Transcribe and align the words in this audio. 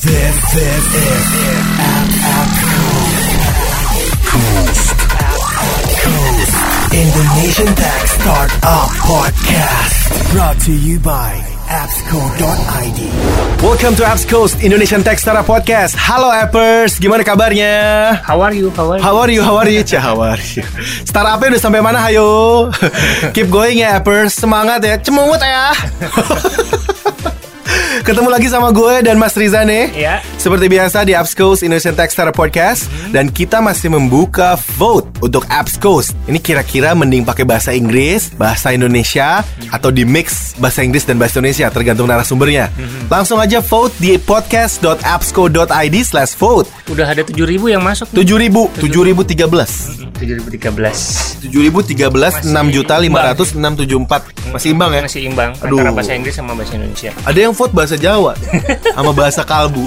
This, 0.00 0.32
this 0.56 0.84
is 0.96 1.24
Coast. 4.24 4.96
Coast. 6.00 6.54
Indonesian 6.88 7.68
Tech 7.76 8.08
Startup 8.08 8.88
Podcast. 9.04 10.32
Brought 10.32 10.56
to 10.64 10.72
you 10.72 10.96
by 11.00 11.36
appsco.id. 11.68 13.00
Welcome 13.60 13.94
to 14.00 14.08
Apps 14.08 14.24
Coast 14.24 14.64
Indonesian 14.64 15.04
Tech 15.04 15.18
Startup 15.18 15.44
Podcast. 15.44 16.00
Halo 16.00 16.32
Appers, 16.32 16.96
gimana 16.96 17.20
kabarnya? 17.20 18.24
How 18.24 18.40
are 18.40 18.56
you? 18.56 18.72
How 18.72 18.96
are 18.96 18.96
you? 18.96 19.04
How 19.04 19.16
are 19.20 19.30
you? 19.30 19.42
How 19.44 19.56
are 19.60 19.68
you? 19.68 19.84
Cah, 19.84 20.00
how 20.00 20.16
are 20.24 20.40
you? 20.40 20.64
Startupnya 21.04 21.52
udah 21.52 21.60
sampai 21.60 21.84
mana? 21.84 22.00
Hayo. 22.00 22.72
Keep 23.36 23.52
going 23.52 23.84
ya 23.84 24.00
Appers. 24.00 24.32
Semangat 24.32 24.80
ya. 24.80 24.96
Cemut 24.96 25.44
ya. 25.44 25.76
Ketemu 28.10 28.26
lagi 28.26 28.50
sama 28.50 28.74
gue 28.74 29.06
dan 29.06 29.22
Mas 29.22 29.38
Riza 29.38 29.62
nih. 29.62 29.94
Ya. 29.94 30.18
Seperti 30.40 30.72
biasa 30.72 31.04
di 31.04 31.12
Apps 31.12 31.36
Coast 31.36 31.60
Indonesian 31.60 31.92
Tech 31.92 32.08
Startup 32.08 32.32
Podcast 32.32 32.88
dan 33.12 33.28
kita 33.28 33.60
masih 33.60 33.92
membuka 33.92 34.56
vote 34.80 35.04
untuk 35.20 35.44
Apps 35.52 35.76
Coast. 35.76 36.16
Ini 36.24 36.40
kira-kira 36.40 36.96
mending 36.96 37.28
pakai 37.28 37.44
bahasa 37.44 37.76
Inggris, 37.76 38.32
bahasa 38.40 38.72
Indonesia 38.72 39.44
atau 39.68 39.92
di 39.92 40.08
mix 40.08 40.56
bahasa 40.56 40.80
Inggris 40.80 41.04
dan 41.04 41.20
bahasa 41.20 41.44
Indonesia 41.44 41.68
tergantung 41.68 42.08
narasumbernya. 42.08 42.72
Langsung 43.12 43.36
aja 43.36 43.60
vote 43.60 43.92
di 44.00 44.16
podcast.appsco.id/vote. 44.16 46.88
Udah 46.88 47.04
ada 47.04 47.20
7000 47.20 47.76
yang 47.76 47.84
masuk. 47.84 48.08
7000, 48.08 48.72
7013. 48.80 50.08
7013. 50.24 51.52
7013 51.52 52.48
6 52.48 52.76
juta 52.76 52.96
500 52.96 53.56
674 53.56 54.52
masih 54.52 54.76
imbang 54.76 54.92
ya 54.92 55.00
Masih 55.08 55.24
imbang 55.24 55.56
Aduh. 55.64 55.80
antara 55.80 55.96
bahasa 55.96 56.12
Inggris 56.12 56.36
sama 56.36 56.52
bahasa 56.52 56.76
Indonesia. 56.76 57.08
ada 57.24 57.38
yang 57.40 57.56
vote 57.56 57.72
bahasa 57.72 57.96
Jawa 57.96 58.36
sama 58.96 59.16
bahasa 59.16 59.40
kalbu 59.46 59.86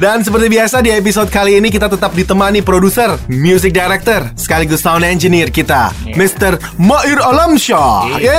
dan 0.00 0.24
seperti 0.24 0.48
biasa 0.48 0.80
di 0.80 0.88
episode 0.88 1.28
kali 1.28 1.60
ini 1.60 1.68
kita 1.68 1.84
tetap 1.86 2.16
ditemani 2.16 2.64
produser, 2.64 3.20
music 3.28 3.70
director, 3.70 4.24
sekaligus 4.32 4.80
sound 4.80 5.04
engineer 5.04 5.52
kita, 5.52 5.92
Iya. 6.02 6.16
Mr. 6.16 6.52
Mair 6.80 7.20
Alamsyah. 7.20 8.16
Iya. 8.16 8.32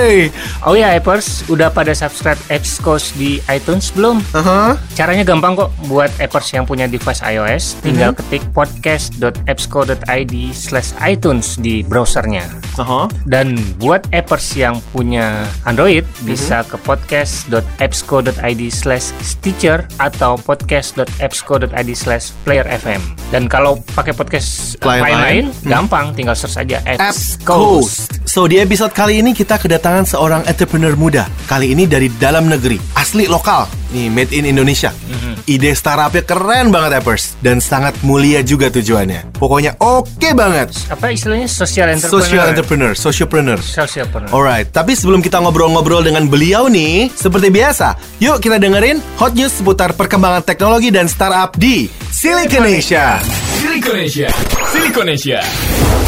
Yeay! 0.00 0.32
Oh 0.64 0.72
ya, 0.72 0.96
appers, 0.96 1.44
udah 1.46 1.68
pada 1.68 1.92
subscribe 1.92 2.40
Coast 2.80 3.12
di 3.14 3.44
iTunes 3.46 3.92
belum? 3.92 4.24
Aha. 4.32 4.80
Caranya 4.96 5.20
gampang 5.22 5.52
kok 5.52 5.68
buat 5.84 6.08
appers 6.16 6.48
yang 6.50 6.64
punya 6.64 6.88
device 6.88 7.20
iOS, 7.20 7.76
tinggal 7.80 8.16
Mhm. 8.16 8.18
ketik 8.24 8.40
podcast.appsco.id 8.56 10.34
slash 10.50 10.96
iTunes 10.98 11.60
di 11.60 11.84
browsernya. 11.84 12.48
Aha. 12.78 13.12
Dan 13.28 13.52
buat 13.76 14.08
appers 14.10 14.56
yang 14.56 14.80
punya 14.90 15.44
Android 15.62 16.08
Mhm. 16.08 16.24
bisa 16.24 16.64
ke 16.64 16.80
podcast.appsco.id 16.80 18.62
slash 18.70 19.12
Stitcher 19.20 19.84
atau 19.98 20.40
podcast.appsco.id 20.70 21.90
slash 21.98 22.30
Player 22.46 22.62
FM. 22.62 23.02
Dan 23.34 23.50
kalau 23.50 23.82
pakai 23.98 24.14
podcast 24.14 24.78
Lain-lain, 24.86 25.50
hmm. 25.50 25.66
gampang, 25.66 26.14
tinggal 26.14 26.38
search 26.38 26.62
aja 26.62 26.78
Apps 26.86 27.02
Apps 27.02 27.24
Coast. 27.42 28.22
So 28.22 28.46
di 28.46 28.62
episode 28.62 28.94
kali 28.94 29.18
ini 29.18 29.34
kita 29.34 29.58
kedatangan 29.58 30.06
seorang 30.06 30.46
entrepreneur 30.46 30.94
muda. 30.94 31.26
Kali 31.50 31.74
ini 31.74 31.90
dari 31.90 32.06
dalam 32.22 32.46
negeri, 32.46 32.78
asli 32.94 33.26
lokal. 33.26 33.66
Nih, 33.90 34.06
made 34.06 34.30
in 34.30 34.46
Indonesia. 34.46 34.94
Ide 35.50 35.74
startupnya 35.74 36.22
keren 36.22 36.70
banget, 36.70 37.02
Appers. 37.02 37.34
Dan 37.42 37.58
sangat 37.58 37.98
mulia 38.06 38.38
juga 38.46 38.70
tujuannya. 38.70 39.34
Pokoknya 39.34 39.74
oke 39.82 40.30
banget. 40.30 40.70
Apa 40.86 41.10
istilahnya 41.10 41.50
social 41.50 41.90
entrepreneur? 41.90 42.22
Social 42.22 42.44
entrepreneur, 42.46 42.92
sociopreneur. 42.94 43.58
Socialpreneur. 43.58 44.30
Alright, 44.30 44.70
tapi 44.70 44.94
sebelum 44.94 45.18
kita 45.18 45.42
ngobrol-ngobrol 45.42 46.06
dengan 46.06 46.30
beliau 46.30 46.70
nih, 46.70 47.10
seperti 47.10 47.50
biasa, 47.50 47.98
yuk 48.22 48.38
kita 48.38 48.62
dengerin 48.62 49.02
hot 49.18 49.34
news 49.34 49.50
seputar 49.50 49.90
perkembangan 49.98 50.46
teknologi 50.46 50.59
dan 50.92 51.08
startup 51.08 51.56
di 51.56 51.88
Siliconesia. 52.20 53.16
Silikonesia. 53.56 54.28
Silikonesia. 54.68 55.40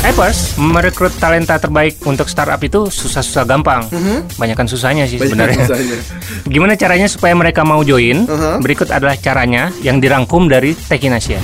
Appers 0.05 0.61
merekrut 0.61 1.09
talenta 1.17 1.57
terbaik 1.57 2.05
untuk 2.05 2.29
startup 2.29 2.61
itu 2.61 2.93
susah-susah 2.93 3.49
gampang. 3.49 3.89
Banyakan 4.37 4.69
susahnya 4.69 5.09
sih 5.09 5.17
sebenarnya. 5.17 5.65
Gimana 6.53 6.77
caranya 6.77 7.09
supaya 7.09 7.33
mereka 7.33 7.65
mau 7.65 7.81
join? 7.81 8.29
Berikut 8.61 8.93
adalah 8.93 9.17
caranya 9.17 9.73
yang 9.81 10.05
dirangkum 10.05 10.53
dari 10.53 10.77
Tekinasia. 10.77 11.41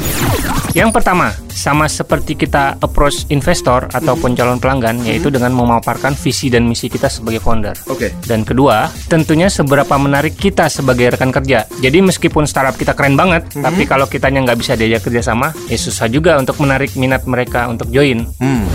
Yang 0.76 1.00
pertama, 1.00 1.32
sama 1.48 1.90
seperti 1.90 2.38
kita 2.38 2.78
approach 2.78 3.26
investor 3.34 3.90
ataupun 3.90 4.38
calon 4.38 4.62
pelanggan, 4.62 5.02
yaitu 5.02 5.26
dengan 5.26 5.50
memaparkan 5.50 6.14
visi 6.14 6.52
dan 6.52 6.68
misi 6.68 6.86
kita 6.86 7.10
sebagai 7.10 7.42
founder. 7.42 7.74
Oke. 7.90 8.14
Dan 8.28 8.46
kedua, 8.46 8.86
tentunya 9.10 9.50
seberapa 9.50 9.98
menarik 9.98 10.38
kita 10.38 10.70
sebagai 10.70 11.18
rekan 11.18 11.34
kerja. 11.34 11.66
Jadi 11.82 11.98
meskipun 11.98 12.46
startup 12.46 12.78
kita 12.78 12.94
keren 12.94 13.18
banget, 13.18 13.50
tapi 13.58 13.88
kalau 13.90 14.06
kitanya 14.06 14.46
nggak 14.46 14.57
bisa 14.58 14.74
diajak 14.74 15.06
kerjasama, 15.06 15.54
ya 15.70 15.78
susah 15.78 16.10
juga 16.10 16.34
untuk 16.36 16.58
menarik 16.58 16.98
minat 16.98 17.22
mereka 17.24 17.70
untuk 17.70 17.86
join. 17.94 18.26
Hmm. 18.42 18.66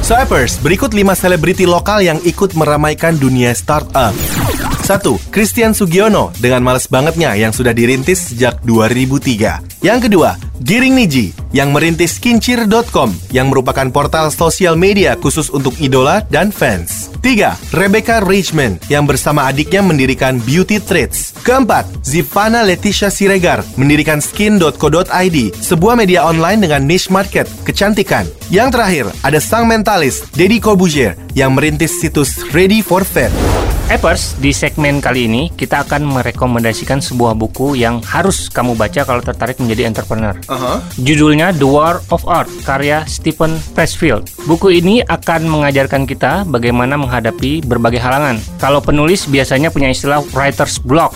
So 0.00 0.16
Appers, 0.16 0.60
berikut 0.60 0.92
5 0.92 1.12
selebriti 1.16 1.64
lokal 1.64 2.04
yang 2.04 2.20
ikut 2.24 2.56
meramaikan 2.56 3.16
dunia 3.16 3.52
startup. 3.56 4.12
1. 4.90 5.30
Christian 5.30 5.70
Sugiono 5.70 6.34
dengan 6.40 6.64
males 6.66 6.90
bangetnya 6.90 7.36
yang 7.36 7.54
sudah 7.54 7.70
dirintis 7.70 8.32
sejak 8.32 8.58
2003. 8.66 9.86
Yang 9.86 10.00
kedua, 10.10 10.34
Giring 10.64 10.98
Niji 10.98 11.30
yang 11.54 11.70
merintis 11.70 12.18
kincir.com 12.18 13.14
yang 13.30 13.52
merupakan 13.54 13.86
portal 13.92 14.34
sosial 14.34 14.74
media 14.74 15.14
khusus 15.14 15.46
untuk 15.52 15.78
idola 15.78 16.26
dan 16.26 16.50
fans. 16.50 17.09
3. 17.20 17.76
Rebecca 17.76 18.24
Richmond 18.24 18.80
yang 18.88 19.04
bersama 19.04 19.46
adiknya 19.46 19.84
mendirikan 19.84 20.40
Beauty 20.42 20.80
Treats. 20.80 21.36
Keempat, 21.44 21.84
Zivana 22.00 22.64
Leticia 22.64 23.12
Siregar 23.12 23.60
mendirikan 23.76 24.24
skin.co.id, 24.24 25.38
sebuah 25.52 25.94
media 26.00 26.24
online 26.24 26.64
dengan 26.64 26.82
niche 26.88 27.12
market 27.12 27.44
kecantikan. 27.68 28.24
Yang 28.48 28.68
terakhir, 28.72 29.06
ada 29.20 29.38
sang 29.38 29.68
mentalis 29.68 30.24
Deddy 30.32 30.58
Corbuzier 30.58 31.14
yang 31.36 31.52
merintis 31.52 32.00
situs 32.00 32.40
Ready 32.56 32.80
for 32.80 33.04
Fat. 33.04 33.30
Appers, 33.90 34.38
di 34.38 34.54
segmen 34.54 35.02
kali 35.02 35.26
ini 35.26 35.50
kita 35.50 35.82
akan 35.82 36.06
merekomendasikan 36.06 37.02
sebuah 37.02 37.34
buku 37.34 37.74
yang 37.74 37.98
harus 38.06 38.46
kamu 38.46 38.78
baca 38.78 39.02
kalau 39.02 39.18
tertarik 39.18 39.58
menjadi 39.58 39.90
entrepreneur. 39.90 40.38
Judulnya 40.94 41.50
The 41.58 41.66
War 41.66 41.98
of 42.14 42.22
Art, 42.30 42.46
karya 42.62 43.02
Stephen 43.10 43.58
Pressfield. 43.74 44.30
Buku 44.40 44.72
ini 44.72 45.04
akan 45.04 45.52
mengajarkan 45.52 46.08
kita 46.08 46.48
bagaimana 46.48 46.96
menghadapi 46.96 47.60
berbagai 47.60 48.00
halangan. 48.00 48.40
Kalau 48.56 48.80
penulis 48.80 49.28
biasanya 49.28 49.68
punya 49.68 49.92
istilah 49.92 50.24
writer's 50.32 50.80
block. 50.80 51.12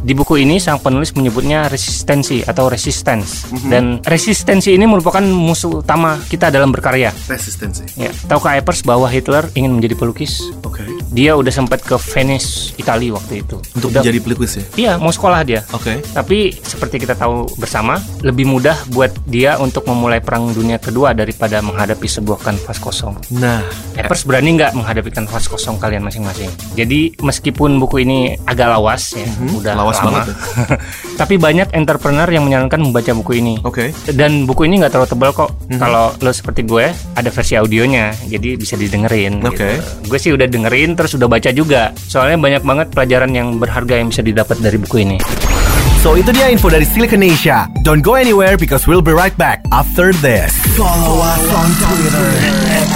Di 0.00 0.16
buku 0.16 0.40
ini 0.40 0.56
sang 0.56 0.80
penulis 0.80 1.12
menyebutnya 1.12 1.68
resistensi 1.68 2.40
atau 2.40 2.72
resistance. 2.72 3.44
Dan 3.68 4.00
resistensi 4.00 4.72
ini 4.72 4.88
merupakan 4.88 5.20
musuh 5.20 5.84
utama 5.84 6.16
kita 6.24 6.48
dalam 6.48 6.72
berkarya. 6.72 7.12
Resistensi. 7.28 7.84
Ya, 8.00 8.10
tahukah 8.26 8.56
Appers 8.56 8.80
bahwa 8.80 9.06
Hitler 9.12 9.44
ingin 9.52 9.76
menjadi 9.76 10.00
pelukis? 10.00 10.40
Oke. 10.64 10.88
Dia 11.12 11.36
udah 11.36 11.52
sempat 11.52 11.84
ke 11.84 11.94
Venice, 12.00 12.74
Italia 12.80 13.14
waktu 13.14 13.44
itu. 13.44 13.60
Untuk 13.76 13.92
Udah- 13.92 14.02
menjadi 14.02 14.18
pelukis 14.24 14.52
ya? 14.56 14.64
Iya, 14.74 14.92
mau 14.98 15.12
sekolah 15.12 15.40
dia. 15.46 15.62
Oke. 15.70 16.00
Tapi 16.10 16.56
seperti 16.58 16.96
kita 16.98 17.14
tahu 17.14 17.44
bersama, 17.60 18.00
lebih 18.24 18.48
mudah 18.48 18.74
buat 18.90 19.12
dia 19.28 19.60
untuk 19.60 19.86
memulai 19.86 20.18
perang 20.18 20.50
dunia 20.50 20.80
kedua 20.82 21.14
daripada 21.14 21.62
menghadapi 21.62 22.08
sebuah 22.08 22.40
kanvas 22.54 22.78
kosong. 22.78 23.14
Nah, 23.34 23.66
Appers 23.98 24.22
berani 24.22 24.54
nggak 24.54 24.78
menghadapi 24.78 25.10
kanvas 25.10 25.50
kosong 25.50 25.76
kalian 25.82 26.06
masing-masing? 26.06 26.48
Jadi 26.78 27.18
meskipun 27.18 27.76
buku 27.82 28.06
ini 28.06 28.38
agak 28.46 28.70
lawas 28.70 29.18
ya, 29.18 29.26
udah 29.58 29.74
Mhm. 29.74 29.80
lawas 29.82 29.98
lama, 29.98 30.06
banget 30.06 30.24
ya. 30.30 30.34
tapi 31.20 31.34
banyak 31.36 31.68
entrepreneur 31.74 32.28
yang 32.30 32.46
menyarankan 32.46 32.78
membaca 32.78 33.10
buku 33.12 33.42
ini. 33.42 33.54
Oke. 33.66 33.90
Dan 34.14 34.46
buku 34.46 34.70
ini 34.70 34.78
nggak 34.78 34.94
terlalu 34.94 35.10
tebal 35.10 35.30
kok. 35.34 35.50
Mhm. 35.68 35.78
Kalau 35.82 36.14
lo 36.14 36.30
seperti 36.30 36.62
gue, 36.62 36.86
ada 36.90 37.30
versi 37.30 37.54
audionya, 37.58 38.14
jadi 38.30 38.54
bisa 38.54 38.78
didengerin. 38.78 39.42
Oke. 39.42 39.54
gitu. 39.54 40.10
Gue 40.10 40.18
sih 40.20 40.30
udah 40.30 40.46
dengerin, 40.46 40.94
terus 40.94 41.18
udah 41.18 41.26
baca 41.26 41.50
juga. 41.50 41.90
Soalnya 41.96 42.38
banyak 42.38 42.62
banget 42.62 42.86
pelajaran 42.94 43.30
yang 43.34 43.58
berharga 43.58 43.98
yang 43.98 44.08
bisa 44.12 44.22
didapat 44.22 44.60
dari 44.62 44.78
buku 44.78 44.96
ini. 45.02 45.18
So 46.04 46.20
itu 46.20 46.36
dia 46.36 46.52
info 46.52 46.68
dari 46.68 46.84
Siliconesia. 46.84 47.64
Don't 47.80 48.04
go 48.04 48.12
anywhere 48.12 48.60
because 48.60 48.84
we'll 48.84 49.00
be 49.00 49.16
right 49.16 49.32
back 49.40 49.64
after 49.72 50.12
this. 50.20 50.52
Follow 50.76 51.16
us 51.16 51.48
on 51.48 51.68
Twitter 51.80 52.28
at. 52.76 52.88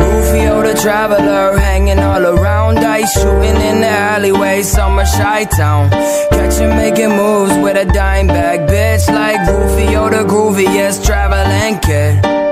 Rufio 0.00 0.64
the 0.64 0.72
traveler, 0.80 1.60
hanging 1.60 2.00
all 2.00 2.24
around 2.24 2.80
ice, 2.80 3.12
shooting 3.20 3.60
in 3.60 3.84
the 3.84 3.92
alleyway, 3.92 4.64
summer 4.64 5.04
shy 5.04 5.44
town. 5.44 5.92
Catch 6.32 6.56
him 6.56 6.72
making 6.72 7.12
moves 7.12 7.52
with 7.60 7.76
a 7.76 7.84
dime 7.92 8.26
bag, 8.26 8.64
bitch, 8.64 9.12
like 9.12 9.36
Rufio 9.44 10.08
the 10.08 10.24
grooviest 10.24 11.04
traveling 11.04 11.76
kid. 11.84 12.45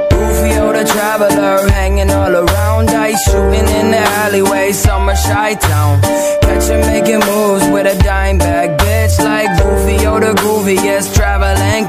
Traveler, 0.95 1.69
hanging 1.71 2.09
all 2.09 2.37
around 2.37 2.89
ice, 2.91 3.21
shooting 3.25 3.67
in 3.67 3.91
the 3.91 3.99
alleyway, 4.23 4.71
summer 4.71 5.17
shy 5.17 5.55
town. 5.55 6.01
Catch 6.41 6.69
him 6.71 6.81
making 6.83 7.19
moves 7.19 7.67
with 7.75 7.87
a 7.93 8.01
dime 8.05 8.39
bag, 8.39 8.79
bitch, 9.05 9.25
like 9.25 9.49
Rufio 9.65 10.21
the 10.21 10.33
grooviest 10.41 11.15
traveling. 11.15 11.89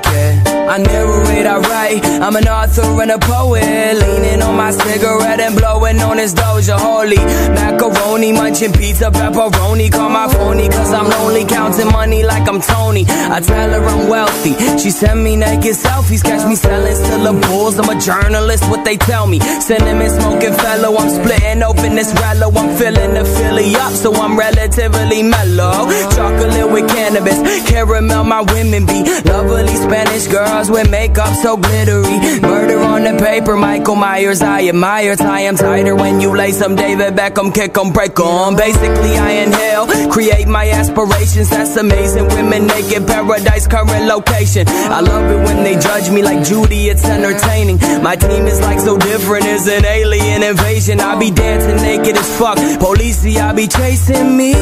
I 0.67 0.77
narrate, 0.79 1.45
I 1.45 1.57
write. 1.59 2.06
I'm 2.21 2.35
an 2.35 2.47
author 2.47 3.01
and 3.01 3.12
a 3.12 3.19
poet. 3.19 3.94
Leaning 3.95 4.41
on 4.41 4.56
my 4.56 4.71
cigarette 4.71 5.39
and 5.39 5.56
blowing 5.56 6.00
on 6.00 6.17
his 6.17 6.33
Doja 6.33 6.77
Holy. 6.77 7.17
Macaroni, 7.53 8.31
munching 8.33 8.73
pizza, 8.73 9.12
pepperoni. 9.12 9.91
Call 9.91 10.09
my 10.09 10.27
phony, 10.27 10.67
cause 10.67 10.91
I'm 10.91 11.09
lonely. 11.09 11.45
counting 11.45 11.91
money 11.91 12.23
like 12.23 12.47
I'm 12.50 12.59
Tony. 12.62 13.06
I 13.07 13.39
tell 13.41 13.69
her 13.69 13.85
I'm 13.85 14.09
wealthy. 14.09 14.53
She 14.79 14.89
send 14.89 15.23
me 15.23 15.35
naked 15.35 15.75
selfies, 15.75 16.23
catch 16.23 16.47
me 16.47 16.56
selling 16.56 16.95
still 16.95 17.23
the 17.23 17.47
bulls. 17.47 17.77
I'm 17.77 17.89
a 17.95 18.00
journalist, 18.00 18.67
what 18.69 18.83
they 18.83 18.97
tell 18.97 19.27
me. 19.27 19.39
Cinnamon 19.39 20.09
smoking 20.09 20.53
fellow, 20.53 20.97
I'm 20.97 21.09
splitting 21.09 21.63
open 21.63 21.95
this 21.95 22.12
rello. 22.13 22.50
I'm 22.56 22.75
filling 22.75 23.13
the 23.13 23.23
Philly 23.23 23.75
up, 23.75 23.94
so 23.94 24.13
I'm 24.13 24.38
relatively 24.38 25.21
mellow. 25.21 25.88
Chocolate 26.15 26.71
with 26.71 26.88
cannabis, 27.05 27.39
caramel, 27.69 28.23
my 28.23 28.41
women 28.41 28.85
be 28.85 29.03
lovely 29.29 29.75
Spanish 29.75 30.27
girls 30.27 30.71
with 30.71 30.89
makeup 30.89 31.33
so 31.35 31.55
glittery. 31.55 32.17
Murder 32.41 32.79
on 32.81 33.03
the 33.03 33.13
paper, 33.23 33.55
Michael 33.55 33.95
Myers, 33.95 34.41
I 34.41 34.67
admire. 34.69 35.15
Tie 35.15 35.45
'em 35.45 35.55
tighter 35.55 35.95
when 35.95 36.19
you 36.19 36.35
lay 36.35 36.51
some 36.51 36.75
David 36.75 37.15
Beckham, 37.15 37.53
kick 37.53 37.77
'em, 37.77 37.91
break 37.91 38.19
'em. 38.19 38.55
Basically, 38.55 39.13
I 39.17 39.31
inhale, 39.45 39.85
create 40.09 40.47
my 40.47 40.65
aspirations. 40.79 41.49
That's 41.49 41.77
amazing. 41.77 42.27
Women 42.29 42.67
naked, 42.67 43.05
paradise, 43.05 43.67
current 43.67 44.05
location. 44.13 44.63
I 44.97 44.99
love 45.01 45.25
it 45.33 45.41
when 45.47 45.63
they 45.63 45.75
judge 45.75 46.09
me 46.09 46.21
like 46.23 46.41
Judy, 46.43 46.89
it's 46.89 47.05
entertaining. 47.05 47.77
My 48.01 48.15
team 48.15 48.47
is 48.47 48.59
like 48.61 48.79
so 48.79 48.97
different, 48.97 49.45
it's 49.45 49.67
an 49.67 49.85
alien 49.85 50.41
invasion. 50.43 50.99
I 50.99 51.15
be 51.15 51.29
dancing 51.29 51.79
naked 51.89 52.17
as 52.17 52.29
fuck. 52.39 52.57
Police, 52.79 53.37
I 53.37 53.53
be 53.53 53.67
chasing 53.67 54.35
me. 54.39 54.53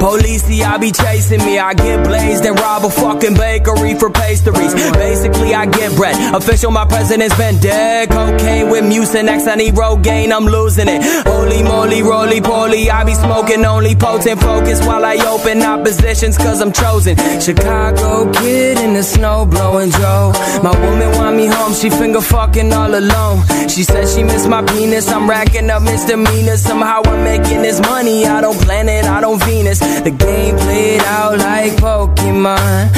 Police, 0.00 0.44
I 0.72 0.76
be 0.78 0.90
chasing 0.90 1.03
me. 1.04 1.58
I 1.58 1.74
get 1.74 2.04
blazed 2.04 2.44
and 2.44 2.58
rob 2.58 2.84
a 2.84 2.90
fucking 2.90 3.34
bakery 3.34 3.94
for 3.94 4.10
pastries. 4.10 4.74
Basically, 4.74 5.54
I 5.54 5.66
get 5.66 5.94
bread. 5.96 6.16
Official, 6.34 6.70
my 6.70 6.84
president's 6.84 7.36
been 7.36 7.58
dead. 7.58 8.10
Cocaine 8.10 8.70
with 8.70 8.84
Mucinex, 8.84 9.46
I 9.46 9.54
need 9.56 9.74
Rogaine, 9.74 10.32
I'm 10.32 10.44
losing 10.44 10.88
it. 10.88 11.02
Holy 11.26 11.62
moly, 11.62 12.02
roly 12.02 12.40
poly, 12.40 12.90
I 12.90 13.04
be 13.04 13.14
smoking 13.14 13.64
only 13.64 13.94
potent 13.94 14.40
focus 14.40 14.84
while 14.86 15.04
I 15.04 15.16
open 15.26 15.62
oppositions, 15.62 16.36
cause 16.36 16.60
I'm 16.60 16.72
chosen. 16.72 17.16
Chicago 17.40 18.30
kid 18.32 18.78
in 18.78 18.94
the 18.94 19.02
snow 19.02 19.46
blowing 19.46 19.90
Joe. 19.90 20.32
My 20.62 20.74
woman 20.84 21.10
want 21.18 21.36
me 21.36 21.46
home, 21.46 21.74
she 21.74 21.90
finger 21.90 22.20
fucking 22.20 22.72
all 22.72 22.94
alone. 22.94 23.42
She 23.68 23.82
said 23.82 24.08
she 24.08 24.22
miss 24.22 24.46
my 24.46 24.62
penis, 24.62 25.08
I'm 25.08 25.28
racking 25.28 25.70
up 25.70 25.82
misdemeanors. 25.82 26.62
Somehow 26.62 27.02
I'm 27.04 27.24
making 27.24 27.62
this 27.62 27.80
money, 27.80 28.26
I 28.26 28.40
don't 28.40 28.60
planet, 28.60 29.04
I 29.04 29.20
don't 29.20 29.42
Venus. 29.44 29.78
The 29.78 30.10
game 30.10 30.56
played 30.94 31.06
out 31.08 31.38
like 31.38 31.72
Pokemon. 31.76 32.90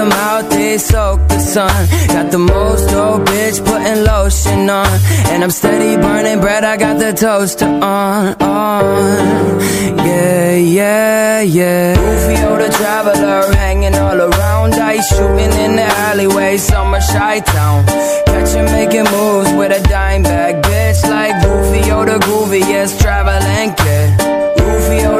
'em 0.00 0.12
out, 0.12 0.50
they 0.50 0.78
soak 0.78 1.28
the 1.28 1.38
sun. 1.38 1.88
Got 2.08 2.30
the 2.30 2.38
most 2.38 2.92
old 2.94 3.26
bitch 3.26 3.64
putting 3.64 4.04
lotion 4.04 4.70
on. 4.70 4.88
And 5.30 5.42
I'm 5.44 5.50
steady 5.50 5.96
burning 5.96 6.40
bread, 6.40 6.64
I 6.64 6.76
got 6.76 6.98
the 6.98 7.12
toaster 7.12 7.66
on, 7.66 8.34
on. 8.40 9.60
Yeah, 10.06 10.54
yeah, 10.54 11.40
yeah. 11.40 11.98
Rufio 11.98 12.56
the 12.56 12.70
traveler, 12.78 13.54
hanging 13.54 13.94
all 13.94 14.20
around. 14.20 14.74
Ice 14.74 15.08
shooting 15.08 15.52
in 15.64 15.76
the 15.76 15.88
alleyway, 16.08 16.56
summer 16.56 17.00
shy 17.00 17.40
town. 17.40 17.84
Catch 18.26 18.52
him 18.54 18.66
making 18.66 19.06
moves 19.14 19.52
with 19.58 19.72
a 19.78 19.82
dime 19.88 20.22
bag, 20.22 20.62
bitch. 20.62 21.00
Like 21.08 21.34
Rufio 21.44 22.04
the 22.04 22.18
grooviest 22.26 23.00
traveling 23.00 23.74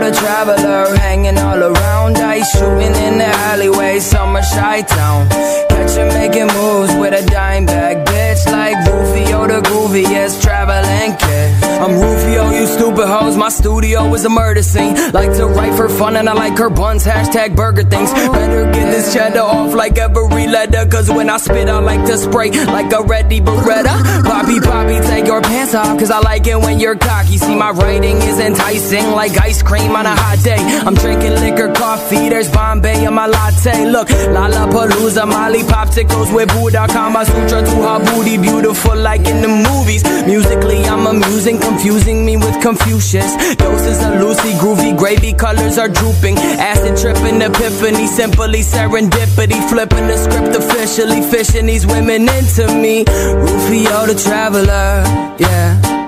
the 0.01 0.13
traveler, 0.13 0.97
hanging 0.97 1.39
all 1.39 1.63
around. 1.63 2.17
Ice 2.19 2.51
shooting 2.53 2.95
in 3.07 3.19
the 3.19 3.31
alleyway, 3.51 3.99
summer 4.01 4.43
shy 4.43 4.83
town. 4.83 5.29
Catch 5.71 5.97
him 5.97 6.09
making 6.09 6.49
moves 6.59 6.95
with 6.97 7.15
a 7.15 7.27
dime 7.31 7.67
bag, 7.67 8.07
bitch. 8.07 8.47
Like 8.51 8.77
Rufio 8.87 9.47
the 9.47 9.61
grooviest 9.69 10.43
traveling 10.43 11.17
kid. 11.17 11.65
I'm 11.81 11.93
Rufio, 11.99 12.51
you 12.51 12.67
stupid 12.67 13.07
hoes. 13.07 13.37
My 13.37 13.49
studio 13.49 14.13
is 14.15 14.25
a 14.25 14.29
murder 14.29 14.63
scene. 14.63 14.95
Like 15.13 15.33
to 15.37 15.47
write 15.47 15.75
for 15.75 15.89
fun, 15.89 16.17
and 16.17 16.29
I 16.29 16.35
like 16.35 16.57
her 16.59 16.71
buns. 16.71 17.05
Hashtag 17.05 17.57
burger 17.57 17.83
things. 17.83 18.13
Better 18.13 18.71
get 18.73 18.91
this 18.91 19.13
cheddar 19.13 19.41
off 19.41 19.75
like 19.75 19.99
every 19.99 20.47
letter. 20.47 20.87
Cause 20.89 21.11
when 21.11 21.29
I 21.29 21.39
spit, 21.39 21.69
I 21.69 21.79
like 21.79 22.05
to 22.07 22.17
spray 22.19 22.51
like 22.51 22.93
a 22.93 23.03
ready 23.03 23.41
Beretta. 23.41 24.25
Bobby, 24.25 24.61
Bobby, 24.61 24.99
take 25.07 25.27
your 25.27 25.43
pants 25.43 25.75
off. 25.75 25.99
Cause 25.99 26.11
I 26.11 26.21
like 26.21 26.47
it 26.47 26.59
when 26.59 26.79
you're 26.79 26.97
cocky. 26.97 27.39
See, 27.39 27.57
my 27.57 27.71
writing 27.71 28.17
is 28.19 28.39
enticing 28.39 29.11
like 29.11 29.37
ice 29.41 29.63
cream 29.63 29.90
on 29.97 30.07
a 30.07 30.15
hot 30.15 30.39
day. 30.43 30.59
I'm 30.87 30.95
drinking 30.95 31.35
liquor, 31.41 31.73
coffee. 31.73 32.29
There's 32.29 32.51
Bombay 32.51 33.05
in 33.05 33.15
my 33.15 33.27
latte. 33.27 33.87
Look, 33.91 34.09
Lollapalooza, 34.09 35.27
Molly 35.27 35.63
popsicles 35.63 36.33
with 36.35 36.49
Buddha. 36.49 36.87
Kama 36.89 37.25
Sutra 37.25 37.63
to 37.63 37.77
her 37.87 37.99
booty. 38.07 38.39
Beautiful 38.39 38.97
like 38.97 39.27
in 39.27 39.43
the 39.43 39.49
movies. 39.49 40.03
Musically, 40.27 40.85
I'm 40.85 41.07
amusing. 41.07 41.59
Confusing 41.59 42.25
me 42.25 42.37
with 42.37 42.61
Confucius. 42.63 43.31
Doses 43.57 44.03
of 44.03 44.21
Lucy, 44.21 44.53
groovy, 44.61 44.97
gravy 44.97 45.33
colors 45.33 45.79
are 45.79 45.89
drooping. 45.89 46.37
Acid 46.39 46.97
tripping, 46.97 47.43
epiphany, 47.43 48.07
simply 48.07 48.61
serendipity. 48.61 49.59
Flipping 49.69 50.07
the 50.07 50.17
script 50.17 50.57
officially, 50.57 51.23
fishing 51.23 51.67
these 51.67 51.87
women 51.87 52.29
into 52.29 52.67
me. 52.75 53.05
Rufio 53.07 54.07
the 54.07 54.21
traveler, 54.23 55.05
yeah. 55.39 56.00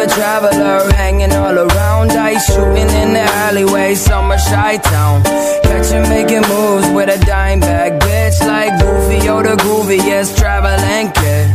The 0.00 0.06
traveler, 0.06 0.90
hanging 0.94 1.30
all 1.32 1.58
around. 1.58 2.12
Ice 2.12 2.46
shooting 2.46 2.88
in 3.02 3.12
the 3.12 3.20
alleyway, 3.44 3.94
summer 3.94 4.38
shy 4.38 4.78
town. 4.78 5.22
Catch 5.62 5.92
making 6.08 6.40
moves 6.48 6.88
with 6.88 7.10
a 7.10 7.22
dime 7.26 7.60
bag, 7.60 8.00
bitch. 8.00 8.40
Like 8.40 8.72
Rufio 8.82 9.42
the 9.42 9.56
grooviest 9.62 10.38
traveling 10.38 11.12
kid. 11.12 11.48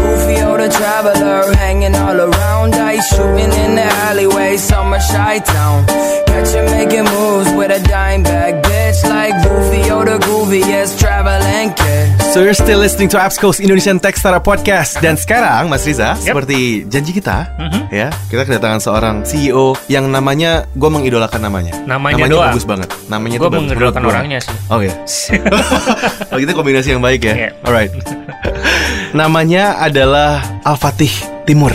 Rufio 0.00 0.56
the 0.56 0.70
traveler, 0.74 1.54
hanging 1.56 1.94
all 1.94 2.18
around. 2.18 2.74
Ice 2.74 3.06
shooting 3.14 3.52
in 3.64 3.74
the 3.74 3.88
alleyway, 4.08 4.56
summer 4.56 4.98
shy 4.98 5.38
town. 5.40 5.86
Catch 6.26 6.54
making 6.72 7.04
moves 7.04 7.52
with 7.52 7.70
a 7.70 7.86
dime 7.86 8.22
bag, 8.22 8.64
bitch. 8.64 8.79
Like 8.90 9.38
Rufio 9.46 10.02
the 10.02 10.18
grooviest 10.18 10.98
traveling 10.98 11.70
kid. 11.78 12.10
So 12.34 12.42
you're 12.42 12.58
still 12.58 12.82
listening 12.82 13.06
to 13.14 13.22
Apps 13.22 13.38
Coast 13.38 13.62
Indonesian 13.62 14.02
Techstara 14.02 14.42
Podcast. 14.42 14.98
Dan 14.98 15.14
sekarang 15.14 15.70
Mas 15.70 15.86
Riza 15.86 16.18
Seperti 16.18 16.82
janji 16.90 17.14
kita 17.14 17.54
ya 17.86 18.10
Kita 18.26 18.42
kedatangan 18.42 18.82
seorang 18.82 19.22
CEO 19.22 19.78
Yang 19.86 20.10
namanya 20.10 20.66
Gue 20.74 20.90
mengidolakan 20.90 21.38
namanya. 21.38 21.78
Namanya 21.86 22.26
doang. 22.26 22.50
bagus 22.50 22.66
banget. 22.66 22.90
Namanya 23.06 23.38
Gue 23.38 23.50
mengidolakan 23.54 24.02
orangnya 24.10 24.42
sih. 24.42 24.50
Oh 24.66 24.82
ya 24.82 24.90
Oh 26.34 26.38
kita 26.42 26.50
kombinasi 26.50 26.90
yang 26.90 27.02
baik 27.02 27.30
ya? 27.30 27.34
Iya. 27.46 27.50
Alright 27.62 27.94
Namanya 29.14 29.78
adalah 29.78 30.42
Al-Fatih 30.66 31.14
Timur. 31.46 31.70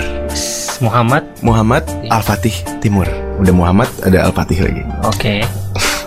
Muhammad. 0.84 1.24
Muhammad 1.40 1.88
Al-Fatih 2.12 2.84
Timur. 2.84 3.08
Udah 3.40 3.56
Muhammad 3.56 3.88
ada 4.04 4.28
Al-Fatih 4.28 4.60
lagi. 4.68 4.84
Oke. 5.08 5.48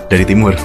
Dari 0.08 0.24
timur. 0.24 0.56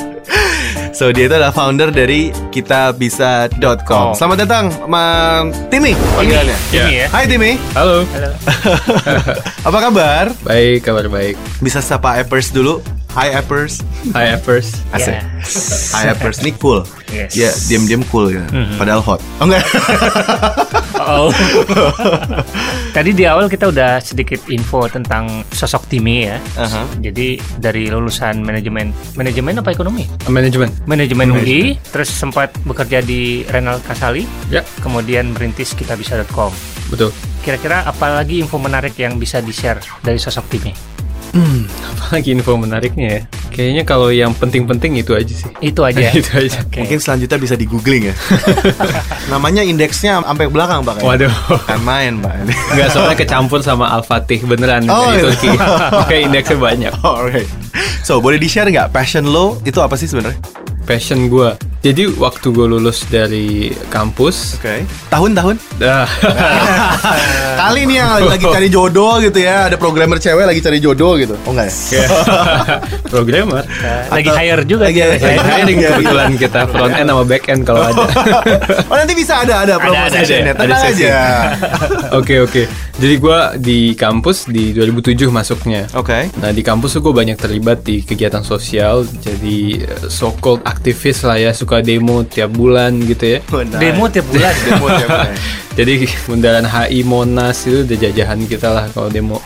so 0.98 1.08
dia 1.10 1.26
itu 1.26 1.34
adalah 1.34 1.52
founder 1.52 1.88
dari 1.88 2.30
kitabisa.com. 2.52 4.12
Oh. 4.12 4.14
Selamat 4.14 4.44
datang, 4.44 4.64
Mam 4.86 5.50
Timi 5.72 5.96
panggilannya. 6.14 6.56
Ini 6.72 6.94
ya. 7.04 7.06
Hai 7.08 7.24
Timi, 7.24 7.56
Halo. 7.72 8.04
Halo. 8.12 8.30
apa 9.68 9.78
kabar? 9.80 10.24
Baik, 10.44 10.84
kabar 10.84 11.08
baik. 11.08 11.34
Bisa 11.64 11.80
sapa 11.80 12.20
Appers 12.20 12.52
dulu. 12.52 12.84
Hai 13.18 13.34
Appers. 13.34 13.82
Hi 14.14 14.38
Appers. 14.38 14.78
Asik. 14.94 15.10
Yes. 15.10 15.90
Hai 15.90 16.14
Appers, 16.14 16.38
ini 16.38 16.54
cool. 16.62 16.86
Yes. 17.10 17.34
Ya, 17.34 17.50
diam-diam 17.66 18.06
cool 18.14 18.30
ya. 18.30 18.46
Padahal 18.78 19.02
hot. 19.02 19.18
Oh 19.42 19.50
enggak. 19.50 19.66
Oh. 21.02 21.34
Tadi 22.94 23.10
di 23.10 23.26
awal 23.26 23.50
kita 23.50 23.74
udah 23.74 23.98
sedikit 23.98 24.38
info 24.46 24.86
tentang 24.86 25.42
sosok 25.50 25.90
Timi 25.90 26.30
ya. 26.30 26.38
Aha. 26.62 26.86
Jadi 27.02 27.42
dari 27.58 27.90
lulusan 27.90 28.38
manajemen 28.38 28.94
manajemen 29.18 29.58
apa 29.58 29.74
ekonomi? 29.74 30.06
Manajemen. 30.30 30.70
Manajemen 30.86 31.34
UI, 31.34 31.74
terus 31.90 32.14
sempat 32.14 32.54
bekerja 32.62 33.02
di 33.02 33.42
Renal 33.50 33.82
Kasali, 33.82 34.30
Ya, 34.46 34.62
kemudian 34.78 35.34
merintis 35.34 35.74
kitabisa.com. 35.74 36.54
betul. 36.94 37.10
Kira-kira 37.42 37.82
apa 37.82 38.14
lagi 38.14 38.38
info 38.38 38.62
menarik 38.62 38.94
yang 38.94 39.18
bisa 39.18 39.42
di-share 39.42 39.82
dari 40.06 40.22
sosok 40.22 40.46
Timi? 41.32 41.68
Apalagi 41.96 42.28
info 42.32 42.56
menariknya 42.56 43.08
ya. 43.08 43.20
Kayaknya 43.48 43.82
kalau 43.84 44.08
yang 44.08 44.32
penting-penting 44.32 44.96
itu 44.96 45.12
aja 45.12 45.34
sih. 45.34 45.50
Itu 45.60 45.84
aja. 45.84 46.08
itu 46.18 46.30
aja. 46.32 46.62
Oke. 46.64 46.80
Mungkin 46.84 46.98
selanjutnya 47.02 47.38
bisa 47.38 47.54
di 47.58 47.66
googling 47.66 48.08
ya. 48.10 48.14
Namanya 49.32 49.60
indeksnya 49.60 50.22
sampai 50.22 50.48
belakang 50.48 50.86
Pak. 50.86 51.02
Waduh. 51.04 51.32
Kan 51.66 51.80
main 51.84 52.22
Pak. 52.22 52.32
Enggak 52.72 52.88
soalnya 52.94 53.16
kecampur 53.18 53.60
sama 53.60 53.90
Al-Fatih 53.92 54.40
beneran 54.46 54.86
Oh, 54.88 55.12
iya. 55.12 55.22
Turki. 55.26 55.50
Makanya 56.00 56.22
indeksnya 56.32 56.56
banyak. 56.56 56.92
Alright. 57.02 57.48
So 58.02 58.22
boleh 58.22 58.40
di 58.40 58.48
share 58.48 58.70
nggak 58.70 58.94
passion 58.94 59.28
lo 59.28 59.60
itu 59.66 59.78
apa 59.84 59.98
sih 59.98 60.08
sebenarnya? 60.08 60.38
Passion 60.88 61.28
gue. 61.28 61.52
Jadi 61.78 62.08
waktu 62.16 62.48
gue 62.48 62.66
lulus 62.66 63.04
dari 63.06 63.68
kampus, 63.86 64.56
Oke. 64.58 64.82
Tahun-tahun? 65.12 65.60
dah 65.78 66.08
Kali 67.60 67.86
nih 67.86 67.96
yang 68.00 68.24
lagi 68.24 68.42
cari 68.42 68.66
jodoh 68.66 69.20
gitu 69.20 69.38
ya, 69.38 69.68
ada 69.70 69.76
programmer 69.76 70.18
cewek 70.18 70.42
lagi 70.42 70.58
cari 70.58 70.80
jodoh 70.80 71.14
gitu. 71.14 71.36
Oh 71.46 71.52
enggak 71.54 71.70
ya? 71.92 72.02
programmer. 73.12 73.62
Lagi 74.10 74.26
Atau- 74.26 74.38
hire 74.40 74.62
juga. 74.66 74.82
Lagi 74.90 74.98
hire. 74.98 75.16
Hiring 75.38 75.78
kebetulan 75.78 76.30
kita 76.34 76.60
front 76.66 76.94
end 76.94 77.08
sama 77.08 77.22
back 77.22 77.44
end 77.46 77.62
kalau 77.62 77.82
ada. 77.84 78.02
oh 78.90 78.96
nanti 78.96 79.14
bisa 79.14 79.44
ada 79.44 79.54
ada 79.62 79.74
promo 79.78 79.94
ada, 79.94 80.10
sessionnya. 80.10 80.52
ada. 80.56 80.60
Tenang 80.64 80.80
Ada 80.80 80.88
sesi. 80.90 81.04
aja. 81.04 81.16
Oke 82.18 82.34
oke. 82.40 82.62
Jadi 82.98 83.14
gue 83.14 83.38
di 83.62 83.78
kampus 83.94 84.50
di 84.50 84.74
2007 84.74 85.30
masuknya. 85.30 85.86
Oke. 85.94 86.26
Nah 86.42 86.50
di 86.50 86.66
kampus 86.66 86.98
tuh 86.98 87.06
gue 87.06 87.14
banyak 87.14 87.38
terlibat 87.38 87.86
di 87.86 88.02
kegiatan 88.02 88.42
sosial, 88.42 89.06
jadi 89.06 89.58
eh, 89.86 90.06
so 90.10 90.34
called 90.42 90.58
aktivis 90.78 91.26
lah 91.26 91.36
ya, 91.42 91.50
suka 91.50 91.82
demo 91.82 92.22
tiap 92.22 92.54
bulan 92.54 92.94
gitu 93.02 93.36
ya. 93.36 93.38
Demo 93.82 94.06
tiap 94.06 94.30
bulan. 94.30 94.54
Demo 94.62 94.86
tiap 94.86 95.08
bulan. 95.10 95.34
Jadi 95.78 95.94
bundaran 96.26 96.66
HI 96.66 97.02
Monas 97.02 97.66
itu 97.66 97.82
udah 97.82 97.98
jajahan 97.98 98.40
kita 98.46 98.70
lah 98.70 98.86
kalau 98.94 99.10
demo. 99.10 99.42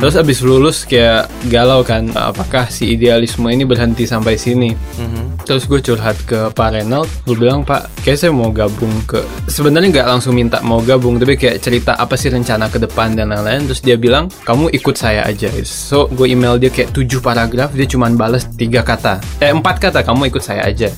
Terus 0.00 0.14
abis 0.16 0.38
lulus 0.44 0.88
kayak 0.88 1.28
galau 1.48 1.84
kan, 1.84 2.08
apakah 2.14 2.68
si 2.68 2.96
idealisme 2.96 3.48
ini 3.48 3.64
berhenti 3.68 4.04
sampai 4.04 4.36
sini? 4.36 4.72
Terus 5.44 5.68
gue 5.68 5.80
curhat 5.84 6.16
ke 6.24 6.48
Pak 6.56 6.68
Renald, 6.72 7.10
gue 7.28 7.36
bilang 7.36 7.68
Pak, 7.68 8.00
kayak 8.00 8.16
saya 8.16 8.32
mau 8.32 8.48
gabung 8.48 8.92
ke, 9.04 9.20
sebenarnya 9.44 9.92
nggak 9.92 10.08
langsung 10.08 10.32
minta 10.32 10.64
mau 10.64 10.80
gabung, 10.80 11.20
tapi 11.20 11.36
kayak 11.36 11.60
cerita 11.60 11.92
apa 12.00 12.16
sih 12.16 12.32
rencana 12.32 12.72
ke 12.72 12.80
depan 12.80 13.12
dan 13.12 13.28
lain-lain. 13.28 13.68
Terus 13.68 13.84
dia 13.84 13.96
bilang, 14.00 14.32
kamu 14.48 14.72
ikut 14.72 14.96
saya 14.96 15.28
aja. 15.28 15.52
So 15.68 16.08
gue 16.08 16.32
email 16.32 16.56
dia 16.56 16.72
kayak 16.72 16.96
7 16.96 17.20
paragraf, 17.20 17.76
dia 17.76 17.84
cuman 17.84 18.16
balas 18.16 18.48
tiga 18.56 18.80
kata, 18.80 19.20
eh 19.44 19.52
empat 19.52 19.76
kata, 19.84 20.00
kamu 20.00 20.32
ikut 20.32 20.40
saya 20.40 20.64
aja. 20.64 20.88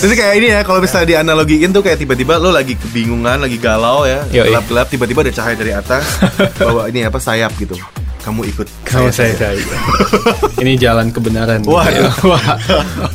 Jadi 0.00 0.14
kayak 0.16 0.34
ini 0.40 0.46
ya, 0.48 0.60
kalau 0.64 0.80
misalnya 0.80 1.16
dianalogiin 1.16 1.76
tuh 1.76 1.84
kayak 1.84 2.00
tiba-tiba 2.00 2.40
lo 2.40 2.48
lagi 2.48 2.72
kebingungan, 2.72 3.36
lagi 3.44 3.60
galau 3.60 4.08
ya, 4.08 4.24
gelap-gelap, 4.32 4.88
tiba-tiba 4.88 5.20
ada 5.28 5.32
cahaya 5.36 5.56
dari 5.60 5.72
atas, 5.76 6.24
bawa 6.56 6.88
ini 6.88 7.04
apa 7.04 7.20
sayap 7.20 7.52
gitu. 7.60 7.76
Kamu 8.20 8.44
ikut 8.52 8.68
Kamu 8.84 9.08
saya 9.08 9.32
saja. 9.32 9.56
saya. 9.56 9.76
Ini 10.60 10.76
jalan 10.76 11.08
kebenaran. 11.08 11.64
Waduh. 11.64 12.12
Wah, 12.28 12.60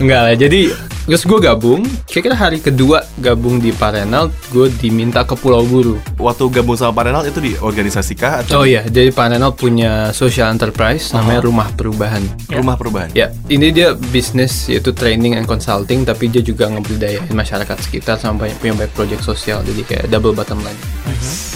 enggak 0.01 0.21
lah. 0.25 0.33
Jadi 0.33 0.73
terus 1.05 1.23
gue 1.25 1.39
gabung. 1.39 1.85
Kira-kira 2.09 2.35
hari 2.35 2.57
kedua 2.59 3.05
gabung 3.21 3.61
di 3.61 3.69
Parenal, 3.69 4.33
gue 4.49 4.67
diminta 4.81 5.21
ke 5.23 5.37
Pulau 5.37 5.61
Buru. 5.65 6.01
Waktu 6.17 6.49
gabung 6.49 6.75
sama 6.75 6.91
Pak 6.97 7.03
Renald 7.09 7.25
itu 7.29 7.39
di 7.41 7.51
organisasi 7.57 8.13
kah 8.17 8.41
atau 8.41 8.61
Oh 8.61 8.65
iya, 8.65 8.81
jadi 8.85 9.13
Parenal 9.13 9.53
punya 9.53 10.09
social 10.11 10.49
enterprise 10.49 11.13
namanya 11.13 11.45
Rumah 11.45 11.67
Perubahan. 11.77 12.23
rumah 12.55 12.79
perubahan? 12.79 13.11
Ya, 13.11 13.29
ini 13.51 13.69
dia 13.69 13.93
bisnis 13.93 14.65
yaitu 14.71 14.95
training 14.95 15.35
and 15.35 15.45
consulting, 15.45 16.07
tapi 16.07 16.31
dia 16.31 16.41
juga 16.41 16.71
ngeberdayain 16.71 17.29
masyarakat 17.29 17.77
sekitar 17.83 18.15
sampai 18.17 18.53
punya 18.57 18.73
banyak 18.73 18.93
project 18.95 19.21
sosial, 19.21 19.61
jadi 19.61 19.81
kayak 19.83 20.05
double 20.09 20.33
bottom 20.33 20.57
line. 20.63 20.77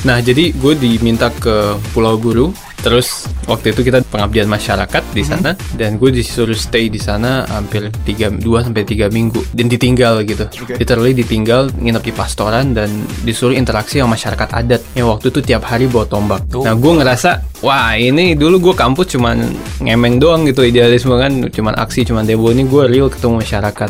Nah, 0.03 0.19
jadi 0.19 0.51
gue 0.55 0.73
diminta 0.75 1.31
ke 1.31 1.75
Pulau 1.91 2.15
Buru, 2.19 2.51
terus 2.81 3.27
waktu 3.49 3.73
itu 3.73 3.81
kita 3.85 4.05
pengabdian 4.07 4.45
masyarakat 4.45 5.03
di 5.13 5.23
sana, 5.25 5.57
dan 5.75 5.97
gue 5.97 6.13
disuruh 6.13 6.55
stay 6.55 6.87
di 6.87 7.01
sana 7.01 7.43
hampir 7.49 7.89
3, 7.91 8.39
2 8.39 8.65
sampai 8.65 8.83
3 8.85 9.09
minggu, 9.09 9.41
dan 9.53 9.65
ditinggal 9.67 10.21
gitu. 10.23 10.45
Oke. 10.45 10.77
Literally 10.77 11.13
ditinggal, 11.17 11.73
nginep 11.75 12.03
di 12.03 12.13
pastoran, 12.13 12.77
dan 12.77 12.89
disuruh 13.25 13.57
interaksi 13.57 13.99
sama 13.99 14.13
masyarakat 14.15 14.49
adat, 14.53 14.81
yang 14.93 15.09
waktu 15.09 15.33
itu 15.33 15.39
tiap 15.41 15.65
hari 15.65 15.89
bawa 15.89 16.05
tombak. 16.05 16.45
Nah, 16.53 16.75
gue 16.77 16.93
ngerasa, 17.01 17.61
wah 17.65 17.95
ini 17.97 18.37
dulu 18.39 18.71
gue 18.71 18.75
kampus 18.77 19.19
cuman 19.19 19.35
ngemeng 19.83 20.15
doang 20.21 20.47
gitu 20.47 20.63
idealisme 20.63 21.11
kan 21.19 21.51
cuman 21.51 21.75
aksi 21.75 22.07
cuman 22.07 22.23
demo. 22.23 22.47
Ini 22.51 22.63
gue 22.69 22.83
real 22.87 23.11
ketemu 23.11 23.43
masyarakat. 23.43 23.89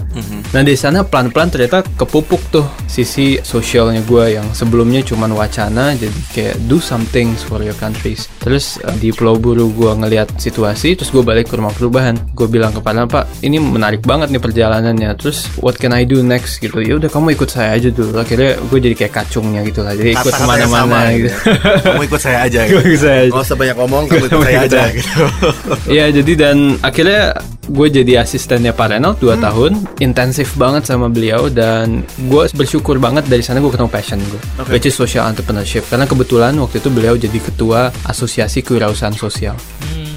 Nah 0.49 0.61
di 0.65 0.73
sana 0.73 1.05
pelan-pelan 1.05 1.53
ternyata 1.53 1.85
kepupuk 1.85 2.41
tuh 2.49 2.65
sisi 2.89 3.37
sosialnya 3.45 4.01
gue 4.01 4.41
yang 4.41 4.47
sebelumnya 4.57 5.05
cuman 5.05 5.37
wacana 5.37 5.93
jadi 5.93 6.19
kayak 6.33 6.55
do 6.65 6.81
some 6.81 7.05
things 7.13 7.45
for 7.45 7.61
your 7.61 7.77
countries. 7.77 8.25
Terus 8.41 8.78
eh, 8.83 8.95
di 8.97 9.09
Pulau 9.11 9.35
Buru 9.37 9.71
gue 9.73 9.91
ngelihat 9.91 10.39
situasi 10.39 10.95
terus 10.95 11.11
gue 11.11 11.23
balik 11.23 11.51
ke 11.51 11.55
rumah 11.59 11.73
perubahan 11.73 12.15
gue 12.33 12.47
bilang 12.47 12.71
kepada 12.71 13.05
pak 13.05 13.27
ini 13.45 13.59
menarik 13.59 14.03
banget 14.03 14.31
nih 14.31 14.41
perjalanannya 14.41 15.09
terus 15.19 15.47
what 15.59 15.75
can 15.75 15.91
I 15.91 16.03
do 16.07 16.23
next 16.23 16.59
gitu 16.63 16.79
ya 16.79 16.97
udah 16.97 17.09
kamu 17.11 17.35
ikut 17.35 17.49
saya 17.49 17.75
aja 17.75 17.89
dulu 17.91 18.15
akhirnya 18.19 18.59
gue 18.59 18.79
jadi 18.79 18.95
kayak 18.95 19.13
kacungnya 19.13 19.61
gitu 19.67 19.83
lah 19.83 19.93
jadi 19.93 20.15
ikut 20.15 20.33
ke 20.33 20.43
mana-mana 20.47 21.11
gitu. 21.15 21.29
gitu 21.29 21.37
ya. 21.51 21.81
kamu 21.83 22.03
ikut 22.07 22.21
saya 22.21 22.37
aja 22.45 22.59
gitu. 22.67 22.79
Ikut 22.79 23.01
saya 23.01 23.17
aja. 23.25 23.31
Nggak 23.31 23.45
usah 23.45 23.57
banyak 23.57 23.75
ngomong, 23.77 24.03
kamu 24.07 24.25
ikut 24.25 24.41
saya 24.43 24.59
aja 24.59 24.79
saya. 24.79 24.91
gitu. 24.95 25.23
Iya 25.95 26.05
jadi 26.21 26.31
dan 26.37 26.57
akhirnya 26.85 27.23
gue 27.69 27.87
jadi 28.01 28.25
asistennya 28.25 28.73
Pak 28.73 28.97
Reynald 28.97 29.17
2 29.21 29.37
tahun. 29.37 29.71
Intensif 30.01 30.57
banget 30.57 30.89
sama 30.89 31.07
beliau 31.07 31.47
dan 31.47 32.01
gue 32.27 32.43
bersyukur 32.57 32.97
banget 32.97 33.29
dari 33.29 33.45
sana 33.45 33.61
gue 33.61 33.69
ketemu 33.69 33.91
passion 33.91 34.19
gue 34.19 34.41
Oke. 34.59 34.69
which 34.73 34.89
is 34.89 34.97
social 34.97 35.29
entrepreneurship. 35.29 35.85
Karena 35.85 36.09
kebetulan 36.09 36.57
waktu 36.57 36.81
itu 36.81 36.89
beliau 36.89 37.15
jadi 37.15 37.39
ketua 37.39 37.93
asosiasi 38.09 38.65
kewirausahaan 38.65 39.13
sosial. 39.13 39.55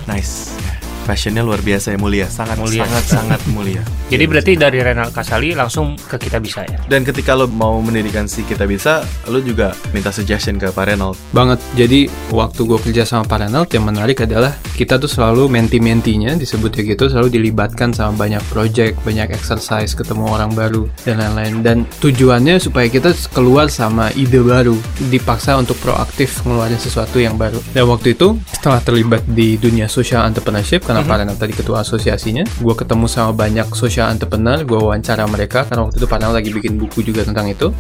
Nice. 0.08 0.61
Fashionnya 1.02 1.42
luar 1.42 1.60
biasa 1.60 1.94
ya 1.94 1.98
mulia, 1.98 2.26
sangat 2.30 2.56
Mulia. 2.58 2.86
sangat 2.86 3.04
sangat 3.04 3.40
mulia. 3.54 3.82
Jadi 4.08 4.24
berarti 4.28 4.52
dari 4.54 4.78
Renal 4.80 5.10
Kasali 5.10 5.52
langsung 5.56 5.98
ke 5.98 6.16
kita 6.16 6.38
bisa 6.38 6.62
ya. 6.64 6.78
Dan 6.86 7.02
ketika 7.02 7.34
lo 7.34 7.50
mau 7.50 7.80
mendirikan 7.82 8.30
si 8.30 8.46
kita 8.46 8.64
bisa, 8.68 9.02
lo 9.26 9.42
juga 9.42 9.74
minta 9.90 10.14
suggestion 10.14 10.56
ke 10.56 10.70
Pak 10.70 10.84
Renald. 10.88 11.16
banget 11.32 11.58
jadi 11.74 12.06
waktu 12.30 12.60
gue 12.64 12.78
kerja 12.78 13.02
sama 13.08 13.24
Pak 13.24 13.38
Reynald 13.42 13.68
yang 13.72 13.84
menarik 13.88 14.22
adalah 14.24 14.52
kita 14.76 15.00
tuh 15.00 15.08
selalu 15.08 15.48
menti-mentinya 15.48 16.36
disebutnya 16.36 16.82
gitu 16.94 17.08
selalu 17.08 17.28
dilibatkan 17.40 17.92
sama 17.92 18.16
banyak 18.16 18.42
project 18.52 18.98
banyak 19.04 19.32
exercise 19.32 19.92
ketemu 19.96 20.28
orang 20.28 20.52
baru 20.52 20.88
dan 21.04 21.20
lain-lain 21.20 21.54
dan 21.64 21.76
tujuannya 22.00 22.60
supaya 22.60 22.88
kita 22.88 23.14
keluar 23.32 23.68
sama 23.72 24.12
ide 24.14 24.40
baru 24.40 24.76
dipaksa 25.08 25.56
untuk 25.56 25.76
proaktif 25.80 26.42
ngeluarin 26.44 26.78
sesuatu 26.80 27.20
yang 27.20 27.36
baru 27.36 27.58
dan 27.72 27.88
waktu 27.88 28.12
itu 28.16 28.36
setelah 28.52 28.80
terlibat 28.84 29.22
di 29.28 29.56
dunia 29.56 29.88
social 29.88 30.24
entrepreneurship 30.28 30.84
Pak 31.00 31.16
Reynald 31.16 31.40
tadi 31.40 31.56
ketua 31.56 31.80
asosiasinya. 31.80 32.44
Gue 32.60 32.76
ketemu 32.76 33.08
sama 33.08 33.32
banyak 33.32 33.72
social 33.72 34.12
entrepreneur 34.12 34.60
gue 34.60 34.76
wawancara 34.76 35.24
mereka 35.24 35.64
karena 35.64 35.88
waktu 35.88 35.96
itu 35.96 36.04
Reynald 36.04 36.36
lagi 36.36 36.50
bikin 36.52 36.76
buku 36.76 37.00
juga 37.00 37.24
tentang 37.24 37.48
itu. 37.48 37.72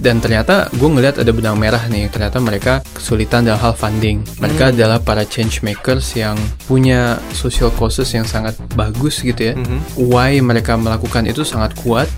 Dan 0.00 0.24
ternyata 0.24 0.72
gue 0.72 0.88
ngeliat 0.88 1.20
ada 1.20 1.28
benang 1.36 1.60
merah 1.60 1.84
nih 1.92 2.08
ternyata 2.08 2.40
mereka 2.40 2.80
kesulitan 2.96 3.44
dalam 3.44 3.60
hal 3.60 3.76
funding. 3.76 4.24
Mereka 4.40 4.72
adalah 4.72 4.96
para 4.96 5.28
change 5.28 5.60
makers 5.60 6.16
yang 6.16 6.40
punya 6.64 7.20
social 7.36 7.68
causes 7.68 8.08
yang 8.16 8.24
sangat 8.24 8.56
bagus 8.72 9.20
gitu 9.20 9.52
ya. 9.52 9.54
Why 10.00 10.40
mereka 10.40 10.80
melakukan 10.80 11.28
itu 11.28 11.44
sangat 11.44 11.76
kuat. 11.76 12.08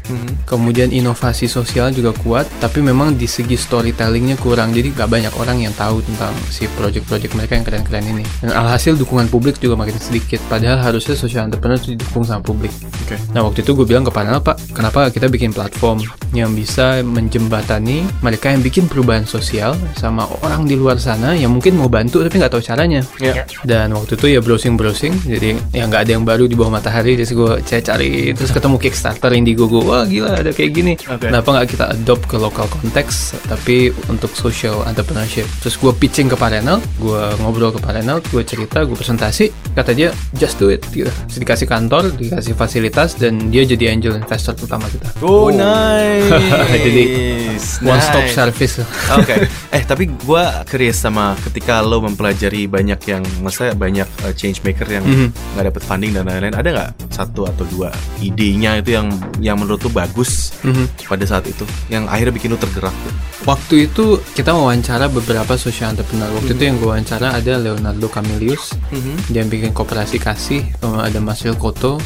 Kemudian 0.46 0.94
inovasi 0.94 1.50
sosial 1.50 1.90
juga 1.90 2.14
kuat 2.22 2.46
tapi 2.62 2.84
memang 2.84 3.18
di 3.18 3.26
segi 3.26 3.58
storytellingnya 3.58 4.38
kurang. 4.38 4.70
Jadi 4.76 4.94
gak 4.94 5.10
banyak 5.10 5.34
orang 5.40 5.64
yang 5.64 5.74
tahu 5.74 6.04
tentang 6.04 6.36
si 6.52 6.68
project-project 6.76 7.32
mereka 7.34 7.52
yang 7.56 7.64
keren-keren 7.64 8.04
ini. 8.06 8.24
Dan 8.44 8.52
alhasil 8.52 8.94
dukungan 8.94 9.32
publik 9.32 9.58
juga 9.58 9.74
makin 9.74 9.96
sedikit 9.96 10.35
padahal 10.46 10.78
harusnya 10.80 11.14
social 11.16 11.48
entrepreneur 11.48 11.78
itu 11.80 11.96
didukung 11.96 12.24
sama 12.24 12.42
publik 12.44 12.72
Oke. 13.06 13.22
Nah 13.30 13.46
waktu 13.46 13.62
itu 13.62 13.70
gue 13.78 13.86
bilang 13.86 14.02
ke 14.02 14.10
panel 14.10 14.42
Pak, 14.42 14.74
kenapa 14.74 15.06
kita 15.14 15.30
bikin 15.30 15.54
platform 15.54 16.02
yang 16.34 16.50
bisa 16.58 17.06
menjembatani 17.06 18.02
mereka 18.18 18.50
yang 18.50 18.66
bikin 18.66 18.90
perubahan 18.90 19.22
sosial 19.22 19.78
sama 19.94 20.26
orang 20.42 20.66
di 20.66 20.74
luar 20.74 20.98
sana 20.98 21.38
yang 21.38 21.54
mungkin 21.54 21.78
mau 21.78 21.86
bantu 21.86 22.26
tapi 22.26 22.42
nggak 22.42 22.50
tahu 22.50 22.62
caranya. 22.66 23.06
Ya. 23.22 23.46
Dan 23.62 23.94
waktu 23.94 24.18
itu 24.18 24.26
ya 24.34 24.42
browsing 24.42 24.74
browsing, 24.74 25.14
jadi 25.22 25.54
ya 25.70 25.86
nggak 25.86 26.02
ada 26.02 26.10
yang 26.18 26.26
baru 26.26 26.50
di 26.50 26.58
bawah 26.58 26.82
matahari, 26.82 27.14
jadi 27.14 27.30
gue 27.30 27.52
cari 27.62 27.82
cari 27.86 28.10
terus 28.34 28.50
ketemu 28.50 28.76
Kickstarter 28.82 29.30
Indiegogo, 29.38 29.86
wah 29.86 30.02
gila 30.02 30.42
ada 30.42 30.50
kayak 30.50 30.70
gini. 30.74 30.92
Oke. 31.06 31.30
Kenapa 31.30 31.48
nggak 31.54 31.66
kita 31.70 31.84
adopt 31.94 32.26
ke 32.26 32.36
lokal 32.42 32.66
konteks 32.66 33.38
tapi 33.46 33.94
untuk 34.10 34.34
social 34.34 34.82
entrepreneurship? 34.82 35.46
Terus 35.62 35.78
gue 35.78 35.94
pitching 35.94 36.26
ke 36.26 36.34
Renald, 36.34 36.82
gue 36.98 37.22
ngobrol 37.38 37.70
ke 37.70 37.78
Renald, 37.86 38.26
gue 38.34 38.42
cerita, 38.42 38.82
gue 38.82 38.98
presentasi, 38.98 39.54
kata 39.78 39.94
dia 39.94 40.10
just 40.34 40.58
do 40.58 40.66
it 40.66 40.82
gitu. 40.90 41.06
Dikasih 41.30 41.64
kantor, 41.64 42.10
dikasih 42.12 42.52
fasilitas 42.52 43.14
dan 43.14 43.48
dia 43.48 43.62
jadi 43.62 43.90
angel 43.90 44.18
investor 44.18 44.58
utama 44.58 44.86
kita. 44.86 45.06
Oh, 45.20 45.48
nice. 45.48 46.26
Jadi, 46.86 47.04
One 47.82 47.98
stop 47.98 48.20
Nice. 48.20 48.34
service. 48.34 48.74
Oke, 49.12 49.34
eh 49.70 49.82
tapi 49.82 50.08
gue 50.08 50.44
curious 50.66 50.98
sama 50.98 51.32
ketika 51.40 51.80
lo 51.80 52.00
mempelajari 52.00 52.66
banyak 52.66 53.00
yang, 53.06 53.22
maksudnya 53.40 53.72
banyak 53.72 54.08
uh, 54.22 54.32
change 54.32 54.60
maker 54.60 54.84
yang 54.86 55.04
Mhm. 55.04 55.28
nggak 55.54 55.64
dapet 55.66 55.82
funding 55.82 56.12
dan 56.12 56.24
lain-lain, 56.24 56.52
ada 56.52 56.68
nggak 56.68 56.90
satu 57.08 57.46
atau 57.46 57.64
dua 57.66 57.88
idenya 58.18 58.76
itu 58.76 58.92
yang 58.92 59.08
yang 59.38 59.56
menurut 59.56 59.80
lo 59.80 59.90
bagus 59.90 60.52
Mhm. 60.60 61.06
pada 61.06 61.24
saat 61.24 61.44
itu, 61.44 61.64
yang 61.88 62.04
akhirnya 62.06 62.32
bikin 62.32 62.50
lo 62.50 62.58
tergerak 62.58 62.92
tuh? 62.92 63.12
Waktu 63.46 63.74
itu 63.86 64.04
kita 64.34 64.52
wawancara 64.52 65.06
beberapa 65.06 65.54
social 65.54 65.92
entrepreneur. 65.92 66.28
Waktu 66.34 66.52
itu 66.52 66.62
yang 66.62 66.76
gue 66.76 66.88
wawancara 66.88 67.32
ada 67.32 67.52
Leonardo 67.56 68.08
Camilius, 68.08 68.74
dia 69.28 69.40
yang 69.40 69.48
bikin 69.48 69.70
koperasi 69.70 70.15
kasih, 70.18 70.62
kemudian 70.80 71.04
ada 71.06 71.18
Mas 71.22 71.42
Koto, 71.56 72.00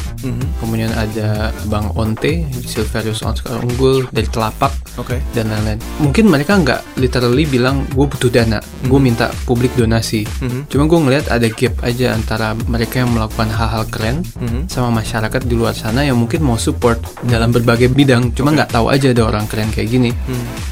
kemudian 0.61 0.91
ada 0.93 1.49
Bang 1.67 1.91
Onte, 1.97 2.45
Silverius 2.65 3.25
Oscar 3.25 3.59
Unggul 3.63 4.05
dari 4.13 4.27
Telapak, 4.29 4.71
Oke. 5.01 5.19
dan 5.33 5.49
lain-lain. 5.49 5.79
Mungkin 5.99 6.29
mereka 6.29 6.57
nggak 6.59 7.01
literally 7.01 7.47
bilang 7.49 7.87
gue 7.91 8.05
butuh 8.05 8.29
dana, 8.29 8.61
gue 8.85 8.99
minta 9.01 9.33
publik 9.47 9.73
donasi. 9.75 10.23
Cuma 10.69 10.85
gue 10.85 10.99
ngeliat 10.99 11.31
ada 11.31 11.47
gap 11.49 11.81
aja 11.81 12.13
antara 12.13 12.53
mereka 12.67 13.01
yang 13.01 13.11
melakukan 13.11 13.49
hal-hal 13.49 13.83
keren 13.89 14.23
sama 14.67 15.01
masyarakat 15.01 15.41
di 15.47 15.53
luar 15.57 15.73
sana 15.73 16.05
yang 16.05 16.19
mungkin 16.19 16.43
mau 16.45 16.55
support 16.59 17.01
dalam 17.25 17.49
berbagai 17.51 17.91
bidang. 17.91 18.35
Cuma 18.37 18.53
nggak 18.53 18.75
tahu 18.75 18.91
aja 18.93 19.11
ada 19.11 19.23
orang 19.27 19.45
keren 19.49 19.69
kayak 19.73 19.89
gini. 19.89 20.11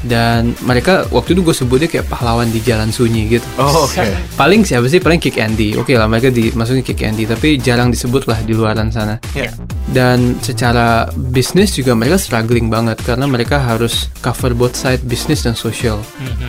Dan 0.00 0.56
mereka 0.64 1.06
waktu 1.12 1.36
itu 1.36 1.44
gue 1.44 1.54
sebutnya 1.54 1.88
kayak 1.90 2.08
pahlawan 2.08 2.48
di 2.48 2.60
jalan 2.64 2.88
sunyi 2.90 3.28
gitu. 3.28 3.46
Oh, 3.60 3.84
oke. 3.86 4.00
Paling 4.38 4.64
siapa 4.64 4.88
sih? 4.88 4.98
Paling 5.02 5.20
Kick 5.20 5.36
Andy. 5.36 5.76
Oke 5.76 5.94
lah 5.94 6.08
mereka 6.08 6.32
dimasukin 6.32 6.82
Kick 6.82 7.02
Andy, 7.04 7.28
tapi 7.30 7.62
jarang 7.62 7.94
disebut 7.94 8.26
lah 8.26 8.42
di 8.42 8.50
luaran 8.50 8.90
sana. 8.90 9.22
Ya. 9.38 9.54
dan 9.90 10.38
secara 10.38 11.10
bisnis 11.34 11.74
juga 11.74 11.98
mereka 11.98 12.14
struggling 12.14 12.70
banget 12.70 13.02
karena 13.02 13.26
mereka 13.26 13.58
harus 13.58 14.06
cover 14.22 14.54
both 14.54 14.78
side 14.78 15.02
bisnis 15.02 15.42
dan 15.42 15.58
sosial. 15.58 15.98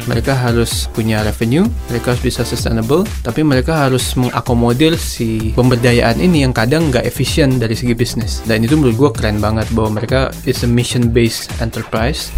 Mereka 0.06 0.34
harus 0.34 0.86
punya 0.94 1.26
revenue, 1.26 1.66
mereka 1.90 2.14
harus 2.14 2.22
bisa 2.22 2.42
sustainable, 2.46 3.06
tapi 3.26 3.42
mereka 3.42 3.90
harus 3.90 4.14
mengakomodir 4.14 4.94
si 4.98 5.54
pemberdayaan 5.58 6.22
ini 6.22 6.46
yang 6.46 6.54
kadang 6.54 6.94
nggak 6.94 7.06
efisien 7.06 7.58
dari 7.58 7.74
segi 7.74 7.98
bisnis. 7.98 8.46
Dan 8.46 8.62
itu 8.62 8.78
menurut 8.78 8.98
gue 8.98 9.10
keren 9.18 9.42
banget 9.42 9.66
bahwa 9.74 10.02
mereka 10.02 10.30
is 10.46 10.62
a 10.62 10.70
mission 10.70 11.10
based 11.10 11.50
enterprise. 11.62 12.30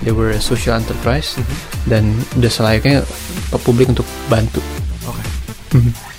They 0.00 0.16
were 0.16 0.32
a 0.32 0.40
social 0.40 0.76
enterprise 0.76 1.36
dan 1.84 2.16
udah 2.40 2.52
selayaknya 2.52 3.04
publik 3.64 3.92
untuk 3.92 4.08
bantu. 4.32 4.64
Oke. 5.04 5.24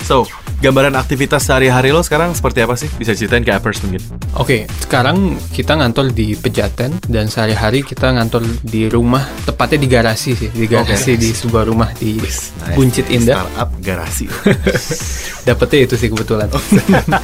So, 0.02 0.26
gambaran 0.62 0.94
aktivitas 0.94 1.42
sehari-hari 1.50 1.90
lo 1.90 2.06
sekarang 2.06 2.34
seperti 2.38 2.62
apa 2.62 2.78
sih? 2.78 2.86
Bisa 2.94 3.18
ceritain 3.18 3.42
ke 3.42 3.50
Appers 3.50 3.82
mungkin. 3.82 4.02
Oke, 4.38 4.70
sekarang 4.82 5.34
kita 5.50 5.74
ngantor 5.74 6.14
di 6.14 6.38
Pejaten 6.38 7.02
dan 7.10 7.26
sehari-hari 7.26 7.82
kita 7.82 8.14
ngantor 8.14 8.46
di 8.62 8.86
rumah, 8.86 9.26
tepatnya 9.42 9.82
di 9.82 9.88
garasi 9.90 10.38
sih, 10.38 10.50
di 10.54 10.70
garasi 10.70 11.18
di 11.18 11.34
sebuah 11.34 11.66
rumah 11.66 11.90
di 11.98 12.14
Buncit 12.78 13.10
Indah. 13.10 13.42
Startup 13.42 13.70
garasi. 13.82 14.26
Dapetnya 15.50 15.90
itu 15.90 15.94
sih 15.98 16.08
kebetulan. 16.14 16.46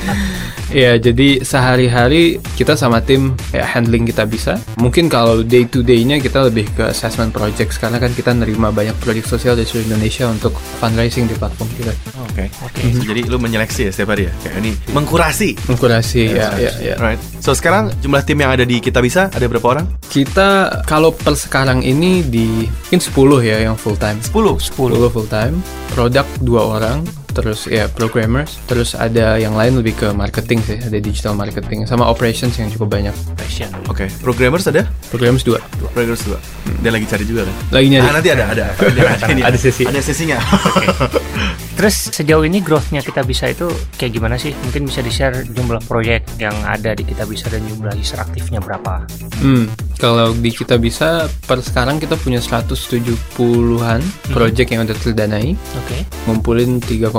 ya, 0.83 0.99
jadi 0.99 1.39
sehari-hari 1.47 2.43
kita 2.59 2.75
sama 2.75 2.99
tim 3.07 3.39
ya, 3.55 3.63
handling 3.63 4.03
kita 4.11 4.27
bisa. 4.27 4.59
Mungkin 4.83 5.07
kalau 5.07 5.47
day 5.47 5.63
to 5.71 5.87
day-nya 5.87 6.19
kita 6.19 6.51
lebih 6.51 6.67
ke 6.75 6.91
assessment 6.91 7.31
projects 7.31 7.79
karena 7.79 8.03
kan 8.03 8.11
kita 8.11 8.35
nerima 8.35 8.75
banyak 8.75 8.99
proyek 8.99 9.23
sosial 9.31 9.55
dari 9.55 9.71
seluruh 9.71 9.95
Indonesia 9.95 10.27
untuk 10.27 10.59
fundraising 10.83 11.31
di 11.31 11.39
platform 11.39 11.71
kita. 11.79 11.95
Oke. 12.27 12.51
Oke. 12.69 12.93
Jadi 12.93 13.21
lu 13.25 13.41
menyeleksi 13.41 13.89
ya 13.89 13.91
setiap 13.91 14.13
hari 14.13 14.29
ya? 14.29 14.33
Kayak 14.45 14.57
ini 14.61 14.73
mengkurasi. 14.93 15.57
Mengkurasi 15.67 16.37
ya, 16.37 16.53
ya, 16.61 16.73
ya. 16.85 16.95
Right. 17.01 17.21
So 17.41 17.57
sekarang 17.57 17.97
jumlah 18.05 18.23
tim 18.29 18.39
yang 18.45 18.53
ada 18.53 18.69
di 18.69 18.79
kita 18.79 19.01
bisa 19.01 19.33
ada 19.33 19.45
berapa 19.49 19.65
orang? 19.65 19.89
Kita 20.13 20.85
kalau 20.85 21.17
per 21.17 21.33
sekarang 21.33 21.81
ini 21.81 22.21
di 22.21 22.69
mungkin 22.93 23.01
10 23.41 23.47
ya 23.47 23.57
yang 23.71 23.77
full 23.79 23.97
time. 23.97 24.19
10. 24.21 24.59
10 24.59 25.15
full 25.15 25.29
time. 25.31 25.55
Produk 25.95 26.27
dua 26.45 26.63
orang, 26.79 27.07
terus 27.33 27.69
ya 27.69 27.87
programmers, 27.89 28.59
terus 28.67 28.97
ada 28.97 29.37
yang 29.37 29.55
lain 29.55 29.79
lebih 29.79 29.95
ke 29.97 30.09
marketing 30.13 30.61
sih, 30.65 30.79
ada 30.81 30.99
digital 30.99 31.35
marketing 31.37 31.85
sama 31.85 32.09
operations 32.09 32.57
yang 32.57 32.69
cukup 32.73 32.99
banyak. 32.99 33.15
Passion. 33.37 33.71
Oke. 33.89 34.09
Programmers 34.21 34.69
ada? 34.69 34.89
Programmers 35.13 35.45
dua. 35.45 35.61
Programmers 35.81 36.23
dua. 36.25 36.39
Dia 36.81 36.91
lagi 36.93 37.07
cari 37.09 37.25
juga 37.25 37.49
kan? 37.49 37.57
Lagi 37.75 37.87
nyari. 37.93 38.07
Ah, 38.07 38.13
nanti 38.15 38.31
ada 38.33 38.45
ada. 38.51 38.65
Ada, 38.79 39.31
ini. 39.31 39.43
Ada 39.43 39.59
sesi. 39.59 39.83
Ada 39.87 40.01
sesinya. 40.03 40.39
Terus 41.79 42.11
sejauh 42.11 42.43
ini 42.43 42.59
growth-nya 42.59 43.07
kita 43.07 43.23
bisa 43.23 43.47
itu 43.47 43.71
kayak 43.95 44.19
gimana 44.19 44.35
sih? 44.35 44.51
Mungkin 44.51 44.91
bisa 44.91 44.99
di-share 44.99 45.47
jumlah 45.47 45.79
proyek 45.87 46.27
yang 46.43 46.55
ada 46.67 46.91
di 46.91 47.07
kita 47.07 47.23
bisa 47.23 47.47
dan 47.47 47.63
jumlah 47.71 47.95
user 47.95 48.19
aktifnya 48.19 48.59
berapa? 48.59 49.07
Hmm, 49.39 49.71
kalau 49.95 50.35
di 50.35 50.51
kita 50.51 50.75
bisa 50.75 51.31
per 51.47 51.63
sekarang 51.63 52.03
kita 52.03 52.19
punya 52.19 52.43
170-an 52.43 54.03
project 54.35 54.69
yang 54.75 54.83
udah 54.91 54.99
terdanai, 54.99 55.55
Oke. 55.55 56.03
ngumpulin 56.27 56.83
3,4 56.83 57.15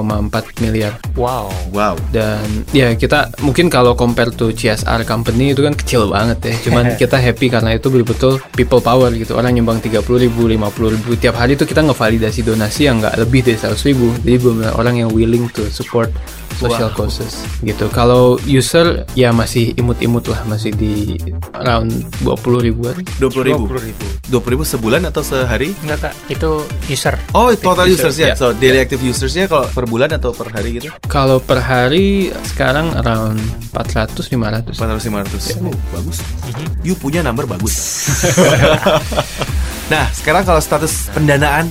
miliar. 0.62 0.98
Wow. 1.16 1.52
wow. 1.72 1.96
Dan 2.14 2.64
ya 2.72 2.94
kita 2.96 3.34
mungkin 3.44 3.68
kalau 3.68 3.94
compare 3.94 4.32
to 4.34 4.52
CSR 4.54 5.04
company 5.04 5.52
itu 5.54 5.66
kan 5.66 5.74
kecil 5.76 6.10
banget 6.10 6.40
ya. 6.52 6.56
Cuman 6.70 6.94
kita 7.02 7.18
happy 7.20 7.48
karena 7.52 7.76
itu 7.76 7.88
betul-betul 7.92 8.40
people 8.56 8.82
power 8.84 9.12
gitu. 9.14 9.36
Orang 9.36 9.56
nyumbang 9.56 9.84
30 9.84 10.04
ribu, 10.06 10.48
50 10.48 10.96
ribu. 10.96 11.10
Tiap 11.18 11.36
hari 11.36 11.56
itu 11.60 11.66
kita 11.66 11.84
ngevalidasi 11.86 12.46
donasi 12.46 12.88
yang 12.88 13.04
nggak 13.04 13.16
lebih 13.20 13.42
dari 13.44 13.58
100 13.58 13.90
ribu. 13.90 14.08
Jadi 14.24 14.38
benar 14.40 14.72
orang 14.78 14.96
yang 15.06 15.10
willing 15.12 15.48
to 15.52 15.66
support 15.72 16.12
social 16.58 16.90
causes 16.92 17.46
gitu. 17.62 17.86
Kalau 17.94 18.42
user 18.44 19.06
ya 19.14 19.30
masih 19.30 19.78
imut-imut 19.78 20.26
lah, 20.26 20.42
masih 20.50 20.74
di 20.74 21.20
around 21.54 21.92
20 22.26 22.66
ribuan. 22.66 22.96
20 23.22 23.50
ribu. 23.50 23.64
20 23.70 23.88
ribu. 23.92 24.04
20 24.30 24.54
ribu 24.58 24.64
sebulan 24.66 25.02
atau 25.06 25.22
sehari? 25.22 25.74
Enggak 25.86 26.10
kak, 26.10 26.14
itu 26.30 26.66
user. 26.90 27.16
Oh, 27.34 27.50
total 27.54 27.86
User, 27.86 28.10
users 28.10 28.18
ya. 28.18 28.28
ya. 28.32 28.36
So, 28.36 28.54
daily 28.54 28.82
active 28.82 29.02
usersnya 29.02 29.46
kalau 29.46 29.66
per 29.70 29.86
bulan 29.86 30.10
atau 30.14 30.34
per 30.34 30.50
hari 30.54 30.82
gitu? 30.82 30.90
Kalau 31.06 31.38
per 31.42 31.62
hari 31.62 32.30
sekarang 32.54 32.94
around 32.98 33.38
400 33.74 34.16
500. 34.30 34.78
400 34.78 35.60
500. 35.60 35.66
Oh, 35.66 35.74
bagus. 35.94 36.18
You 36.86 36.94
punya 36.96 37.26
number 37.26 37.50
bagus. 37.50 38.06
nah, 39.94 40.06
sekarang 40.14 40.46
kalau 40.46 40.62
status 40.62 41.10
pendanaan. 41.12 41.70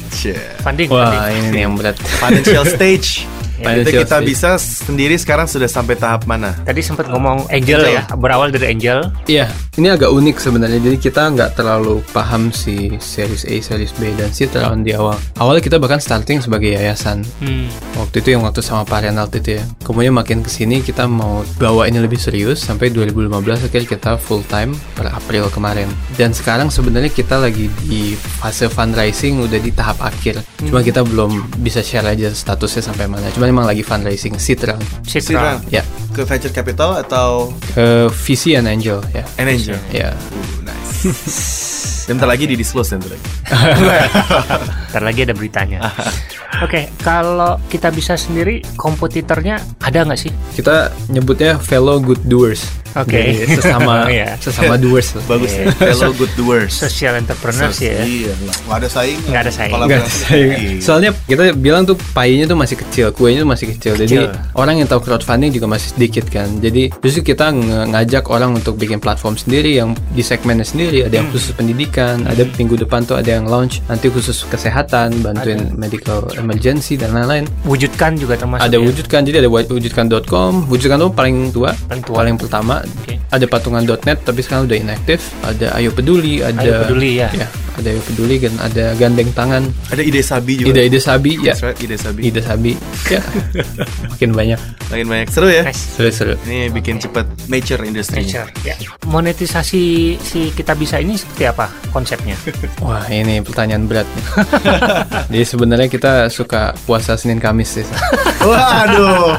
Funding. 0.62 0.88
Wah, 0.90 1.31
funding. 1.31 1.55
ini 1.55 1.59
yang 1.64 1.74
berat. 1.79 1.96
financial 2.18 2.64
stage. 2.76 3.38
Itu 3.59 3.66
Financial 3.66 4.03
kita 4.07 4.16
stage. 4.16 4.27
bisa 4.27 4.51
sendiri 4.57 5.14
sekarang 5.18 5.47
sudah 5.47 5.66
sampai 5.66 5.94
tahap 5.94 6.25
mana? 6.25 6.55
Tadi 6.62 6.79
sempat 6.79 7.11
ngomong 7.11 7.51
angel 7.51 7.83
Angel. 7.83 7.97
ya, 7.99 8.03
berawal 8.14 8.49
dari 8.49 8.71
angel. 8.71 9.11
Iya, 9.27 9.51
ini 9.75 9.90
agak 9.90 10.09
unik 10.09 10.37
sebenarnya. 10.38 10.79
Jadi 10.79 10.97
kita 10.97 11.27
nggak 11.29 11.51
terlalu 11.53 11.99
paham 12.11 12.55
si 12.55 12.94
series 12.97 13.42
A, 13.44 13.59
series 13.59 13.90
B 13.92 14.14
dan 14.14 14.31
C 14.31 14.47
terlalu 14.47 14.87
di 14.87 14.92
awal. 14.94 15.18
Awalnya 15.37 15.59
kita 15.61 15.77
bahkan 15.77 15.99
starting 15.99 16.38
sebagai 16.38 16.71
yayasan. 16.71 17.27
Hmm. 17.42 17.66
Waktu 17.99 18.23
itu 18.23 18.29
yang 18.31 18.47
waktu 18.47 18.62
sama 18.62 18.87
Pak 18.87 19.03
Renald 19.03 19.35
itu 19.35 19.59
ya. 19.59 19.64
Kemudian 19.83 20.14
makin 20.14 20.40
ke 20.40 20.49
sini 20.49 20.79
kita 20.79 21.11
mau 21.11 21.42
bawa 21.59 21.85
ini 21.85 21.99
lebih 21.99 22.16
serius 22.16 22.62
sampai 22.62 22.94
2015 22.94 23.27
akhirnya 23.66 23.88
kita 23.88 24.11
full 24.16 24.47
time 24.47 24.71
per 24.94 25.11
April 25.11 25.51
kemarin. 25.51 25.90
Dan 26.14 26.31
sekarang 26.31 26.71
sebenarnya 26.71 27.11
kita 27.11 27.42
lagi 27.42 27.66
di 27.83 28.14
fase 28.14 28.71
fundraising 28.71 29.42
udah 29.42 29.59
di 29.59 29.75
tahap 29.75 29.99
akhir. 29.99 30.38
Cuma 30.62 30.79
kita 30.81 31.03
belum 31.03 31.59
bisa 31.59 31.83
share 31.83 32.07
aja 32.07 32.31
statusnya 32.31 32.87
sampai 32.87 33.11
mana. 33.11 33.27
Cuma 33.33 33.47
emang 33.48 33.64
lagi 33.64 33.80
fundraising 33.80 34.37
seed 34.37 34.61
round. 34.62 34.84
Citra. 35.02 35.56
Siram. 35.56 35.58
Ya, 35.72 35.82
Ke 36.12 36.22
venture 36.22 36.52
capital 36.52 37.00
atau 37.00 37.52
ke 37.72 38.06
VC 38.12 38.54
and 38.54 38.68
Angel 38.68 39.00
ya. 39.11 39.24
an 39.37 39.48
angel? 39.48 39.78
Ya. 39.88 40.12
Uh, 40.12 40.68
nice. 40.68 42.04
Dan 42.08 42.16
bentar 42.20 42.28
lagi 42.28 42.44
di 42.44 42.56
disclose 42.56 42.92
nanti 42.96 43.08
lagi. 43.12 43.26
Ntar 44.88 45.03
lagi 45.03 45.20
ada 45.22 45.33
beritanya. 45.33 45.79
Oke, 46.64 46.90
kalau 46.98 47.61
kita 47.68 47.88
bisa 47.88 48.16
sendiri, 48.16 48.64
kompetitornya 48.74 49.57
ada 49.79 50.03
nggak 50.03 50.18
sih? 50.18 50.33
Kita 50.53 50.90
nyebutnya 51.07 51.55
fellow 51.57 52.01
good 52.01 52.18
doers. 52.24 52.66
Oke. 52.96 53.14
Jadi 53.14 53.55
sesama 53.55 53.94
Iya. 54.11 54.35
sesama 54.40 54.74
doers. 54.74 55.14
lah. 55.14 55.22
Bagus. 55.29 55.53
Iya. 55.55 55.70
Fellow 55.70 56.11
good 56.16 56.33
doers. 56.35 56.72
Social 56.72 57.14
entrepreneur 57.14 57.70
sih 57.70 57.87
ya. 57.87 58.01
Iya, 58.03 58.33
nggak 58.66 58.79
ada 58.81 58.88
saing. 58.88 59.18
Nggak 59.29 59.42
ada 59.44 59.53
saing. 59.53 59.72
Nggak 59.77 60.01
ada 60.01 60.09
saing. 60.11 60.81
Soalnya 60.83 61.11
kita 61.22 61.53
bilang 61.53 61.85
tuh 61.85 61.94
pie-nya 61.94 62.48
tuh 62.48 62.59
masih 62.59 62.74
kecil, 62.74 63.12
kuenya 63.12 63.44
tuh 63.44 63.51
masih 63.55 63.66
kecil. 63.77 63.92
Jadi 63.94 64.16
Kecil. 64.18 64.33
orang 64.57 64.81
yang 64.81 64.88
tahu 64.88 65.05
crowdfunding 65.05 65.53
juga 65.53 65.68
masih 65.68 65.94
sedikit 65.94 66.27
kan. 66.27 66.48
Jadi 66.59 66.90
justru 66.98 67.22
kita 67.22 67.53
ngajak 67.87 68.24
orang 68.27 68.57
untuk 68.57 68.74
bikin 68.74 68.98
platform 68.98 69.37
sendiri 69.37 69.79
yang 69.79 69.92
di 70.11 70.24
segmennya 70.24 70.66
sendiri. 70.66 71.07
Ada 71.07 71.22
yang 71.22 71.29
khusus 71.31 71.53
pendidikan, 71.55 72.24
ada 72.27 72.48
minggu 72.57 72.74
depan 72.74 73.05
tuh 73.05 73.14
ada 73.14 73.31
yang 73.31 73.46
launch 73.46 73.85
nanti 73.87 74.09
khusus 74.09 74.42
kesehatan, 74.48 74.88
bantuin 74.90 75.61
medical 75.74 76.24
emergency 76.35 76.94
dan 76.94 77.12
lain-lain. 77.12 77.44
Wujudkan 77.62 78.14
juga 78.14 78.35
termasuk. 78.35 78.64
ada 78.64 78.74
ya? 78.74 78.81
wujudkan 78.81 79.20
jadi 79.22 79.37
ada 79.40 79.51
wujudkan.com 79.51 80.66
wujudkan.com 80.66 81.12
paling 81.12 81.51
tua 81.51 81.77
Paling 81.85 82.03
tua. 82.03 82.16
paling 82.16 82.35
pertama 82.35 82.81
Oke. 82.81 83.20
ada 83.29 83.44
patungan.net 83.44 84.18
tapi 84.22 84.40
sekarang 84.40 84.64
udah 84.64 84.79
inaktif 84.79 85.18
ada 85.42 85.74
ayo 85.74 85.90
peduli 85.90 86.40
ada 86.40 86.57
Ayo 86.59 86.81
Peduli, 86.83 87.11
ya. 87.16 87.29
ada 87.74 87.88
ayo 87.88 88.01
peduli 88.01 88.37
dan 88.38 88.55
ada 88.59 88.85
gandeng 88.94 89.31
tangan 89.33 89.62
Ada 89.88 90.01
ide 90.01 90.20
sabi 90.20 90.53
juga. 90.57 90.74
ide-ide 90.74 90.98
sabi 90.98 91.37
ya 91.38 91.55
right, 91.55 91.79
ide 91.79 91.96
sabi. 91.96 92.20
ide 92.24 92.40
sabi 92.40 92.72
ya 93.07 93.20
makin 94.11 94.33
banyak 94.33 94.61
Makin 94.88 95.05
banyak 95.05 95.29
seru 95.29 95.46
ya. 95.46 95.62
Nice. 95.62 95.85
seru-seru 95.94 96.33
Ini 96.42 96.72
bikin 96.72 96.96
cepet 96.96 97.29
mature 97.46 97.85
industri. 97.85 98.24
Nature. 98.24 98.48
Ya. 98.62 98.72
Monetisasi 99.05 99.83
si 100.16 100.48
kita 100.48 100.72
bisa 100.72 100.96
ini 100.96 101.12
seperti 101.12 101.44
apa 101.44 101.68
konsepnya? 101.90 102.33
wah 102.81 103.05
ini 103.07 103.40
pertanyaan 103.40 103.85
berat 103.85 104.09
nih 104.09 104.24
jadi 105.33 105.44
sebenarnya 105.44 105.88
kita 105.88 106.12
suka 106.33 106.74
puasa 106.87 107.16
Senin 107.18 107.40
Kamis 107.40 107.81
sih 107.81 107.87
Waduh, 108.48 109.35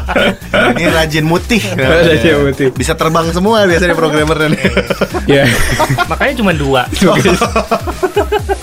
ini 0.76 0.92
rajin 0.92 1.24
mutih. 1.24 1.64
Rajin 1.80 2.36
mutih. 2.44 2.68
Bisa 2.76 2.94
terbang 3.00 3.32
semua 3.32 3.64
biasanya 3.64 3.96
programmer 3.96 4.52
nih. 4.52 4.60
ya 5.24 5.44
Makanya 6.12 6.34
cuma 6.44 6.52
dua. 6.52 6.84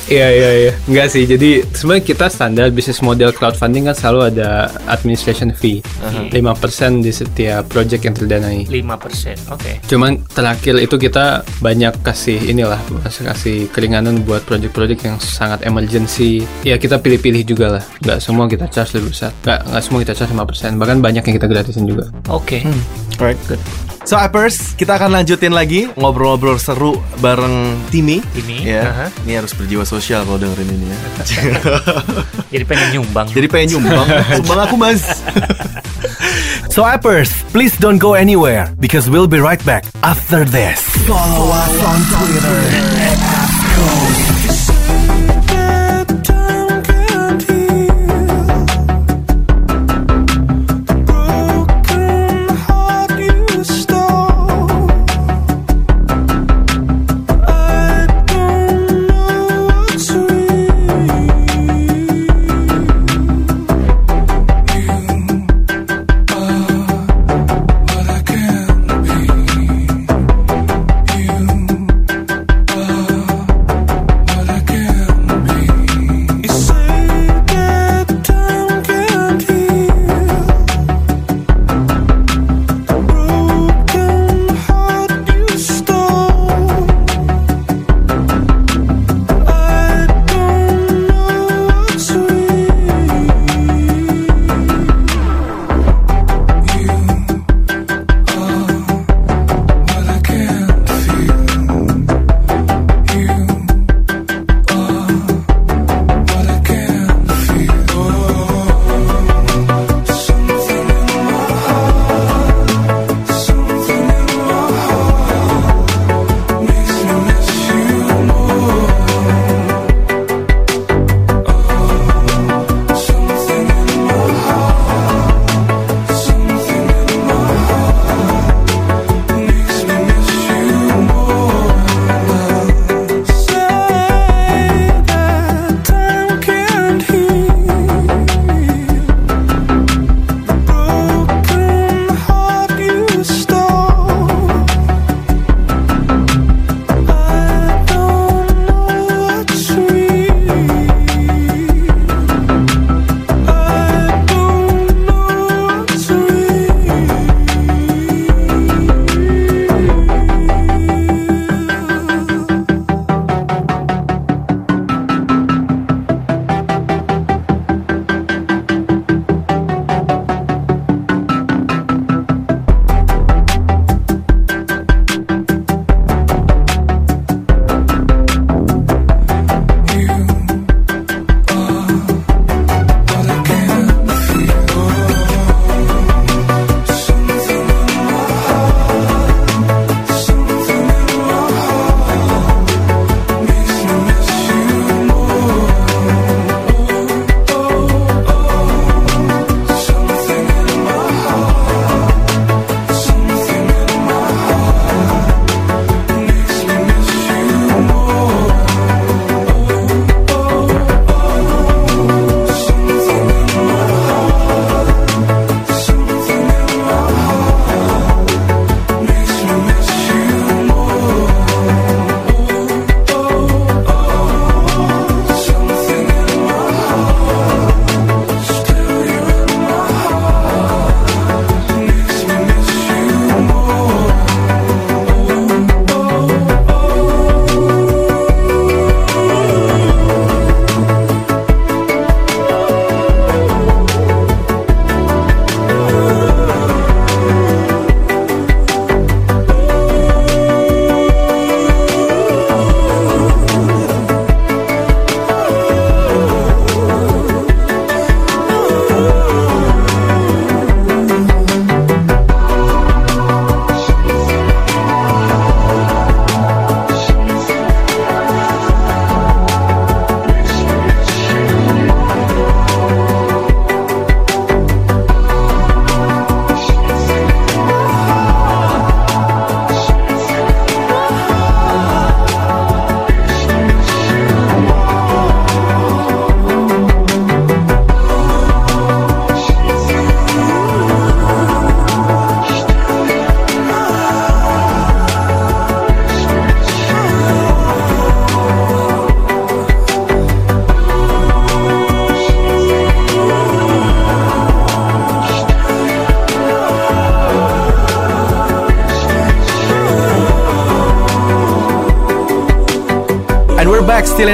Iya 0.07 0.29
iya 0.31 0.51
iya. 0.55 0.73
Enggak 0.87 1.09
sih. 1.11 1.27
Jadi 1.27 1.67
sebenarnya 1.75 2.05
kita 2.07 2.27
standar 2.31 2.71
bisnis 2.71 3.03
model 3.03 3.35
crowdfunding 3.35 3.91
kan 3.91 3.97
selalu 3.97 4.37
ada 4.37 4.71
administration 4.87 5.51
fee. 5.51 5.83
5% 6.31 7.03
di 7.03 7.11
setiap 7.11 7.67
project 7.67 8.07
yang 8.07 8.15
terdanai. 8.15 8.69
5%. 8.71 9.51
Oke. 9.51 9.83
Cuman 9.89 10.23
terakhir 10.31 10.79
itu 10.79 10.95
kita 11.01 11.43
banyak 11.59 11.97
kasih 12.07 12.39
inilah 12.39 12.79
masih 13.03 13.27
kasih 13.27 13.57
keringanan 13.75 14.23
buat 14.23 14.47
project-project 14.47 15.01
yang 15.03 15.17
sangat 15.19 15.67
emergency. 15.67 16.47
Ya 16.63 16.77
kita 16.81 17.01
pilih-pilih 17.03 17.43
juga 17.45 17.67
lah. 17.79 17.85
Nggak 18.01 18.19
semua 18.23 18.45
kita 18.49 18.67
charge 18.71 18.97
lebih 18.97 19.13
besar. 19.13 19.31
Nggak, 19.45 19.61
nggak 19.69 19.83
semua 19.83 19.99
kita 20.05 20.13
charge 20.17 20.33
5%. 20.33 20.81
Bahkan 20.81 20.97
banyak 21.05 21.23
yang 21.27 21.35
kita 21.37 21.49
gratisin 21.51 21.85
juga. 21.85 22.09
Oke. 22.33 22.65
Alright, 23.21 23.39
good. 23.49 23.61
So 24.07 24.15
Appers, 24.15 24.79
kita 24.79 25.03
akan 25.03 25.19
lanjutin 25.19 25.51
lagi 25.51 25.91
ngobrol-ngobrol 25.99 26.63
seru 26.63 27.03
bareng 27.19 27.75
Timi. 27.91 28.23
Timi, 28.31 28.63
ya. 28.63 28.87
aha. 28.87 29.07
Ini 29.27 29.43
harus 29.43 29.51
berjiwa 29.51 29.83
sosial 29.83 30.23
kalau 30.23 30.39
dengerin 30.39 30.79
ini 30.79 30.87
ya. 30.87 30.99
Jadi 32.55 32.65
pengen 32.71 32.89
nyumbang. 32.95 33.27
Jadi 33.35 33.47
pengen 33.51 33.69
nyumbang, 33.75 34.07
sumbang 34.39 34.61
aku 34.63 34.75
mas. 34.79 35.03
So 36.77 36.85
appers, 36.85 37.33
please 37.57 37.73
don't 37.81 37.97
go 37.97 38.13
anywhere 38.13 38.69
because 38.79 39.09
we'll 39.09 39.27
be 39.27 39.41
right 39.41 39.65
back 39.65 39.89
after 40.05 40.45
this. 40.45 40.77
Follow 41.09 41.49
us 41.49 41.73
on 41.81 42.01
Twitter 42.13 42.59
at 43.01 44.36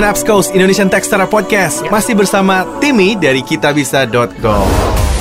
Apps 0.02 0.26
Coast 0.26 0.50
Indonesian 0.50 0.90
Textara 0.90 1.30
Podcast. 1.30 1.86
Masih 1.86 2.18
bersama 2.18 2.66
Timmy 2.82 3.14
dari 3.14 3.40
kitabisa.com. 3.46 4.66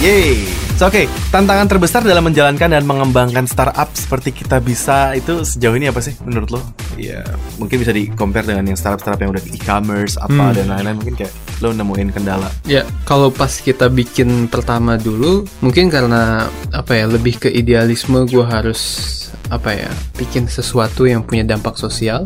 Yeay. 0.01 0.61
So, 0.81 0.89
Oke, 0.89 1.05
tantangan 1.29 1.69
terbesar 1.69 2.01
dalam 2.01 2.25
menjalankan 2.25 2.73
dan 2.73 2.81
mengembangkan 2.89 3.45
startup 3.45 3.93
seperti 3.93 4.33
kita 4.33 4.57
bisa 4.57 5.13
itu 5.13 5.45
sejauh 5.45 5.77
ini 5.77 5.93
apa 5.93 6.01
sih 6.01 6.17
menurut 6.25 6.57
lo? 6.57 6.61
Iya, 6.97 7.21
mungkin 7.61 7.85
bisa 7.85 7.93
di 7.93 8.09
compare 8.09 8.49
dengan 8.49 8.65
yang 8.65 8.79
startup-startup 8.81 9.21
yang 9.21 9.29
udah 9.29 9.45
e-commerce 9.53 10.17
apa 10.17 10.57
dan 10.57 10.73
lain-lain 10.73 10.97
mungkin 10.97 11.13
kayak 11.21 11.29
lo 11.61 11.69
nemuin 11.69 12.09
kendala. 12.17 12.49
Ya, 12.65 12.81
kalau 13.05 13.29
pas 13.29 13.61
kita 13.61 13.93
bikin 13.93 14.49
pertama 14.49 14.97
dulu, 14.97 15.45
mungkin 15.61 15.93
karena 15.93 16.49
apa 16.73 16.97
ya, 16.97 17.05
lebih 17.05 17.45
ke 17.45 17.49
idealisme 17.53 18.25
gue 18.25 18.41
harus 18.41 18.81
apa 19.51 19.75
ya, 19.75 19.91
bikin 20.15 20.47
sesuatu 20.47 21.03
yang 21.03 21.27
punya 21.27 21.43
dampak 21.43 21.75
sosial, 21.75 22.23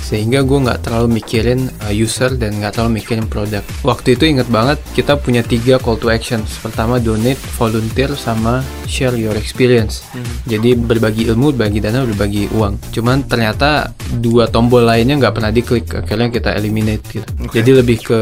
sehingga 0.00 0.40
gue 0.40 0.56
nggak 0.56 0.88
terlalu 0.88 1.20
mikirin 1.20 1.68
uh, 1.84 1.92
user 1.92 2.32
dan 2.32 2.56
nggak 2.56 2.72
terlalu 2.74 3.04
mikirin 3.04 3.28
produk. 3.28 3.60
Waktu 3.84 4.16
itu 4.16 4.24
inget 4.24 4.48
banget 4.48 4.80
kita 4.96 5.20
punya 5.20 5.44
tiga 5.44 5.76
call 5.76 6.00
to 6.00 6.08
actions. 6.08 6.56
Pertama 6.58 6.96
donate, 6.96 7.36
volunteer, 7.60 8.16
sama 8.16 8.64
share 8.88 9.12
your 9.14 9.36
experience. 9.36 10.00
Jadi 10.48 10.72
berbagi 10.72 11.28
ilmu, 11.28 11.52
berbagi 11.52 11.84
dana, 11.84 12.08
berbagi 12.08 12.48
uang. 12.56 12.80
Cuman 12.88 13.28
ternyata 13.28 13.92
dua 14.16 14.48
tombol 14.48 14.88
lainnya 14.88 15.20
nggak 15.20 15.34
pernah 15.36 15.52
diklik. 15.52 15.92
Akhirnya 15.92 16.32
kita 16.32 16.56
eliminate 16.56 17.04
gitu. 17.12 17.28
Jadi 17.52 17.70
lebih 17.76 17.98
ke 18.00 18.20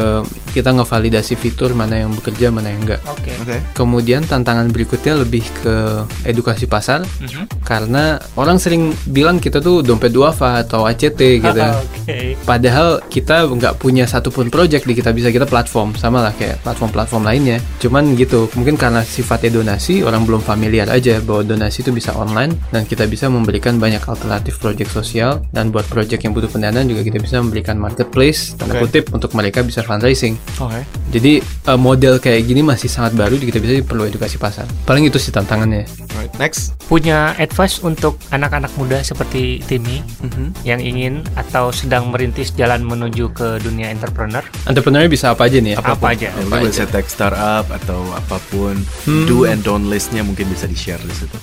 kita 0.51 0.75
ngevalidasi 0.75 1.39
fitur 1.39 1.71
mana 1.71 2.03
yang 2.03 2.11
bekerja, 2.11 2.51
mana 2.51 2.67
yang 2.67 2.83
enggak. 2.83 2.99
Oke. 3.07 3.31
Oke. 3.39 3.57
Kemudian 3.71 4.27
tantangan 4.27 4.67
berikutnya 4.75 5.15
lebih 5.15 5.47
ke 5.63 6.03
edukasi 6.27 6.67
pasar 6.67 7.03
Mhm. 7.23 7.60
Karena 7.71 8.19
orang 8.35 8.59
sering 8.59 8.91
bilang 9.07 9.39
kita 9.39 9.63
tuh 9.63 9.79
dompet 9.79 10.11
duafa 10.11 10.67
atau 10.67 10.83
ACT 10.83 11.39
gitu. 11.39 11.61
Oke. 12.03 12.35
Padahal 12.43 12.99
kita 13.07 13.47
nggak 13.47 13.79
punya 13.79 14.03
satupun 14.03 14.51
project 14.51 14.83
di 14.83 14.91
kita 14.91 15.15
bisa 15.15 15.31
kita 15.31 15.47
platform 15.47 15.95
sama 15.95 16.19
lah 16.19 16.35
kayak 16.35 16.59
platform-platform 16.67 17.23
lainnya. 17.23 17.63
Cuman 17.79 18.11
gitu 18.19 18.51
mungkin 18.59 18.75
karena 18.75 19.07
sifatnya 19.07 19.63
donasi 19.63 20.03
orang 20.03 20.27
belum 20.27 20.43
familiar 20.43 20.91
aja 20.91 21.23
bahwa 21.23 21.47
donasi 21.47 21.79
itu 21.79 21.95
bisa 21.95 22.11
online 22.11 22.51
dan 22.75 22.83
kita 22.83 23.07
bisa 23.07 23.31
memberikan 23.31 23.79
banyak 23.79 24.03
alternatif 24.03 24.59
project 24.59 24.91
sosial 24.91 25.39
dan 25.55 25.71
buat 25.71 25.87
project 25.87 26.27
yang 26.27 26.35
butuh 26.35 26.51
pendanaan 26.51 26.91
juga 26.91 27.07
kita 27.07 27.23
bisa 27.23 27.39
memberikan 27.39 27.79
marketplace 27.79 28.59
tanda 28.59 28.83
kutip 28.83 29.15
untuk 29.15 29.31
mereka 29.31 29.63
bisa 29.63 29.79
fundraising. 29.79 30.35
Oke. 30.59 30.83
Jadi 31.15 31.39
uh, 31.71 31.79
model 31.79 32.19
kayak 32.19 32.43
gini 32.43 32.59
masih 32.59 32.91
sangat 32.91 33.15
baru 33.15 33.39
kita 33.39 33.63
bisa 33.63 33.79
perlu 33.87 34.11
edukasi 34.11 34.35
pasar. 34.35 34.67
Paling 34.83 35.07
itu 35.07 35.15
sih 35.15 35.31
tantangannya. 35.31 35.87
Alright, 36.11 36.33
next. 36.35 36.75
Punya 36.91 37.31
advice 37.39 37.60
untuk 37.81 38.17
anak-anak 38.29 38.73
muda 38.73 38.99
seperti 39.01 39.61
Timmy 39.61 40.01
Mhm. 40.19 40.45
yang 40.63 40.79
ingin 40.79 41.13
atau 41.33 41.69
sedang 41.69 42.09
merintis 42.09 42.49
jalan 42.51 42.81
menuju 42.81 43.29
ke 43.31 43.61
dunia 43.61 43.87
entrepreneur? 43.87 44.41
Entrepreneur 44.65 45.05
bisa 45.05 45.31
apa 45.31 45.45
aja 45.45 45.57
nih? 45.57 45.73
ya? 45.73 45.83
Apa 45.83 46.07
aja? 46.11 46.27
Ya, 46.27 46.41
mungkin 46.41 46.69
bisa 46.69 46.85
tech 46.85 47.05
startup 47.05 47.69
atau 47.69 48.01
apa 48.11 48.41
pun 48.49 48.81
do 49.27 49.45
and 49.45 49.61
don't 49.61 49.85
listnya 49.85 50.21
mungkin 50.21 50.49
bisa 50.49 50.65
di 50.65 50.75
share 50.75 50.99
di 50.99 51.13
situ. 51.13 51.37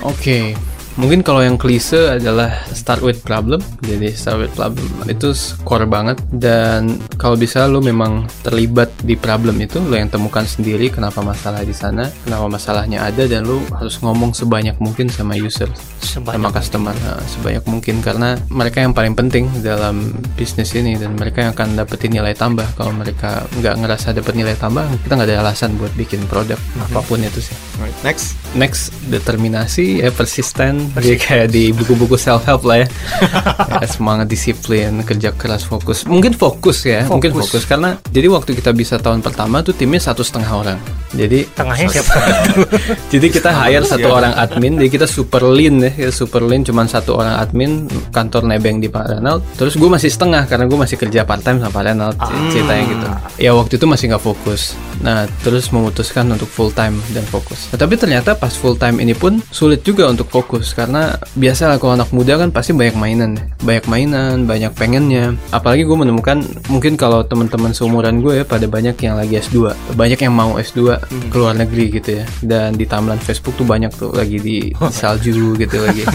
Oke, 0.00 0.52
mungkin 0.96 1.20
kalau 1.20 1.44
yang 1.44 1.56
klise 1.56 2.18
adalah 2.20 2.52
start 2.72 3.00
with 3.04 3.20
problem. 3.22 3.60
Jadi 3.84 4.12
start 4.12 4.44
with 4.44 4.54
problem 4.56 5.06
itu 5.08 5.32
core 5.62 5.88
banget 5.88 6.20
dan 6.34 7.00
kalau 7.16 7.36
bisa 7.36 7.68
lo 7.68 7.80
memang 7.80 8.26
terlibat 8.42 8.92
di 9.04 9.14
problem 9.14 9.60
itu 9.62 9.78
lo 9.80 9.96
yang 9.96 10.10
temukan 10.10 10.44
sendiri 10.44 10.88
kenapa 10.92 11.22
masalah 11.22 11.62
di 11.62 11.72
sana, 11.76 12.08
kenapa 12.24 12.46
masalahnya 12.48 13.06
ada 13.06 13.24
dan 13.28 13.46
lo 13.46 13.62
harus 13.76 14.00
ngomong 14.00 14.32
sebanyak 14.32 14.76
mungkin 14.82 15.08
sama 15.12 15.36
user, 15.38 15.68
Sebanyak 16.02 16.36
sama 16.36 16.48
customer 16.50 16.94
nah, 17.04 17.20
sebanyak 17.24 17.64
mungkin 17.68 18.00
karena 18.00 18.36
mereka 18.50 18.82
yang 18.82 18.92
paling 18.96 19.14
penting 19.14 19.48
dalam 19.60 20.12
bisnis 20.34 20.72
ini 20.74 20.96
dan 20.96 21.14
mereka 21.14 21.46
yang 21.46 21.52
akan 21.54 21.76
dapetin 21.78 22.12
nilai 22.16 22.32
tambah. 22.34 22.66
Kalau 22.74 22.92
mereka 22.92 23.44
nggak 23.60 23.74
ngerasa 23.84 24.16
dapet 24.16 24.34
nilai 24.34 24.56
tambah, 24.58 24.84
kita 25.04 25.12
nggak 25.16 25.28
ada 25.28 25.38
alasan 25.44 25.76
buat 25.76 25.92
bikin 25.94 26.24
produk 26.26 26.58
apa 26.76 27.00
pun 27.04 27.20
itu 27.20 27.40
sih 27.40 27.56
Alright, 27.80 27.96
next. 28.04 28.36
next 28.56 28.92
determinasi 29.08 30.00
ya 30.00 30.10
persisten 30.12 30.85
jadi 30.94 31.16
kayak 31.18 31.46
di 31.50 31.74
buku-buku 31.74 32.14
self 32.14 32.46
help 32.46 32.62
lah 32.62 32.84
ya. 32.84 32.88
Ya, 33.82 33.88
semangat 33.88 34.30
disiplin 34.30 35.02
kerja 35.02 35.34
keras 35.34 35.66
fokus. 35.66 36.06
Mungkin 36.06 36.32
fokus 36.36 36.86
ya 36.86 37.04
mungkin 37.10 37.34
fokus. 37.34 37.66
Karena 37.66 37.98
jadi 38.08 38.30
waktu 38.30 38.54
kita 38.54 38.70
bisa 38.70 38.96
tahun 39.02 39.20
pertama 39.24 39.60
tuh 39.66 39.74
timnya 39.74 39.98
satu 39.98 40.22
setengah 40.22 40.52
orang. 40.52 40.78
Jadi 41.16 41.48
Tengahnya 41.56 41.88
siapa? 41.88 42.12
jadi 43.12 43.26
kita 43.32 43.50
hire 43.50 43.86
satu 43.86 44.08
orang 44.12 44.36
admin 44.36 44.76
jadi 44.76 44.90
kita 44.90 45.06
super 45.08 45.42
lean 45.46 45.80
ya 45.80 45.90
kita 45.90 46.12
super 46.12 46.44
lean 46.44 46.62
cuman 46.66 46.86
satu 46.86 47.16
orang 47.16 47.40
admin 47.40 47.88
kantor 48.12 48.44
nebeng 48.44 48.78
di 48.78 48.92
Pak 48.92 49.18
Renald. 49.18 49.42
Terus 49.56 49.74
gue 49.80 49.88
masih 49.88 50.12
setengah 50.12 50.44
karena 50.44 50.68
gue 50.68 50.78
masih 50.78 50.96
kerja 51.00 51.24
part 51.24 51.40
time 51.40 51.58
sama 51.62 51.72
Pak 51.72 51.82
Renald 51.82 52.16
ceritanya 52.52 52.84
gitu. 52.86 53.06
Ya 53.40 53.50
waktu 53.56 53.80
itu 53.80 53.86
masih 53.88 54.12
nggak 54.12 54.24
fokus. 54.24 54.76
Nah 55.00 55.24
terus 55.40 55.72
memutuskan 55.72 56.28
untuk 56.32 56.48
full 56.48 56.72
time 56.72 57.00
dan 57.12 57.24
fokus. 57.24 57.68
Nah, 57.72 57.78
tapi 57.80 57.96
ternyata 57.96 58.36
pas 58.36 58.52
full 58.52 58.76
time 58.76 59.00
ini 59.00 59.16
pun 59.16 59.40
sulit 59.48 59.80
juga 59.84 60.08
untuk 60.08 60.28
fokus 60.28 60.75
karena 60.76 61.16
biasa 61.32 61.72
lah 61.72 61.76
kalau 61.80 61.96
anak 61.96 62.12
muda 62.12 62.36
kan 62.36 62.52
pasti 62.52 62.76
banyak 62.76 63.00
mainan 63.00 63.40
ya. 63.40 63.44
banyak 63.64 63.86
mainan 63.88 64.36
banyak 64.44 64.72
pengennya. 64.76 65.32
Apalagi 65.48 65.88
gue 65.88 65.96
menemukan 65.96 66.44
mungkin 66.68 67.00
kalau 67.00 67.24
teman-teman 67.24 67.72
seumuran 67.72 68.20
gue 68.20 68.40
ya 68.40 68.44
pada 68.44 68.68
banyak 68.68 68.92
yang 69.00 69.16
lagi 69.16 69.40
S2 69.40 69.72
banyak 69.96 70.20
yang 70.20 70.36
mau 70.36 70.60
S2 70.60 71.00
ke 71.32 71.36
luar 71.40 71.56
negeri 71.56 71.96
gitu 71.96 72.20
ya. 72.20 72.24
Dan 72.44 72.76
di 72.76 72.84
timeline 72.84 73.18
Facebook 73.24 73.56
tuh 73.56 73.64
banyak 73.64 73.88
tuh 73.96 74.12
lagi 74.12 74.36
di, 74.36 74.76
di 74.76 74.92
salju 74.92 75.56
gitu 75.56 75.80
lagi. 75.80 76.04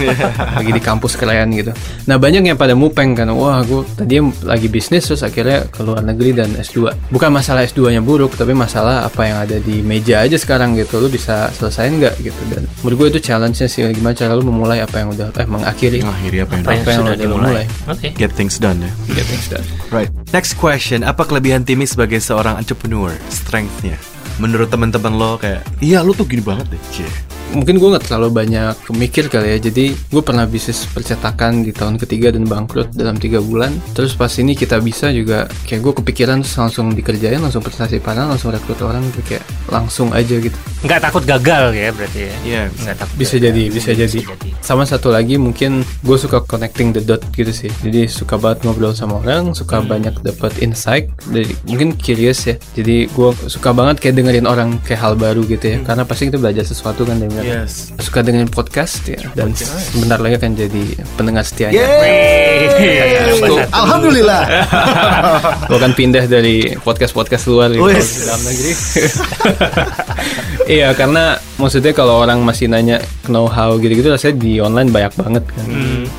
Lagi 0.62 0.70
di 0.70 0.82
kampus 0.84 1.18
keren 1.18 1.50
gitu. 1.56 1.74
Nah 2.06 2.20
banyak 2.20 2.46
yang 2.46 2.54
pada 2.54 2.78
mupeng 2.78 3.18
kan. 3.18 3.26
Wah 3.34 3.66
gue 3.66 3.82
tadi 3.98 4.22
lagi 4.46 4.70
bisnis 4.70 5.10
terus 5.10 5.26
akhirnya 5.26 5.66
ke 5.66 5.82
luar 5.82 6.04
negeri 6.04 6.36
dan 6.36 6.54
S2 6.54 7.10
bukan 7.10 7.30
masalah 7.32 7.66
S2 7.66 7.90
nya 7.90 8.04
buruk 8.04 8.36
tapi 8.38 8.54
masalah 8.54 9.08
apa 9.08 9.26
yang 9.26 9.38
ada 9.42 9.56
di 9.58 9.82
meja 9.82 10.22
aja 10.22 10.38
sekarang 10.38 10.78
gitu. 10.78 11.02
Lu 11.02 11.10
bisa 11.10 11.50
selesain 11.50 11.98
nggak 11.98 12.14
gitu? 12.22 12.40
Dan 12.52 12.70
menurut 12.86 12.96
gue 13.08 13.08
itu 13.18 13.20
challenge-nya 13.26 13.66
sih. 13.66 13.82
Gimana 13.90 14.14
cara 14.14 14.38
lu 14.38 14.51
memulai 14.52 14.78
apa 14.78 15.00
yang 15.00 15.08
udah 15.10 15.32
eh 15.32 15.48
mengakhiri 15.48 15.98
Mengakhiri 16.04 16.38
apa 16.44 16.52
yang 16.52 16.62
Apa 16.62 16.70
yang 16.70 16.82
Apa 16.82 16.90
yang 16.90 17.00
sudah 17.00 17.08
udah 17.08 17.16
dimulai? 17.16 17.64
dimulai. 17.64 17.66
Oke. 17.88 18.08
get 18.14 18.30
things 18.32 18.56
done 18.56 18.78
ya. 18.78 18.92
get 19.10 19.24
things 19.24 19.48
done. 19.48 19.64
Right. 19.88 20.12
Next 20.30 20.54
question, 20.54 21.00
apa 21.02 21.24
kelebihan 21.24 21.64
Timmy 21.64 21.84
sebagai 21.84 22.20
seorang 22.20 22.60
entrepreneur? 22.60 23.10
Strength-nya? 23.28 23.96
Menurut 24.36 24.68
teman-teman 24.68 25.12
lo 25.12 25.36
kayak, 25.36 25.60
iya 25.80 26.00
lo 26.00 26.12
tuh 26.12 26.24
gini 26.24 26.40
banget 26.40 26.68
deh. 26.72 26.80
Cie. 26.88 27.08
Mungkin 27.52 27.76
gue 27.76 27.88
nggak 27.92 28.08
terlalu 28.08 28.28
banyak 28.32 28.76
mikir 28.96 29.28
kali 29.28 29.56
ya. 29.56 29.58
Jadi 29.70 29.92
gue 29.92 30.22
pernah 30.24 30.48
bisnis 30.48 30.88
percetakan 30.88 31.62
di 31.62 31.70
tahun 31.70 32.00
ketiga 32.00 32.32
dan 32.32 32.48
bangkrut 32.48 32.92
dalam 32.96 33.20
tiga 33.20 33.38
bulan. 33.44 33.72
Terus 33.92 34.16
pas 34.16 34.32
ini 34.40 34.56
kita 34.56 34.80
bisa 34.80 35.12
juga 35.12 35.46
kayak 35.68 35.80
gue 35.84 35.92
kepikiran 36.02 36.40
terus 36.40 36.56
langsung 36.56 36.92
dikerjain 36.96 37.38
langsung 37.38 37.60
prestasi 37.60 38.00
parah 38.00 38.26
langsung 38.28 38.50
rekrut 38.50 38.80
orang 38.82 39.04
gitu 39.12 39.36
kayak 39.36 39.44
langsung 39.68 40.10
aja 40.16 40.36
gitu. 40.40 40.56
Nggak 40.82 41.00
takut 41.04 41.22
gagal 41.22 41.64
ya 41.76 41.88
berarti 41.92 42.20
ya? 42.20 42.34
Iya. 42.42 42.62
Nggak 42.72 42.96
takut. 43.04 43.14
bisa 43.20 43.34
gagal. 43.36 43.44
jadi 43.46 43.62
bisa 43.70 43.90
jadi. 43.92 44.20
sama 44.62 44.86
satu 44.88 45.12
lagi 45.12 45.36
mungkin 45.36 45.84
gue 46.02 46.16
suka 46.16 46.42
connecting 46.42 46.96
the 46.96 47.02
dot 47.04 47.22
gitu 47.36 47.52
sih. 47.52 47.70
Jadi 47.84 48.08
suka 48.08 48.40
banget 48.40 48.64
ngobrol 48.64 48.96
sama 48.96 49.20
orang 49.20 49.52
suka 49.52 49.84
banyak 49.84 50.16
dapat 50.24 50.56
insight. 50.64 51.12
Dari 51.28 51.52
mungkin 51.68 51.94
curious 52.00 52.48
ya. 52.48 52.56
Jadi 52.74 53.10
gue 53.12 53.30
suka 53.46 53.70
banget 53.76 54.00
kayak 54.00 54.14
dengerin 54.18 54.46
orang 54.48 54.80
kayak 54.82 55.00
hal 55.02 55.14
baru 55.14 55.44
gitu 55.44 55.76
ya. 55.76 55.78
Karena 55.84 56.02
pasti 56.08 56.32
kita 56.32 56.38
belajar 56.40 56.64
sesuatu 56.64 57.04
kan 57.04 57.18
dari 57.18 57.41
Yes. 57.42 57.90
suka 57.98 58.22
dengerin 58.22 58.48
podcast 58.48 59.02
ya 59.04 59.18
dan 59.34 59.52
sebentar 59.54 60.18
lagi 60.22 60.38
akan 60.38 60.52
jadi 60.54 60.84
pendengar 61.18 61.42
setianya 61.42 61.82
Yeay. 61.82 63.38
Tuh. 63.42 63.58
Alhamdulillah. 63.74 64.42
gue 65.68 65.78
akan 65.78 65.92
pindah 65.98 66.24
dari 66.30 66.78
podcast 66.78 67.12
podcast 67.12 67.44
luar 67.50 67.74
gitu 67.74 67.82
Wes. 67.82 68.06
ke 68.06 68.22
dalam 68.26 68.42
negeri 68.46 68.72
iya 70.78 70.88
karena 70.94 71.36
maksudnya 71.62 71.94
kalau 71.94 72.18
orang 72.18 72.42
masih 72.42 72.66
nanya 72.66 72.98
know 73.30 73.46
how 73.46 73.78
gitu-gitu 73.78 74.10
rasanya 74.10 74.34
di 74.42 74.58
online 74.58 74.90
banyak 74.90 75.14
banget 75.14 75.44
kan. 75.46 75.66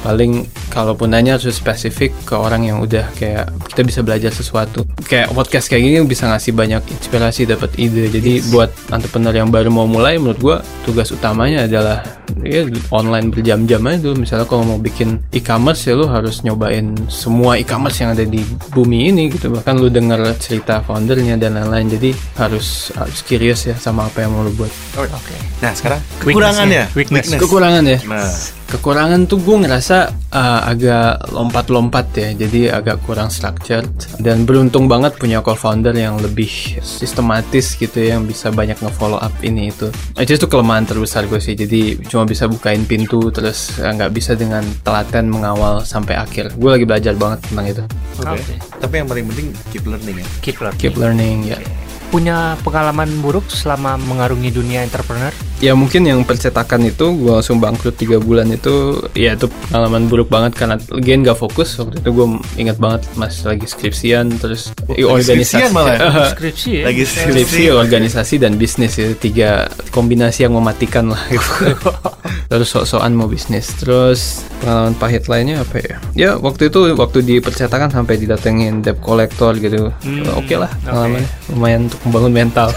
Paling 0.01 0.47
kalaupun 0.71 1.11
nanya 1.11 1.35
harus 1.35 1.51
spesifik 1.51 2.15
ke 2.23 2.33
orang 2.33 2.63
yang 2.63 2.79
udah 2.79 3.03
kayak 3.19 3.51
kita 3.67 3.83
bisa 3.83 3.99
belajar 3.99 4.31
sesuatu. 4.31 4.87
Kayak 5.03 5.35
podcast 5.35 5.67
kayak 5.67 5.83
gini 5.83 5.97
bisa 6.07 6.31
ngasih 6.31 6.55
banyak 6.55 6.81
inspirasi 6.87 7.43
dapat 7.43 7.75
ide. 7.75 8.07
Jadi 8.07 8.39
buat 8.47 8.71
entrepreneur 8.89 9.35
yang 9.35 9.51
baru 9.51 9.67
mau 9.67 9.85
mulai 9.85 10.15
menurut 10.15 10.39
gua 10.39 10.57
tugas 10.87 11.11
utamanya 11.11 11.67
adalah 11.67 12.22
ya 12.41 12.65
online 12.89 13.29
berjam-jam 13.29 13.81
aja 13.85 13.99
dulu 14.09 14.25
misalnya 14.25 14.45
kalau 14.49 14.63
mau 14.65 14.79
bikin 14.81 15.21
e-commerce 15.29 15.85
ya 15.85 15.93
lu 15.93 16.09
harus 16.09 16.41
nyobain 16.41 16.97
semua 17.07 17.61
e-commerce 17.61 18.01
yang 18.01 18.17
ada 18.17 18.25
di 18.25 18.41
bumi 18.73 19.13
ini 19.13 19.29
gitu. 19.29 19.53
Bahkan 19.53 19.75
lu 19.77 19.93
denger 19.93 20.33
cerita 20.41 20.81
foundernya 20.81 21.37
dan 21.37 21.59
lain-lain. 21.59 21.87
Jadi 21.93 22.09
harus 22.39 22.89
harus 22.97 23.19
curious 23.21 23.69
ya 23.69 23.75
sama 23.77 24.09
apa 24.09 24.25
yang 24.25 24.33
mau 24.33 24.41
lu 24.41 24.51
buat. 24.57 24.71
Oke. 24.97 25.37
Nah 25.61 25.71
sekarang 25.77 26.01
kekurangannya. 26.23 26.89
Weakness. 26.97 27.37
kekurangan 27.37 27.83
ya. 27.85 27.99
Nah, 28.07 28.29
kekurangan 28.69 29.29
tuh 29.29 29.39
gue 29.43 29.57
ngerasa 29.65 29.97
uh, 30.33 30.61
agak 30.65 31.29
lompat-lompat 31.31 32.05
ya 32.15 32.29
jadi 32.33 32.79
agak 32.81 33.05
kurang 33.05 33.29
structured 33.29 33.87
dan 34.23 34.47
beruntung 34.47 34.89
banget 34.89 35.15
punya 35.19 35.43
co-founder 35.45 35.93
yang 35.93 36.17
lebih 36.19 36.49
sistematis 36.81 37.77
gitu 37.77 38.01
ya 38.01 38.17
yang 38.17 38.25
bisa 38.25 38.49
banyak 38.49 38.77
nge-follow 38.79 39.19
up 39.19 39.33
ini 39.45 39.69
itu 39.69 39.91
itu 40.17 40.39
tuh 40.39 40.49
kelemahan 40.49 40.87
terbesar 40.87 41.29
gue 41.29 41.37
sih 41.37 41.53
jadi 41.53 41.99
cuma 42.07 42.25
bisa 42.25 42.49
bukain 42.49 42.83
pintu 42.87 43.29
terus 43.29 43.77
uh, 43.77 43.91
nggak 43.93 44.11
bisa 44.15 44.33
dengan 44.33 44.65
telaten 44.81 45.29
mengawal 45.29 45.83
sampai 45.85 46.17
akhir 46.17 46.55
gue 46.57 46.69
lagi 46.69 46.85
belajar 46.87 47.13
banget 47.15 47.39
tentang 47.49 47.65
itu 47.69 47.83
oke. 48.23 48.33
Oke. 48.33 48.55
Tapi 48.81 48.93
yang 48.99 49.07
paling 49.07 49.25
penting 49.31 49.47
keep 49.71 49.85
learning 49.87 50.17
ya. 50.19 50.27
Keep 50.43 50.57
learning. 50.59 50.79
keep 50.81 50.95
learning 50.97 51.37
ya 51.47 51.82
punya 52.13 52.53
pengalaman 52.61 53.09
buruk 53.25 53.49
selama 53.49 53.97
mengarungi 53.97 54.53
dunia 54.53 54.85
entrepreneur? 54.85 55.33
Ya 55.57 55.73
mungkin 55.73 56.05
yang 56.05 56.21
percetakan 56.21 56.85
itu 56.85 57.09
gue 57.17 57.33
langsung 57.33 57.57
bangkrut 57.57 57.97
tiga 57.97 58.21
bulan 58.21 58.51
itu 58.53 58.99
ya 59.17 59.33
itu 59.33 59.49
pengalaman 59.49 60.05
buruk 60.05 60.29
banget 60.29 60.53
karena 60.53 60.77
again 60.93 61.25
gak 61.25 61.41
fokus. 61.41 61.73
Waktu 61.81 62.05
itu 62.05 62.09
gue 62.13 62.27
ingat 62.61 62.77
banget 62.77 63.01
mas 63.17 63.41
lagi 63.41 63.65
skripsian 63.65 64.29
terus 64.37 64.69
lagi 64.85 65.01
i- 65.01 65.07
organisasi. 65.09 65.57
skripsian 65.57 65.69
malah 65.73 65.93
ya? 65.97 65.99
Skripsi 66.37 66.69
ya? 66.69 66.83
Lagi 66.85 67.03
skripsi 67.09 67.63
organisasi 67.73 68.35
dan 68.37 68.61
bisnis 68.61 68.93
itu 69.01 69.17
tiga 69.17 69.65
kombinasi 69.89 70.45
yang 70.45 70.53
mematikan 70.53 71.09
lah. 71.09 71.21
Gitu. 71.25 71.73
terus 72.51 72.67
sok-sokan 72.69 73.15
mau 73.15 73.25
bisnis. 73.25 73.71
Terus 73.73 74.43
pengalaman 74.61 74.93
pahit 74.99 75.25
lainnya 75.25 75.63
apa 75.63 75.81
ya? 75.81 75.95
Ya 76.13 76.29
waktu 76.37 76.69
itu 76.69 76.91
waktu 76.93 77.23
di 77.23 77.35
percetakan 77.39 77.89
sampai 77.89 78.19
didatengin 78.19 78.83
debt 78.83 78.99
collector 78.99 79.55
gitu. 79.57 79.89
Oke 80.35 80.59
lah 80.59 80.69
pengalamannya. 80.83 81.29
Lumayan 81.55 81.87
untuk 81.87 82.02
membangun 82.03 82.33
mental 82.33 82.69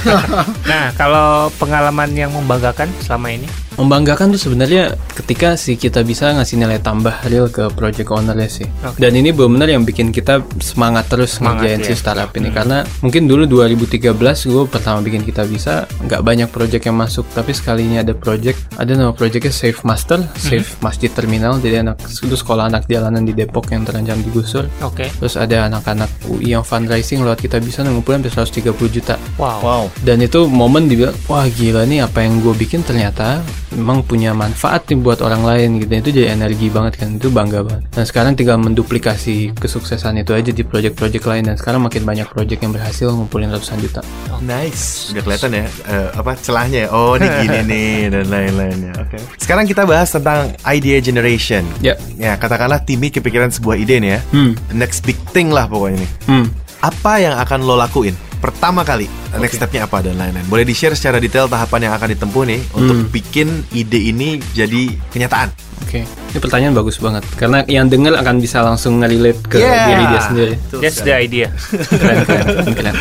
Nah, 0.70 0.94
kalau 0.94 1.50
pengalaman 1.58 2.10
yang 2.14 2.30
membanggakan 2.30 2.88
selama 3.02 3.34
ini? 3.34 3.48
Membanggakan 3.80 4.30
tuh 4.36 4.40
sebenarnya 4.40 4.94
ketika 5.16 5.58
sih 5.58 5.74
kita 5.74 6.06
bisa 6.06 6.30
ngasih 6.36 6.60
nilai 6.60 6.78
tambah 6.78 7.12
real 7.26 7.50
ke 7.50 7.66
project 7.74 8.12
ownernya 8.14 8.46
sih. 8.46 8.66
Oke. 8.86 9.02
Dan 9.02 9.18
ini 9.18 9.34
benar 9.34 9.66
yang 9.66 9.82
bikin 9.82 10.14
kita 10.14 10.44
semangat 10.62 11.10
terus 11.10 11.42
Semangat, 11.42 11.66
ngerjain 11.66 11.80
ya. 11.82 11.86
si 11.90 11.92
startup 11.98 12.30
ini 12.38 12.54
karena 12.54 12.86
mungkin 13.02 13.26
dulu 13.26 13.50
2013 13.66 14.14
gue 14.46 14.64
pertama 14.70 15.02
bikin 15.02 15.26
kita 15.26 15.42
bisa 15.50 15.90
nggak 16.06 16.22
banyak 16.22 16.48
project 16.54 16.86
yang 16.86 16.94
masuk 16.94 17.26
tapi 17.34 17.50
sekalinya 17.50 18.06
ada 18.06 18.14
project 18.14 18.62
ada 18.78 18.94
nama 18.94 19.10
projectnya 19.10 19.50
Safe 19.50 19.82
Master, 19.82 20.22
Safe 20.38 20.78
Masjid 20.84 21.10
Terminal 21.10 21.58
jadi 21.58 21.82
anak 21.82 22.06
itu 22.06 22.36
sekolah 22.36 22.70
anak 22.70 22.86
jalanan 22.86 23.26
di 23.26 23.34
Depok 23.34 23.72
yang 23.74 23.82
terancam 23.82 24.22
digusur. 24.22 24.70
Oke. 24.86 25.10
Terus 25.18 25.34
ada 25.34 25.66
anak-anak 25.66 26.30
UI 26.30 26.54
yang 26.54 26.62
fundraising 26.62 27.26
lewat 27.26 27.42
kita 27.42 27.58
bisa 27.58 27.82
ngumpulin 27.82 28.20
sampai 28.28 28.70
130 28.70 28.92
juta 28.92 29.14
Wow. 29.40 29.58
Wow. 29.64 29.84
dan 30.04 30.20
itu 30.20 30.44
momen 30.44 30.90
dibilang 30.90 31.16
wah 31.30 31.48
gila 31.48 31.88
nih 31.88 32.04
apa 32.04 32.20
yang 32.20 32.44
gue 32.44 32.52
bikin 32.52 32.84
ternyata 32.84 33.40
memang 33.72 34.02
punya 34.02 34.30
manfaat 34.32 34.86
nih 34.86 34.98
buat 34.98 35.20
orang 35.20 35.42
lain 35.42 35.68
gitu 35.78 35.92
itu 35.92 36.10
jadi 36.12 36.34
energi 36.34 36.66
banget 36.68 36.98
kan 36.98 37.14
itu 37.14 37.30
bangga 37.30 37.62
banget 37.62 37.82
dan 37.90 38.04
sekarang 38.04 38.32
tinggal 38.34 38.56
menduplikasi 38.56 39.54
kesuksesan 39.54 40.18
itu 40.18 40.32
aja 40.32 40.50
di 40.50 40.62
project-project 40.62 41.24
lain 41.24 41.44
dan 41.46 41.56
sekarang 41.56 41.80
makin 41.80 42.02
banyak 42.02 42.26
project 42.26 42.60
yang 42.60 42.72
berhasil 42.72 43.10
ngumpulin 43.10 43.48
ratusan 43.48 43.78
juta 43.78 44.02
Nice. 44.40 45.12
Udah 45.12 45.20
kelihatan 45.20 45.50
ya 45.52 45.64
eh, 45.84 46.08
apa 46.16 46.32
celahnya 46.32 46.78
ya. 46.84 46.88
Oh, 46.90 47.12
ini 47.12 47.28
gini 47.44 47.60
nih 47.70 47.92
dan 48.08 48.24
lain-lainnya. 48.24 48.92
Oke. 48.96 49.20
Sekarang 49.36 49.68
kita 49.68 49.84
bahas 49.84 50.08
tentang 50.08 50.56
idea 50.64 50.96
generation. 50.98 51.60
ya 51.78 51.92
Ya, 52.16 52.40
katakanlah 52.40 52.80
Timmy 52.80 53.12
kepikiran 53.12 53.52
sebuah 53.52 53.76
ide 53.76 54.00
nih 54.00 54.16
ya. 54.16 54.20
hmm 54.32 54.52
The 54.72 54.76
next 54.76 55.04
big 55.04 55.20
thing 55.30 55.52
lah 55.52 55.68
pokoknya 55.68 56.00
nih. 56.00 56.10
hmm 56.26 56.46
Apa 56.80 57.20
yang 57.20 57.36
akan 57.36 57.60
lo 57.60 57.76
lakuin? 57.76 58.16
Pertama 58.40 58.80
kali, 58.80 59.04
next 59.36 59.54
stepnya 59.54 59.84
apa 59.84 60.00
dan 60.00 60.16
lain-lain. 60.16 60.48
Boleh 60.48 60.64
di-share 60.64 60.96
secara 60.96 61.20
detail 61.20 61.44
tahapan 61.44 61.84
yang 61.84 61.92
akan 61.92 62.08
ditempuh 62.10 62.42
nih 62.42 62.60
untuk 62.72 62.96
Hmm. 62.98 63.08
bikin 63.10 63.48
ide 63.70 64.00
ini 64.02 64.40
jadi 64.50 64.96
kenyataan. 65.08 65.52
oke 65.80 65.96
ini 66.00 66.38
pertanyaan 66.38 66.70
bagus 66.72 66.96
banget 66.96 67.24
karena 67.34 67.64
yang 67.66 67.88
denger 67.88 68.14
akan 68.14 68.36
bisa 68.38 68.60
langsung 68.60 69.00
nge-relate 69.00 69.40
ke 69.42 69.58
Yeah. 69.58 69.86
diri 69.86 70.04
dia 70.06 70.20
sendiri 70.22 70.54
Betul 70.56 70.78
That's 70.78 70.94
sekali. 70.94 71.08
the 71.08 71.14
idea. 71.18 71.46
keren 71.90 72.16
keren 72.22 72.44
keren, 72.46 72.74
keren. 72.76 72.94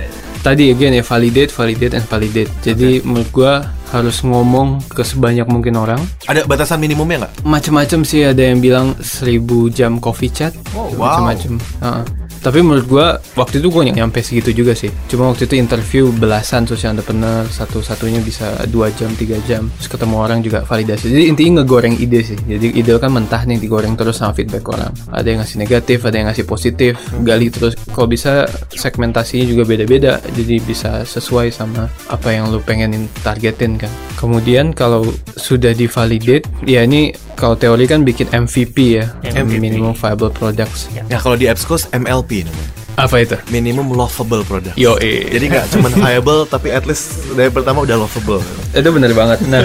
tadi 0.46 0.64
again 0.70 0.92
ya 0.92 1.02
validate 1.02 1.50
validate 1.50 1.92
and 1.92 2.04
validate 2.04 2.50
jadi 2.60 3.02
menurut 3.02 3.30
gua 3.30 3.52
harus 3.88 4.20
ngomong 4.20 4.78
ke 4.86 5.02
sebanyak 5.02 5.42
mungkin 5.44 5.74
orang 5.74 5.98
Ada 6.24 6.44
batasan 6.44 6.78
minimumnya 6.78 7.26
nggak? 7.26 7.32
macem-macem 7.42 8.00
sih 8.00 8.22
ada 8.22 8.38
yang 8.38 8.60
bilang 8.60 8.94
1000 8.96 9.42
jam 9.68 9.98
coffee 9.98 10.30
chat 10.30 10.54
Oh, 10.70 10.86
wow. 10.92 11.18
macem-macem 11.18 11.52
Heeh. 11.80 12.04
Tapi 12.46 12.62
menurut 12.62 12.86
gua 12.86 13.18
waktu 13.34 13.58
itu 13.58 13.74
gua 13.74 13.82
nyampe 13.82 14.22
segitu 14.22 14.54
juga 14.54 14.78
sih. 14.78 14.86
Cuma 15.10 15.34
waktu 15.34 15.50
itu 15.50 15.58
interview 15.58 16.14
belasan 16.14 16.62
social 16.62 16.94
entrepreneur 16.94 17.42
satu-satunya 17.42 18.22
bisa 18.22 18.54
dua 18.70 18.94
jam 18.94 19.10
tiga 19.18 19.34
jam. 19.50 19.66
Terus 19.82 19.90
ketemu 19.90 20.14
orang 20.14 20.38
juga 20.46 20.62
validasi. 20.62 21.10
Jadi 21.10 21.24
intinya 21.26 21.66
ngegoreng 21.66 21.98
ide 21.98 22.22
sih. 22.22 22.38
Jadi 22.38 22.78
ide 22.78 22.94
kan 23.02 23.10
mentah 23.10 23.42
nih 23.42 23.58
digoreng 23.58 23.98
terus 23.98 24.22
sama 24.22 24.30
feedback 24.30 24.62
orang. 24.70 24.94
Ada 25.10 25.26
yang 25.26 25.42
ngasih 25.42 25.58
negatif 25.58 25.98
ada 26.06 26.22
yang 26.22 26.30
ngasih 26.30 26.46
positif 26.46 26.94
gali 27.26 27.50
terus. 27.50 27.74
Kalau 27.90 28.06
bisa 28.06 28.46
segmentasinya 28.70 29.42
juga 29.42 29.66
beda-beda. 29.66 30.22
Jadi 30.30 30.62
bisa 30.62 31.02
sesuai 31.02 31.50
sama 31.50 31.90
apa 32.06 32.30
yang 32.30 32.54
lu 32.54 32.62
pengenin 32.62 33.10
targetin 33.26 33.74
kan. 33.74 33.90
Kemudian 34.14 34.70
kalau 34.70 35.02
sudah 35.34 35.74
divalidate 35.74 36.46
ya 36.62 36.86
ini 36.86 37.10
kalau 37.36 37.54
teori 37.54 37.84
kan 37.84 38.02
bikin 38.02 38.32
MVP 38.32 38.76
ya 38.98 39.12
MVP. 39.22 39.60
minimum 39.60 39.92
viable 39.92 40.32
products 40.32 40.88
Ya 41.12 41.20
kalau 41.20 41.36
di 41.36 41.46
Appscos 41.46 41.86
MLP 41.92 42.48
namanya. 42.48 42.85
Apa 42.96 43.16
itu 43.18 43.36
Minimum 43.48 43.92
lovable 43.92 44.42
product. 44.42 44.74
yo 44.74 44.96
eh. 44.98 45.28
Jadi 45.28 45.44
nggak 45.46 45.66
cuma 45.70 45.88
viable 45.90 46.44
tapi 46.46 46.68
at 46.70 46.84
least 46.84 47.12
dari 47.32 47.48
pertama 47.48 47.82
udah 47.82 47.96
lovable. 47.98 48.40
itu 48.72 48.88
bener 48.88 49.12
banget 49.12 49.38
nah 49.46 49.64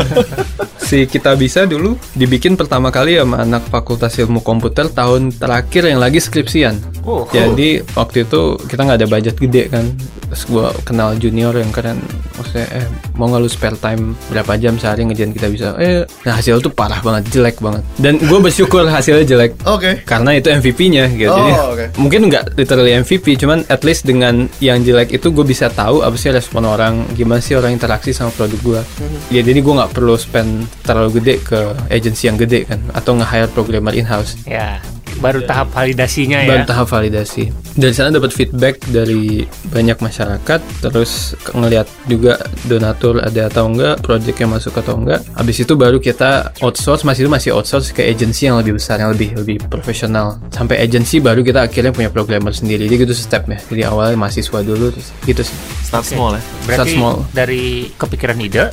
si 0.77 1.03
kita 1.05 1.33
bisa 1.33 1.63
dulu 1.63 1.95
dibikin 2.11 2.53
pertama 2.53 2.89
kali 2.89 3.15
sama 3.15 3.39
anak 3.39 3.63
fakultas 3.65 4.15
ilmu 4.17 4.39
komputer 4.39 4.87
tahun 4.87 5.31
terakhir 5.31 5.87
yang 5.87 5.99
lagi 5.99 6.19
skripsian 6.19 6.75
Oh, 7.01 7.25
jadi 7.27 7.81
waktu 7.91 8.23
itu 8.23 8.41
kita 8.61 8.85
nggak 8.85 8.99
ada 8.99 9.09
budget 9.09 9.35
gede 9.35 9.63
kan 9.67 9.89
terus 10.23 10.45
gue 10.45 10.63
kenal 10.83 11.11
junior 11.13 11.51
yang 11.51 11.67
keren 11.69 11.97
maksudnya 12.31 12.67
eh 12.71 12.85
mau 13.11 13.25
nggak 13.25 13.41
lu 13.41 13.49
spare 13.49 13.75
time 13.75 14.13
berapa 14.29 14.53
jam 14.55 14.77
sehari 14.77 15.03
ngejalan 15.03 15.33
kita 15.33 15.47
bisa 15.49 15.67
eh 15.75 16.05
nah 16.21 16.37
hasil 16.37 16.61
tuh 16.61 16.69
parah 16.69 17.01
banget 17.01 17.27
jelek 17.31 17.57
banget 17.57 17.81
dan 17.97 18.15
gue 18.15 18.39
bersyukur 18.39 18.85
hasilnya 18.85 19.25
jelek 19.25 19.51
Oke. 19.65 20.05
karena 20.05 20.31
itu 20.33 20.47
MVP-nya 20.47 21.09
gitu. 21.11 21.27
Oh, 21.27 21.35
Jadi, 21.35 21.51
oke. 21.67 21.85
mungkin 21.97 22.21
nggak 22.27 22.43
literally 22.53 22.93
MVP, 22.95 23.20
cuman 23.21 23.63
at 23.69 23.85
least 23.85 24.09
dengan 24.09 24.49
yang 24.57 24.81
jelek 24.81 25.13
itu 25.13 25.29
gue 25.29 25.45
bisa 25.45 25.69
tahu 25.69 26.01
apa 26.01 26.17
sih 26.17 26.33
respon 26.33 26.65
orang, 26.65 27.05
gimana 27.13 27.37
sih 27.37 27.53
orang 27.53 27.77
interaksi 27.77 28.11
sama 28.11 28.33
produk 28.33 28.59
gue. 28.61 28.81
Mhm. 28.81 29.17
Ya 29.29 29.41
jadi 29.45 29.59
gue 29.61 29.73
nggak 29.77 29.93
perlu 29.93 30.17
spend 30.17 30.65
terlalu 30.81 31.21
gede 31.21 31.35
ke 31.45 31.59
agency 31.93 32.27
yang 32.27 32.37
gede 32.39 32.65
kan, 32.65 32.81
atau 32.97 33.13
nge-hire 33.17 33.49
programmer 33.53 33.93
in-house. 33.93 34.35
Ya, 34.49 34.81
baru 35.21 35.45
tahap 35.45 35.69
validasinya 35.71 36.41
ya. 36.41 36.49
Baru 36.49 36.63
tahap 36.65 36.87
validasi. 36.89 37.53
Dari 37.71 37.93
sana 37.93 38.09
dapat 38.09 38.33
feedback 38.33 38.83
dari 38.89 39.45
banyak 39.69 39.95
masyarakat, 39.97 40.59
terus 40.83 41.37
ke- 41.39 41.53
ngelihat 41.53 41.87
juga 42.05 42.35
donatur 42.65 43.21
ada 43.21 43.47
atau 43.47 43.69
enggak, 43.69 44.01
project 44.01 44.37
yang 44.37 44.51
masuk 44.51 44.73
atau 44.75 44.97
enggak. 44.97 45.23
Habis 45.31 45.61
itu 45.61 45.73
baru 45.73 45.97
kita 45.97 46.51
outsource, 46.59 47.05
masih 47.05 47.23
itu 47.23 47.31
masih 47.31 47.49
outsource 47.53 47.93
ke 47.93 48.03
agency 48.03 48.49
yang 48.49 48.57
lebih 48.57 48.75
besar, 48.75 48.97
yang 48.97 49.13
lebih 49.13 49.37
lebih 49.37 49.61
profesional. 49.65 50.41
Sampai 50.49 50.81
agency 50.81 51.21
baru 51.21 51.39
kita 51.41 51.63
akhirnya 51.63 51.91
punya 51.91 52.09
programmer 52.09 52.51
sendiri. 52.51 52.89
Jadi 52.89 52.97
gitu 52.99 53.13
stepnya. 53.13 53.61
Jadi 53.63 53.85
awalnya 53.85 54.17
mahasiswa 54.17 54.59
dulu, 54.59 54.89
terus 54.89 55.07
gitu 55.23 55.41
sih. 55.41 55.55
Start 55.85 56.03
Oke. 56.03 56.11
small 56.11 56.31
ya. 56.33 56.41
Berarti 56.65 56.75
Start 56.75 56.89
small. 56.91 57.15
dari 57.31 57.63
kepikiran 57.93 58.37
ide, 58.37 58.63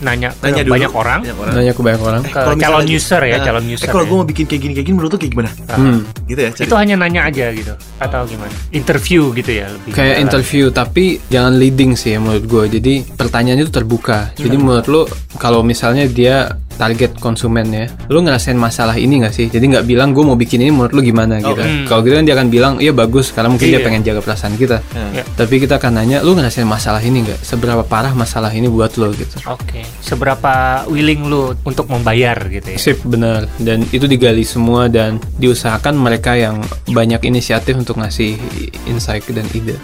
nanya 0.00 0.30
ke 0.30 0.40
Nanya 0.42 0.62
dulu. 0.62 0.72
banyak 0.74 0.92
orang, 0.92 1.20
Banyak 1.22 1.38
orang. 1.38 1.54
Nanya 1.54 1.72
ke 1.72 1.82
banyak 1.82 2.02
orang. 2.02 2.22
ke 2.22 2.30
Kalau 2.30 2.54
calon 2.54 2.56
misalnya- 2.80 2.96
user 2.96 3.22
ya, 3.22 3.36
Nah, 3.36 3.44
calon 3.44 3.64
user. 3.66 3.84
Eh 3.84 3.90
kalau 3.90 4.04
ya. 4.04 4.08
gue 4.08 4.16
mau 4.16 4.26
bikin 4.26 4.44
kayak 4.46 4.60
gini 4.60 4.72
kayak 4.72 4.86
gini 4.86 4.94
menurut 4.94 5.10
lu 5.10 5.18
kayak 5.18 5.32
gimana? 5.32 5.50
Hmm. 5.78 6.00
Gitu 6.28 6.40
ya. 6.40 6.50
cari. 6.52 6.66
itu 6.68 6.74
hanya 6.76 6.94
nanya 6.98 7.20
aja 7.28 7.46
gitu 7.52 7.74
atau 8.00 8.20
gimana? 8.26 8.52
Interview 8.72 9.30
gitu 9.36 9.50
ya 9.52 9.66
lebih. 9.70 9.90
kayak 9.92 10.16
interview 10.20 10.64
tapi 10.72 11.20
jangan 11.28 11.54
leading 11.56 11.92
sih 11.94 12.16
ya 12.16 12.18
menurut 12.18 12.44
gue 12.48 12.64
jadi 12.80 12.94
pertanyaannya 13.14 13.64
itu 13.68 13.74
terbuka 13.74 14.32
jadi 14.34 14.56
menurut 14.56 14.86
lu 14.88 15.02
kalau 15.38 15.60
misalnya 15.62 16.08
dia 16.08 16.56
target 16.74 17.16
konsumen 17.18 17.66
ya 17.68 17.86
lu 18.08 18.20
ngerasain 18.20 18.56
masalah 18.56 18.96
ini 18.96 19.22
gak 19.22 19.34
sih? 19.34 19.46
Jadi 19.48 19.72
nggak 19.72 19.84
bilang 19.84 20.12
gue 20.12 20.20
mau 20.20 20.34
bikin 20.34 20.60
ini 20.62 20.70
menurut 20.70 20.92
lu 20.92 21.00
gimana? 21.00 21.38
Gitu. 21.38 21.58
Hmm. 21.58 21.84
kalau 21.86 22.00
gitu 22.02 22.14
kan 22.16 22.24
dia 22.24 22.34
akan 22.34 22.48
bilang 22.48 22.74
iya 22.78 22.92
bagus. 22.92 23.30
Karena 23.32 23.48
mungkin 23.50 23.68
dia 23.68 23.80
Iya. 23.80 23.86
pengen 23.86 24.02
jaga 24.02 24.20
perasaan 24.22 24.54
kita. 24.56 24.78
Ya. 25.12 25.24
tapi 25.34 25.58
kita 25.58 25.76
akan 25.76 25.98
nanya 25.98 26.18
lu 26.22 26.32
ngerasain 26.32 26.66
masalah 26.66 27.02
ini 27.02 27.24
nggak? 27.24 27.40
Seberapa 27.42 27.82
parah 27.82 28.12
masalah 28.12 28.50
ini 28.52 28.68
buat 28.68 28.94
lo 28.96 29.10
gitu. 29.12 29.36
Oke, 29.46 29.82
seberapa 30.00 30.84
willing 30.88 31.26
lu 31.26 31.52
untuk 31.62 31.88
membayar 31.88 32.36
gitu 32.48 32.74
ya? 32.74 32.78
Sip 32.78 33.02
bener 33.02 33.48
dan 33.58 33.82
itu 33.90 34.04
digali 34.06 34.42
semua 34.42 34.86
dan 34.86 35.18
diusahakan 35.36 35.96
mereka 35.96 36.34
yang 36.38 36.60
banyak 36.88 37.22
inisiatif 37.24 37.74
untuk 37.74 37.98
ngasih 37.98 38.38
insight 38.86 39.24
dan 39.32 39.46
ide 39.52 39.76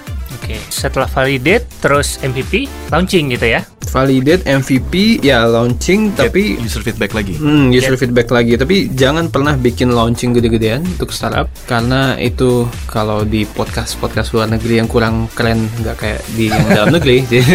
Oke, 0.49 0.57
setelah 0.73 1.05
validate 1.05 1.69
terus 1.85 2.17
MVP 2.25 2.73
launching 2.89 3.37
gitu 3.37 3.61
ya? 3.61 3.61
validate 3.89 4.45
MVP 4.45 5.25
ya 5.25 5.49
launching 5.49 6.13
Get 6.13 6.29
tapi 6.29 6.61
user 6.61 6.85
feedback 6.85 7.17
lagi. 7.17 7.35
Hmm, 7.41 7.73
user 7.73 7.97
feedback 7.97 8.29
lagi. 8.29 8.55
Tapi 8.61 8.93
jangan 8.93 9.33
pernah 9.33 9.57
bikin 9.57 9.91
launching 9.91 10.37
gede-gedean 10.37 10.85
untuk 10.85 11.11
startup 11.11 11.49
karena 11.65 12.15
itu 12.21 12.69
kalau 12.87 13.25
di 13.25 13.49
podcast 13.49 13.97
podcast 13.97 14.37
luar 14.37 14.53
negeri 14.53 14.85
yang 14.85 14.89
kurang 14.89 15.27
keren 15.33 15.67
nggak 15.81 15.97
kayak 15.97 16.21
di 16.37 16.53
yang 16.53 16.69
dalam 16.69 16.93
negeri. 16.93 17.25
Jadi, 17.33 17.55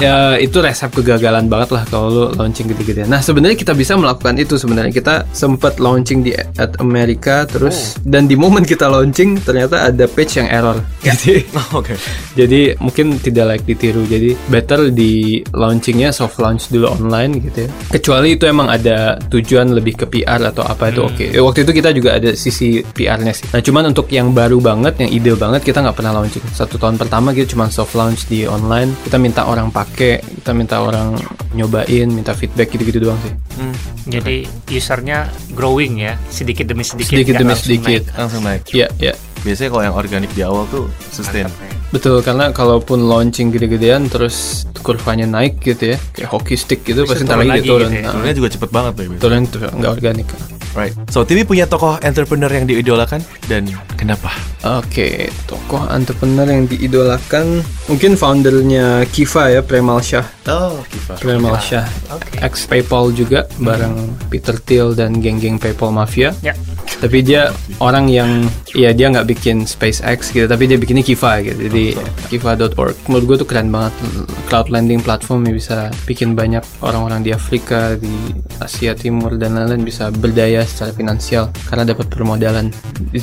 ya 0.00 0.16
itu 0.40 0.56
resep 0.58 0.88
kegagalan 0.88 1.46
banget 1.52 1.70
lah 1.76 1.84
kalau 1.86 2.08
lu 2.08 2.24
launching 2.34 2.72
gede-gedean. 2.72 3.12
Nah 3.12 3.20
sebenarnya 3.20 3.54
kita 3.60 3.76
bisa 3.76 3.94
melakukan 3.94 4.40
itu 4.40 4.56
sebenarnya 4.56 4.90
kita 4.90 5.28
sempat 5.36 5.76
launching 5.76 6.24
di 6.24 6.32
at 6.32 6.80
Amerika 6.80 7.44
terus 7.44 8.00
dan 8.02 8.24
di 8.24 8.34
momen 8.34 8.64
kita 8.64 8.88
launching 8.88 9.36
ternyata 9.44 9.92
ada 9.92 10.08
page 10.08 10.40
yang 10.40 10.48
error. 10.48 10.80
Jadi 11.04 11.44
Oh, 11.72 11.84
Oke. 11.84 11.94
Jadi 12.32 12.76
mungkin 12.80 13.20
tidak 13.20 13.44
layak 13.54 13.64
ditiru. 13.68 14.02
Jadi 14.08 14.32
better 14.48 14.88
di 14.88 15.40
launchingnya 15.52 16.10
soft 16.10 16.40
launch 16.40 16.72
dulu 16.72 16.88
online 16.96 17.38
gitu 17.44 17.66
ya. 17.66 17.70
Kecuali 17.92 18.36
itu 18.36 18.44
emang 18.48 18.72
ada 18.72 19.20
tujuan 19.28 19.76
lebih 19.76 20.04
ke 20.04 20.06
PR 20.08 20.40
atau 20.40 20.64
apa 20.64 20.88
itu 20.88 21.00
oke. 21.04 21.24
Eh, 21.32 21.42
Waktu 21.42 21.68
itu 21.68 21.72
kita 21.76 21.90
juga 21.92 22.16
ada 22.16 22.32
sisi 22.32 22.80
PR-nya 22.80 23.32
sih. 23.36 23.46
Nah 23.52 23.60
cuman 23.60 23.92
untuk 23.92 24.08
yang 24.08 24.32
baru 24.32 24.58
banget, 24.62 25.02
yang 25.04 25.10
ide 25.12 25.32
banget 25.36 25.60
kita 25.60 25.84
nggak 25.84 25.96
pernah 25.96 26.12
launching. 26.16 26.44
Satu 26.56 26.80
tahun 26.80 26.96
pertama 26.96 27.36
kita 27.36 27.52
cuma 27.52 27.68
soft 27.68 27.92
launch 27.92 28.24
di 28.30 28.48
online. 28.48 28.96
Kita 29.04 29.20
minta 29.20 29.44
orang 29.44 29.68
pakai, 29.68 30.24
kita 30.42 30.56
minta 30.56 30.80
orang 30.80 31.18
nyobain, 31.52 32.08
minta 32.08 32.32
feedback 32.32 32.72
gitu-gitu 32.72 33.02
doang 33.04 33.18
sih. 33.20 33.32
Jadi 34.08 34.48
usernya 34.72 35.28
growing 35.52 36.00
ya, 36.00 36.16
sedikit 36.32 36.66
demi 36.66 36.82
sedikit. 36.82 37.12
Sedikit 37.12 37.34
demi 37.38 37.52
langsung 37.52 37.68
sedikit. 37.68 38.02
naik. 38.08 38.18
Langsung 38.18 38.42
naik. 38.42 38.62
Iya, 38.72 38.88
iya. 38.98 39.14
Biasanya 39.42 39.68
kalau 39.74 39.82
yang 39.82 39.96
organik 39.98 40.30
di 40.32 40.42
awal 40.46 40.64
tuh 40.70 40.86
sustain. 41.10 41.50
Betul, 41.92 42.24
karena 42.24 42.48
kalaupun 42.50 43.04
launching 43.04 43.52
gede-gedean 43.52 44.08
terus 44.08 44.64
kurvanya 44.80 45.28
naik 45.28 45.60
gitu 45.60 45.92
ya, 45.92 45.98
kayak 46.16 46.28
hockey 46.32 46.56
stick 46.56 46.80
gitu, 46.82 47.04
pasti 47.04 47.22
ntar 47.22 47.36
lagi 47.38 47.60
lagi 47.60 47.68
turun. 47.68 47.84
gitu 47.84 47.94
ya. 47.94 48.02
Nah, 48.02 48.12
Turunnya 48.12 48.34
juga 48.34 48.48
cepet 48.48 48.70
banget 48.72 48.92
tuh. 48.96 49.04
turun 49.20 49.40
itu 49.44 49.56
nggak 49.60 49.92
organik. 49.92 50.26
Right. 50.72 50.96
So, 51.12 51.20
Timmy 51.28 51.44
punya 51.44 51.68
tokoh 51.68 52.00
entrepreneur 52.00 52.48
yang 52.48 52.64
diidolakan 52.64 53.20
dan 53.44 53.68
kenapa? 54.00 54.32
Oke, 54.64 55.28
tokoh 55.44 55.84
entrepreneur 55.92 56.48
yang 56.48 56.64
diidolakan 56.64 57.60
mungkin 57.92 58.16
foundernya 58.16 59.04
Kiva 59.12 59.52
ya, 59.52 59.60
Premal 59.60 60.00
Shah. 60.00 60.24
Oh, 60.48 60.80
Kiva. 60.88 61.20
Premal 61.20 61.60
Shah, 61.60 61.84
ex 62.40 62.64
PayPal 62.64 63.12
juga 63.12 63.44
bareng 63.60 64.16
Peter 64.32 64.56
Thiel 64.56 64.96
dan 64.96 65.20
geng-geng 65.20 65.60
PayPal 65.60 65.92
Mafia. 65.92 66.32
Ya. 66.40 66.56
Tapi 67.02 67.18
dia 67.18 67.50
orang 67.82 68.06
yang 68.06 68.46
ya 68.78 68.94
dia 68.94 69.10
nggak 69.10 69.26
bikin 69.26 69.66
SpaceX 69.66 70.30
gitu, 70.30 70.46
tapi 70.46 70.70
dia 70.70 70.78
bikinnya 70.78 71.02
Kiva 71.02 71.42
gitu. 71.42 71.58
Jadi 71.58 71.98
kiva.org. 72.30 72.94
Menurut 73.10 73.24
gue 73.26 73.36
tuh 73.42 73.48
keren 73.50 73.74
banget 73.74 73.90
cloud 74.46 74.70
lending 74.70 75.02
platform 75.02 75.50
yang 75.50 75.58
bisa 75.58 75.90
bikin 76.06 76.38
banyak 76.38 76.62
orang-orang 76.78 77.26
di 77.26 77.34
Afrika, 77.34 77.98
di 77.98 78.14
Asia 78.62 78.94
Timur 78.94 79.34
dan 79.34 79.58
lain-lain 79.58 79.82
bisa 79.82 80.14
berdaya 80.14 80.61
secara 80.64 80.90
finansial 80.90 81.48
karena 81.64 81.82
dapat 81.84 82.06
permodalan 82.06 82.68
0% 83.10 83.18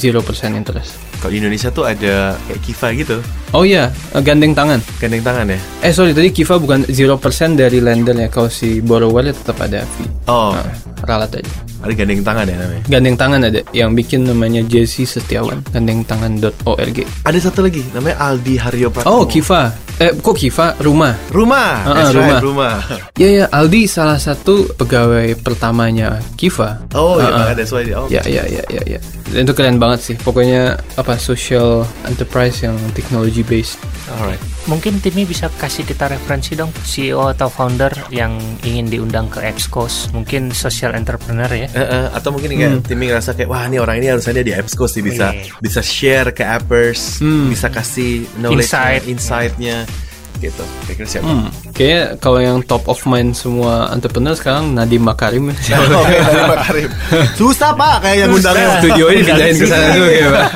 interest. 0.51 0.95
Kalau 1.17 1.29
di 1.29 1.37
Indonesia 1.37 1.67
tuh 1.67 1.83
ada 1.83 2.31
kayak 2.41 2.59
Kiva 2.61 2.87
gitu. 2.93 3.17
Oh 3.51 3.61
iya, 3.61 3.87
eh, 4.13 4.21
gandeng 4.21 4.53
tangan. 4.53 4.79
Gandeng 4.97 5.19
tangan 5.19 5.45
ya? 5.47 5.59
Eh 5.81 5.91
sorry, 5.91 6.11
tadi 6.11 6.29
Kiva 6.29 6.55
bukan 6.55 6.85
0% 6.85 7.19
dari 7.53 7.77
lendernya. 7.77 8.27
Kalau 8.27 8.47
si 8.47 8.79
borrower 8.79 9.27
tetap 9.27 9.59
ada 9.59 9.83
fee. 9.85 10.07
Oh, 10.25 10.55
Nah, 10.55 10.63
ralat 11.05 11.31
aja. 11.33 11.51
ada 11.79 11.93
gandeng 11.93 12.19
tangan 12.21 12.43
ya 12.43 12.55
namanya. 12.55 12.83
Gandeng 12.85 13.15
tangan 13.15 13.39
ada 13.41 13.59
yang 13.71 13.91
bikin 13.91 14.23
namanya 14.23 14.59
Jesse 14.61 15.03
Setiawan 15.03 15.63
gandengtangan.org 15.69 16.97
Ada 17.23 17.39
satu 17.41 17.61
lagi 17.61 17.83
namanya 17.89 18.19
Aldi 18.21 18.55
Haryo 18.57 18.87
Pratomo. 18.89 19.11
oh 19.13 19.23
Kiva 19.23 19.71
eh 19.95 20.11
kok 20.13 20.31
Kiva 20.33 20.75
rumah 20.79 21.15
Rumah. 21.29 21.71
Ah, 21.81 21.93
That's 21.97 22.11
rumah. 22.13 22.27
right, 22.33 22.43
rumah. 22.43 22.75
ya 23.15 23.29
ya 23.33 23.45
Aldi 23.47 23.83
salah 23.85 24.15
satu 24.15 24.71
pegawai 24.73 25.35
pertamanya 25.37 26.19
Kiva 26.35 26.83
Oh, 26.91 27.15
iya, 27.17 27.28
ah. 27.31 27.53
ada 27.53 27.63
why. 27.63 27.85
Oh, 27.95 28.07
ya 28.09 28.21
ya 28.25 28.43
ya 28.45 28.63
ya 28.69 28.81
ya 28.97 28.99
Dan 29.29 29.45
itu 29.45 29.53
keren 29.53 29.77
banget 29.77 29.99
sih 30.01 30.15
pokoknya 30.17 30.77
apa 30.97 31.15
social 31.21 31.85
enterprise 32.09 32.65
yang 32.65 32.75
technology 32.97 33.45
based 33.45 33.77
Alright. 34.09 34.41
Mungkin 34.65 35.01
Timmy 35.01 35.21
bisa 35.25 35.49
kasih 35.53 35.85
kita 35.85 36.09
referensi 36.09 36.57
dong 36.57 36.73
CEO 36.81 37.29
atau 37.29 37.45
founder 37.45 37.93
yang 38.09 38.37
ingin 38.65 38.89
diundang 38.89 39.29
ke 39.29 39.41
Expos, 39.45 40.09
mungkin 40.13 40.49
social 40.49 40.97
entrepreneur 40.97 41.45
ya. 41.49 41.69
Eh, 41.69 41.77
eh, 41.77 42.05
atau 42.13 42.33
mungkin 42.33 42.53
kayak 42.57 42.89
Timmy 42.89 43.13
ngerasa 43.13 43.37
kayak 43.37 43.49
wah 43.49 43.69
ini 43.69 43.77
orang 43.77 44.01
ini 44.01 44.09
harusnya 44.09 44.41
dia 44.41 44.45
di 44.45 44.53
Appsco 44.57 44.89
sih 44.89 45.05
bisa 45.05 45.29
Iya. 45.29 45.53
bisa 45.61 45.81
share 45.85 46.33
ke 46.33 46.41
appers, 46.41 47.21
bisa 47.21 47.69
kasih 47.69 48.25
knowledge 48.41 48.65
Insight. 48.65 49.01
insight-nya 49.05 49.77
gitu. 50.37 50.63
Kira-kira 50.85 51.07
siapa? 51.09 51.27
Hmm, 51.27 51.47
kayaknya 51.73 52.03
kalau 52.21 52.39
yang 52.39 52.57
top 52.63 52.85
of 52.85 53.01
mind 53.03 53.33
semua 53.33 53.89
entrepreneur 53.89 54.37
sekarang 54.37 54.71
Nadiem 54.71 55.01
Makarim 55.01 55.49
Oke, 55.53 56.15
dari 56.15 56.43
Pak 56.45 56.59
Karim. 56.69 56.89
Susah 57.33 57.71
Pak 57.73 57.95
kayak 58.05 58.17
yang 58.23 58.29
undangnya. 58.31 58.79
studionya 58.79 59.17
dipindahin 59.19 59.55
ke 59.57 59.65
sana 59.65 59.87
dulu 59.97 60.09
ya 60.09 60.27
Pak 60.29 60.49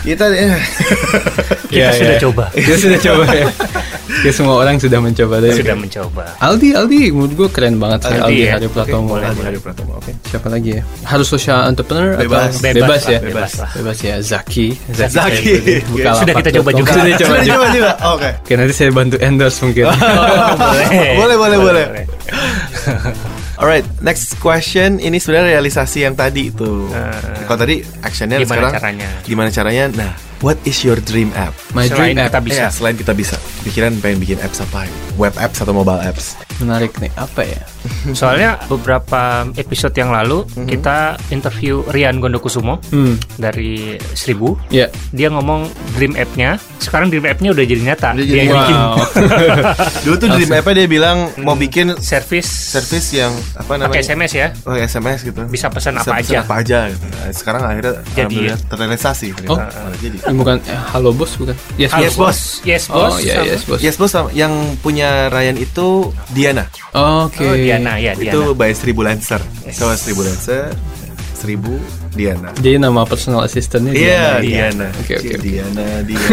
Kita 0.00 0.24
eh, 0.32 0.56
Kita 1.68 1.90
sudah 1.92 2.16
coba. 2.18 2.44
Kita 2.56 2.76
sudah 2.80 2.98
coba 3.04 3.24
ya. 3.30 3.46
Ya 4.20 4.32
semua 4.34 4.54
orang 4.58 4.76
sudah 4.76 4.98
mencoba 4.98 5.38
tadi. 5.38 5.60
Sudah 5.60 5.76
mencoba. 5.78 6.24
Aldi, 6.42 6.74
Aldi, 6.74 7.14
menurut 7.14 7.32
gue 7.36 7.48
keren 7.52 7.78
banget 7.78 8.08
sih 8.10 8.16
Aldi 8.16 8.24
Aldi, 8.26 8.40
ya? 8.42 8.52
Hari 8.58 8.68
Pratomo. 8.68 9.06
Boleh, 9.16 9.28
Aldi 9.30 9.42
Hari 9.44 9.58
Pratomo. 9.62 9.92
Oke. 9.96 10.12
Siapa 10.28 10.48
lagi 10.50 10.70
ya? 10.76 10.82
Harus 11.06 11.26
social 11.30 11.68
entrepreneur 11.68 12.18
Bebas. 12.18 12.58
atau 12.58 12.74
bebas, 12.74 13.02
ya? 13.06 13.16
lah, 13.16 13.22
bebas 13.22 13.50
lah. 13.56 13.70
Bebas 13.76 13.98
ya, 14.02 14.14
Zaki. 14.20 14.66
Zaki. 14.92 15.52
Bukalapak 15.88 16.20
Sudah 16.20 16.34
kita 16.42 16.50
coba 16.58 16.70
juga. 16.74 16.90
Sudah 16.90 17.04
coba 17.06 17.16
Sudah 17.22 17.40
juga. 17.40 17.54
coba 17.54 17.66
juga. 17.70 17.90
Oke. 18.12 18.28
Oke, 18.44 18.52
nanti 18.58 18.72
saya 18.74 18.90
bantu 19.00 19.16
endorse 19.24 19.58
mungkin. 19.64 19.88
Boleh, 21.20 21.36
boleh, 21.40 21.58
boleh. 21.58 21.84
Alright, 23.60 23.84
next 24.00 24.36
question. 24.40 24.96
Ini 25.00 25.16
sebenarnya 25.20 25.56
realisasi 25.56 26.04
yang 26.04 26.16
tadi 26.16 26.48
itu. 26.48 26.88
Kalau 27.44 27.58
tadi 27.60 27.84
actionnya 28.00 28.40
Gimana 28.40 28.48
sekarang 28.48 28.72
caranya? 28.76 29.08
gimana 29.24 29.48
caranya? 29.52 29.84
Nah, 29.92 30.12
what 30.40 30.58
is 30.62 30.80
your 30.80 30.96
dream 30.98 31.32
app? 31.34 31.52
My 31.70 31.84
Selain 31.84 32.12
dream 32.12 32.18
app. 32.18 32.28
kita 32.30 32.40
bisa. 32.42 32.60
Ya, 32.60 32.68
selain 32.68 32.94
kita 32.94 33.12
bisa. 33.12 33.36
Pikiran 33.60 33.92
pengen 33.98 34.18
bikin 34.18 34.38
apps 34.38 34.60
apa? 34.60 34.88
Web 35.14 35.36
apps 35.36 35.58
atau 35.58 35.72
mobile 35.72 36.00
apps? 36.00 36.36
Menarik 36.58 36.92
nih, 36.96 37.08
apa 37.14 37.40
ya? 37.42 37.60
Soalnya 38.12 38.60
beberapa 38.66 39.20
episode 39.54 39.92
yang 39.94 40.10
lalu 40.10 40.42
kita 40.66 40.98
interview 41.30 41.80
Rian 41.86 42.18
Gondokusumo 42.18 42.80
Hmm, 42.86 43.16
dari 43.34 43.96
Seribu. 44.10 44.56
ya. 44.68 44.88
Dia 45.10 45.28
ngomong 45.30 45.64
dream 45.94 46.12
app-nya. 46.14 46.60
Sekarang 46.76 47.08
dream 47.08 47.24
app-nya 47.24 47.50
udah 47.50 47.64
jadi 47.64 47.82
nyata. 47.82 48.08
Udah 48.12 48.20
Dia 48.20 48.28
jadi 48.30 48.40
yang 48.42 48.52
bikin 48.54 48.78
Wow. 48.80 48.96
Dulu 50.04 50.14
tuh 50.16 50.28
dream 50.30 50.50
app 50.50 50.66
dia 50.70 50.86
bilang 50.86 51.18
mau 51.38 51.54
bikin 51.54 51.96
service 51.98 52.48
service 52.48 53.12
yang 53.12 53.28
apa 53.54 53.76
namanya? 53.76 53.88
pakai 53.90 54.02
SMS 54.02 54.32
ya. 54.32 54.48
Oh, 54.62 54.74
SMS 54.74 55.18
gitu. 55.22 55.40
Bisa 55.46 55.66
pesan 55.68 55.96
apa 55.96 56.08
pesan 56.14 56.16
aja. 56.22 56.38
apa 56.40 56.54
aja 56.56 56.78
gitu. 56.88 57.04
Sekarang 57.32 57.62
akhirnya 57.62 57.92
Jadi. 58.10 58.36
terrealisasi. 58.66 59.28
Oh. 59.46 59.58
Jadi. 59.98 60.16
Bukan 60.32 60.56
eh, 60.60 60.80
Halo 60.90 61.10
Bos 61.10 61.32
bukan? 61.34 61.56
Yes, 61.74 61.90
Halo, 61.90 62.02
Yes, 62.02 62.14
Boss. 62.14 62.38
Yes, 62.62 62.82
Oh, 62.86 63.08
bos. 63.08 63.18
iya, 63.20 63.34
sama- 63.34 63.46
yes, 63.46 63.60
Bos. 63.64 63.80
Yes 63.80 63.96
bos, 63.96 64.10
sama- 64.10 64.32
yang 64.32 64.52
punya 64.78 65.26
Ryan 65.28 65.56
itu 65.56 65.88
Diana. 66.30 66.66
Oke. 66.92 67.42
Oh, 67.42 67.54
Diana 67.54 67.96
ya, 67.96 68.12
Diana. 68.12 68.32
Itu 68.32 68.52
by 68.52 68.70
Seribu 68.70 69.02
Lancer. 69.02 69.40
So 69.70 69.90
Seribu 69.94 70.22
Lancer, 70.22 70.70
Seribu 71.32 71.74
Diana. 72.10 72.50
Jadi 72.58 72.76
nama 72.76 73.02
personal 73.04 73.44
assistantnya 73.44 73.92
Iya, 73.92 74.40
Diana. 74.40 74.40
Diana. 74.40 74.86
Oke, 74.98 75.12
oke, 75.16 75.28
oke. 75.30 75.42
Diana, 75.42 75.86
Diana. 76.02 76.30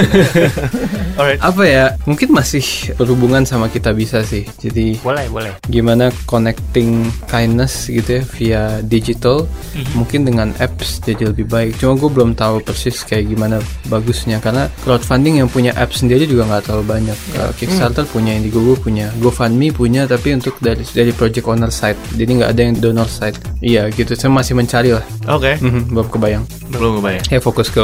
Alright. 1.19 1.39
Apa 1.39 1.63
ya? 1.63 1.85
Mungkin 2.05 2.29
masih 2.29 2.65
berhubungan 2.95 3.43
sama 3.43 3.67
kita 3.67 3.91
bisa 3.91 4.21
sih. 4.21 4.45
Jadi 4.57 4.97
Boleh, 5.01 5.25
boleh. 5.29 5.51
gimana 5.67 6.09
connecting 6.25 7.05
kindness 7.25 7.87
gitu 7.87 8.19
ya 8.19 8.23
via 8.37 8.61
digital 8.81 9.49
mungkin 9.93 10.23
dengan 10.23 10.53
apps 10.57 11.01
jadi 11.01 11.29
lebih 11.33 11.45
baik 11.47 11.77
cuma 11.77 11.93
gue 11.93 12.09
belum 12.09 12.33
tahu 12.33 12.61
persis 12.61 13.03
kayak 13.03 13.29
gimana 13.29 13.57
bagusnya 13.87 14.37
karena 14.39 14.69
crowdfunding 14.81 15.41
yang 15.41 15.49
punya 15.49 15.73
apps 15.75 16.01
sendiri 16.01 16.25
juga 16.25 16.47
nggak 16.47 16.63
terlalu 16.69 16.85
banyak 16.87 17.17
Kalau 17.33 17.51
Kickstarter 17.53 18.05
punya 18.05 18.33
Indiegogo 18.33 18.73
punya 18.77 19.09
GoFundMe 19.19 19.69
punya 19.71 20.05
tapi 20.05 20.33
untuk 20.33 20.57
dari 20.57 20.81
dari 20.87 21.11
project 21.11 21.45
owner 21.45 21.69
side 21.69 21.97
jadi 22.15 22.31
nggak 22.41 22.49
ada 22.53 22.61
yang 22.61 22.75
donor 22.77 23.09
side 23.09 23.37
iya 23.61 23.89
gitu 23.89 24.13
saya 24.13 24.31
masih 24.31 24.53
mencari 24.55 24.93
lah 24.93 25.05
Oke. 25.27 25.59
Mhm, 25.67 25.81
belum 25.89 26.07
kebayang 26.07 26.43
Belum 26.69 26.91
kebayang. 26.97 27.23
ya 27.27 27.39
fokus 27.39 27.67
ke 27.67 27.81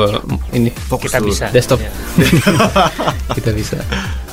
ini 0.52 0.70
Fokus 0.88 1.10
Kita 1.10 1.20
dulu. 1.20 1.30
bisa. 1.30 1.46
desktop 1.52 1.80
Ya. 1.80 1.92
kita 3.38 3.52
bisa 3.52 3.78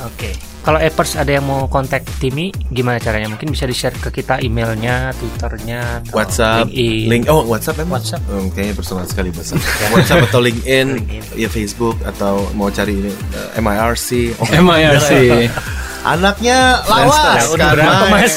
Oke. 0.03 0.50
Kalau 0.61 0.77
appers 0.77 1.17
ada 1.17 1.31
yang 1.33 1.45
mau 1.45 1.65
kontak 1.65 2.05
Timmy, 2.21 2.53
gimana 2.69 3.01
caranya? 3.01 3.25
Mungkin 3.33 3.49
bisa 3.49 3.65
di-share 3.65 3.97
ke 3.97 4.13
kita 4.13 4.37
emailnya, 4.45 5.09
twitternya, 5.17 6.05
atau 6.05 6.13
WhatsApp, 6.13 6.69
LinkedIn. 6.69 7.05
link, 7.09 7.23
oh 7.33 7.41
WhatsApp 7.49 7.81
emang? 7.81 7.97
WhatsApp. 7.97 8.21
Hmm, 8.29 8.47
kayaknya 8.53 8.75
personal 8.77 9.05
sekali 9.09 9.33
WhatsApp. 9.33 9.61
WhatsApp 9.97 10.29
atau 10.29 10.39
LinkedIn, 10.39 10.87
LinkedIn. 11.01 11.23
ya 11.33 11.49
Facebook 11.49 11.97
atau 12.05 12.45
mau 12.53 12.69
cari 12.69 12.93
ini 12.93 13.09
eh, 13.57 13.57
MIRC. 13.57 14.37
Oh, 14.37 14.45
MIRC 14.69 15.11
Anaknya 16.01 16.81
lawas. 16.89 17.45
Udah 17.53 17.77
berapa, 17.77 18.05
Mas? 18.09 18.33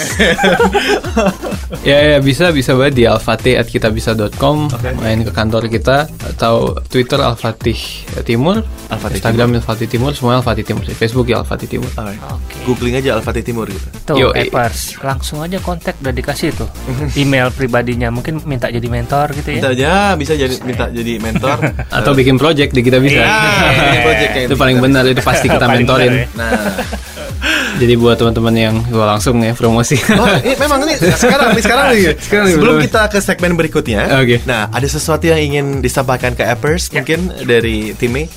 Ya, 1.81 1.97
ya 2.13 2.19
bisa 2.21 2.53
bisa 2.53 2.77
banget 2.77 2.95
di 3.01 3.05
alfatih@kitabisa.com, 3.09 4.69
main 5.01 5.25
ke 5.25 5.33
kantor 5.33 5.73
kita 5.73 6.13
atau 6.37 6.77
Twitter 6.93 7.17
Alfatih 7.17 7.77
Timur, 8.29 8.61
Alfatih 8.93 9.17
Instagram 9.17 9.49
Alfatih 9.57 9.89
Timur, 9.89 10.13
semua 10.13 10.45
Alfatih 10.45 10.65
Timur 10.65 10.85
sih. 10.85 10.93
Facebook 10.93 11.25
ya 11.25 11.41
Alfatih 11.41 11.69
Timur. 11.73 11.89
Alright. 11.97 12.14
Oke. 12.21 12.57
Googling 12.69 12.97
aja 12.99 13.17
Alfatih 13.17 13.43
Timur 13.43 13.67
gitu. 13.67 13.87
Tuh, 14.05 14.17
Yo, 14.17 14.29
eh. 14.37 14.49
appers, 14.49 14.99
langsung 15.01 15.41
aja 15.41 15.59
kontak 15.61 15.97
udah 16.01 16.13
dikasih 16.13 16.53
tuh 16.55 16.69
email 17.23 17.49
pribadinya. 17.55 18.13
Mungkin 18.13 18.45
minta 18.45 18.69
jadi 18.69 18.85
mentor 18.85 19.33
gitu 19.35 19.49
ya. 19.55 19.59
Minta 19.61 19.71
aja 19.73 19.91
bisa 20.15 20.33
jadi 20.37 20.55
minta 20.63 20.87
jadi 20.91 21.13
mentor 21.19 21.59
Atau 21.99 22.13
bikin 22.13 22.37
project 22.37 22.75
di 22.75 22.83
kita 22.85 22.99
bisa. 23.01 23.23
Iya. 23.25 23.69
bikin 23.75 24.01
project 24.05 24.33
itu 24.51 24.55
paling 24.57 24.77
kita 24.79 24.85
benar 24.87 25.03
itu 25.09 25.23
pasti 25.25 25.47
kita 25.49 25.67
mentorin. 25.67 26.13
ya. 26.13 26.27
Nah, 26.37 26.51
Jadi 27.75 27.95
buat 27.99 28.17
teman-teman 28.17 28.55
yang 28.55 28.75
gua 28.91 29.17
langsung 29.17 29.43
ya 29.43 29.53
promosi. 29.55 29.99
Oh, 30.15 30.31
ini 30.41 30.55
memang 30.57 30.79
ini 30.87 30.95
sekarang 30.97 31.53
nih 31.53 31.63
sekarang 31.65 31.87
nih. 31.91 32.03
Sekarang 32.25 32.45
nih, 32.47 32.55
Sebelum 32.57 32.77
kita 32.81 33.01
ke 33.11 33.19
segmen 33.21 33.53
berikutnya. 33.59 34.09
Oke. 34.23 34.41
Nah, 34.47 34.71
ada 34.71 34.87
sesuatu 34.87 35.27
yang 35.27 35.37
ingin 35.43 35.67
disampaikan 35.83 36.33
ke 36.39 36.47
appers 36.47 36.89
mungkin 36.95 37.29
dari 37.45 37.93
timnya. 37.99 38.31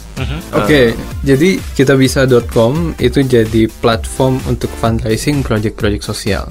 Oke, 0.57 0.97
jadi 1.21 1.61
kitabisa.com 1.77 2.97
itu 2.97 3.21
jadi 3.21 3.69
platform 3.69 4.41
untuk 4.49 4.71
fundraising 4.81 5.45
project-project 5.45 6.01
sosial. 6.01 6.49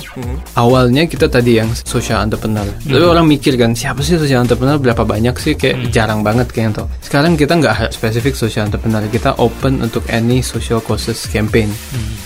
Awalnya 0.54 1.10
kita 1.10 1.26
tadi 1.26 1.58
yang 1.58 1.74
social 1.74 2.22
entrepreneur. 2.22 2.62
Tapi 2.86 3.02
orang 3.02 3.26
mikir 3.26 3.58
kan, 3.58 3.74
siapa 3.74 4.06
sih 4.06 4.14
social 4.14 4.46
entrepreneur? 4.46 4.78
Berapa 4.78 5.02
banyak 5.02 5.34
sih? 5.42 5.58
Kayak 5.58 5.90
jarang 5.90 6.22
banget 6.22 6.46
kayaknya 6.54 6.84
tuh. 6.84 6.88
Sekarang 7.02 7.34
kita 7.34 7.58
nggak 7.58 7.90
spesifik 7.90 8.38
social 8.38 8.70
entrepreneur, 8.70 9.02
kita 9.10 9.34
open 9.42 9.82
untuk 9.82 10.06
any 10.14 10.38
social 10.46 10.78
causes 10.78 11.26
campaign. 11.26 11.66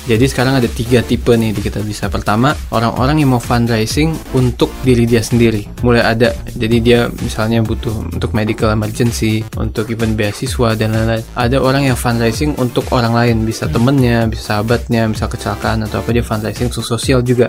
Jadi 0.05 0.29
sekarang 0.29 0.50
ada 0.59 0.67
tiga 0.67 1.05
tipe 1.05 1.31
nih 1.37 1.55
di 1.55 1.61
kita 1.63 1.85
bisa. 1.85 2.11
Pertama, 2.11 2.57
orang-orang 2.75 3.23
yang 3.23 3.37
mau 3.37 3.43
fundraising 3.43 4.17
untuk 4.35 4.73
diri 4.83 5.07
dia 5.07 5.23
sendiri. 5.23 5.69
Mulai 5.85 6.03
ada, 6.03 6.29
jadi 6.57 6.77
dia 6.81 6.99
misalnya 7.23 7.63
butuh 7.63 7.93
untuk 8.11 8.35
medical 8.35 8.73
emergency, 8.73 9.45
untuk 9.55 9.87
event 9.93 10.17
beasiswa 10.17 10.75
dan 10.75 10.97
lain-lain. 10.97 11.23
Ada 11.37 11.61
orang 11.61 11.93
yang 11.93 11.99
fundraising 11.99 12.57
untuk 12.57 12.89
orang 12.91 13.13
lain, 13.15 13.37
bisa 13.45 13.71
temennya, 13.71 14.27
bisa 14.27 14.57
sahabatnya, 14.57 15.07
bisa 15.13 15.29
kecelakaan 15.29 15.87
atau 15.87 16.01
apa 16.03 16.11
dia 16.11 16.25
fundraising 16.25 16.73
untuk 16.73 16.87
sosial 16.87 17.21
juga. 17.21 17.47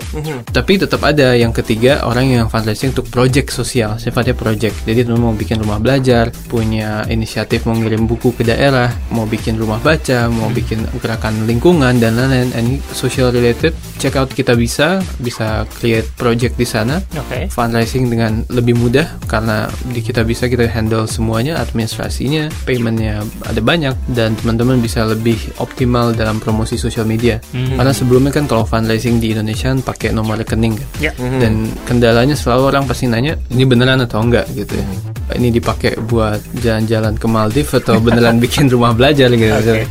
Tapi 0.52 0.78
tetap 0.78 1.02
ada 1.08 1.34
yang 1.34 1.56
ketiga 1.56 2.04
orang 2.06 2.30
yang 2.30 2.45
fundraising 2.52 2.91
untuk 2.91 3.08
project 3.08 3.49
sosial, 3.56 3.95
sifatnya 3.97 4.36
project. 4.36 4.76
Jadi 4.84 5.08
teman 5.08 5.32
mau 5.32 5.36
bikin 5.36 5.62
rumah 5.62 5.80
belajar, 5.80 6.30
punya 6.52 7.06
inisiatif 7.08 7.64
mau 7.66 7.78
ngirim 7.78 8.06
buku 8.06 8.36
ke 8.36 8.43
daerah, 8.43 8.91
mau 9.14 9.24
bikin 9.24 9.56
rumah 9.56 9.80
baca, 9.80 10.28
mau 10.28 10.49
bikin 10.52 10.84
gerakan 10.99 11.47
lingkungan 11.47 11.97
dan 11.97 12.18
lain-lain. 12.18 12.49
Any 12.52 12.78
social 12.94 13.34
related, 13.34 13.74
check 13.98 14.14
out 14.16 14.30
kita 14.30 14.54
bisa, 14.54 15.02
bisa 15.18 15.66
create 15.82 16.08
project 16.16 16.56
di 16.56 16.68
sana. 16.68 17.02
Oke. 17.18 17.50
fundraising 17.52 18.08
dengan 18.08 18.46
lebih 18.54 18.78
mudah 18.78 19.18
karena 19.26 19.68
di 19.92 20.00
kita 20.00 20.22
bisa 20.24 20.48
kita 20.48 20.70
handle 20.70 21.10
semuanya 21.10 21.60
administrasinya 21.60 22.48
paymentnya 22.64 23.24
ada 23.48 23.60
banyak 23.60 23.96
dan 24.14 24.38
teman-teman 24.39 24.80
bisa 24.80 25.04
lebih 25.04 25.38
optimal 25.58 26.14
dalam 26.14 26.38
promosi 26.38 26.78
sosial 26.78 27.08
media. 27.08 27.42
Karena 27.52 27.92
sebelumnya 27.92 28.32
kan 28.32 28.46
kalau 28.46 28.64
fundraising 28.64 29.18
di 29.18 29.34
Indonesia 29.34 29.72
kan 29.72 29.80
pakai 29.82 30.10
nomor 30.14 30.39
rekening 30.39 30.78
kan. 30.78 30.88
Ya. 31.02 31.12
dan 31.18 31.66
kendalanya 31.88 32.38
selalu 32.38 32.76
orang 32.76 32.84
pasti 32.86 33.10
nanya 33.10 33.38
ini 33.50 33.64
beneran 33.66 34.04
atau 34.04 34.22
enggak? 34.22 34.46
gitu 34.52 34.76
ya 34.78 35.11
ini 35.34 35.50
dipakai 35.50 35.96
buat 36.02 36.40
jalan-jalan 36.58 37.16
ke 37.16 37.26
Maldives 37.26 37.74
atau 37.74 37.98
beneran 37.98 38.38
bikin 38.44 38.68
rumah 38.68 38.92
belajar 38.92 39.30
gitu 39.30 39.52
Oke. 39.52 39.86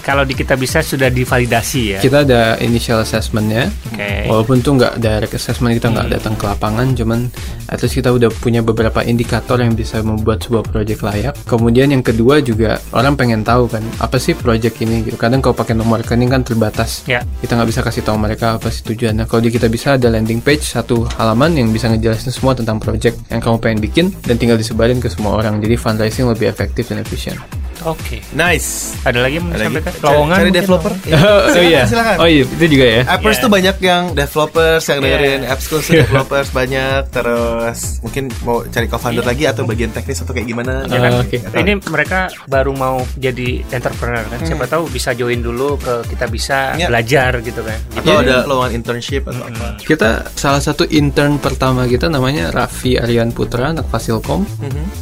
Kalau 0.00 0.22
di 0.22 0.32
kita 0.32 0.54
bisa 0.54 0.80
sudah 0.80 1.08
divalidasi 1.08 1.82
ya. 1.92 1.98
kita 1.98 2.22
ada 2.22 2.42
initial 2.58 3.00
assessmentnya 3.00 3.68
Oke. 3.90 4.26
walaupun 4.26 4.60
tuh 4.60 4.76
nggak 4.76 4.98
direct 4.98 5.34
assessment 5.34 5.74
kita 5.74 5.88
nggak 5.88 6.08
datang 6.12 6.34
ke 6.34 6.44
lapangan 6.44 6.92
cuman 6.92 7.26
at 7.66 7.78
least 7.78 7.94
kita 7.94 8.10
udah 8.10 8.30
punya 8.32 8.60
beberapa 8.60 9.02
indikator 9.02 9.58
yang 9.58 9.72
bisa 9.72 9.98
membuat 10.00 10.40
sebuah 10.40 10.64
project 10.64 11.00
layak 11.02 11.34
kemudian 11.44 11.90
yang 11.90 12.00
kedua 12.00 12.38
juga 12.38 12.78
orang 12.92 13.14
pengen 13.14 13.42
tahu 13.42 13.66
kan 13.66 13.82
apa 13.98 14.16
sih 14.16 14.32
project 14.32 14.78
ini 14.78 15.02
gitu 15.02 15.16
kadang 15.16 15.40
kalau 15.40 15.52
pakai 15.52 15.74
nomor 15.74 16.00
rekening 16.00 16.28
kan 16.28 16.42
terbatas 16.42 17.02
Ya. 17.04 17.22
kita 17.38 17.54
nggak 17.54 17.68
bisa 17.68 17.80
kasih 17.82 18.02
tahu 18.02 18.16
mereka 18.16 18.56
apa 18.56 18.70
sih 18.70 18.82
tujuannya 18.82 19.26
kalau 19.26 19.42
di 19.42 19.50
kita 19.50 19.66
bisa 19.66 19.94
ada 19.94 20.08
landing 20.08 20.38
page 20.38 20.62
satu 20.62 21.06
halaman 21.18 21.54
yang 21.54 21.68
bisa 21.70 21.86
ngejelasin 21.86 22.30
semua 22.30 22.54
tentang 22.54 22.78
project 22.78 23.18
yang 23.28 23.38
kamu 23.38 23.56
pengen 23.58 23.78
bikin 23.80 24.06
dan 24.22 24.36
tinggal 24.36 24.58
disebarin 24.76 25.00
ke 25.00 25.08
semua 25.08 25.40
orang. 25.40 25.56
Jadi 25.64 25.80
fundraising 25.80 26.28
lebih 26.28 26.52
efektif 26.52 26.92
dan 26.92 27.00
efisien 27.00 27.40
Oke. 27.82 28.22
Nice. 28.30 28.96
Ada 29.02 29.18
lagi 29.20 29.36
yang 29.36 29.46
mau 29.46 29.52
disampaikan? 29.52 29.92
Cari, 29.92 30.04
Lowongan 30.06 30.36
cari 30.38 30.50
developer. 30.50 30.92
oh 30.96 31.62
iya 31.62 31.82
silakan. 31.84 32.16
oh 32.16 32.26
iya 32.26 32.42
itu 32.42 32.66
juga 32.68 32.86
ya 32.86 33.02
Appers 33.06 33.34
Yeah. 33.36 33.42
tuh 33.42 33.50
banyak 33.50 33.76
yang 33.80 34.02
developers 34.12 34.82
yang 34.84 34.98
dengerin 34.98 35.40
Yeah. 35.40 35.52
apps 35.52 35.64
tuh 35.66 35.80
developers 36.02 36.48
banyak 36.50 37.00
terus 37.10 37.78
mungkin 38.00 38.24
mau 38.42 38.64
cari 38.64 38.86
co-founder 38.86 39.22
lagi 39.22 39.44
atau 39.44 39.62
bagian 39.62 39.90
teknis 39.90 40.18
atau 40.18 40.32
kayak 40.32 40.46
gimana 40.46 40.86
Ya 40.86 40.98
kan? 40.98 41.12
Oke. 41.20 41.36
Tahu. 41.38 41.56
Ini 41.56 41.72
mereka 41.84 42.18
baru 42.46 42.72
mau 42.72 42.96
jadi 43.14 43.60
entrepreneur 43.66 44.24
kan. 44.26 44.38
Siapa 44.40 44.64
tahu 44.66 44.88
bisa 44.88 45.12
join 45.12 45.40
dulu 45.40 45.76
ke 45.76 46.06
kita 46.08 46.26
bisa 46.26 46.58
Ya. 46.74 46.86
belajar 46.86 47.40
gitu 47.40 47.60
kan. 47.60 47.78
atau 47.96 48.18
ada 48.18 48.44
lowongan 48.44 48.72
internship 48.74 49.26
atau 49.26 49.42
apa 49.42 49.76
Kita 49.78 50.10
salah 50.32 50.60
satu 50.60 50.86
intern 50.86 51.36
pertama 51.36 51.84
kita 51.84 52.06
namanya 52.06 52.48
Raffi 52.48 52.96
Aryan 52.96 53.30
Putra 53.30 53.70
anak 53.70 53.86
Fasilkom. 53.86 54.46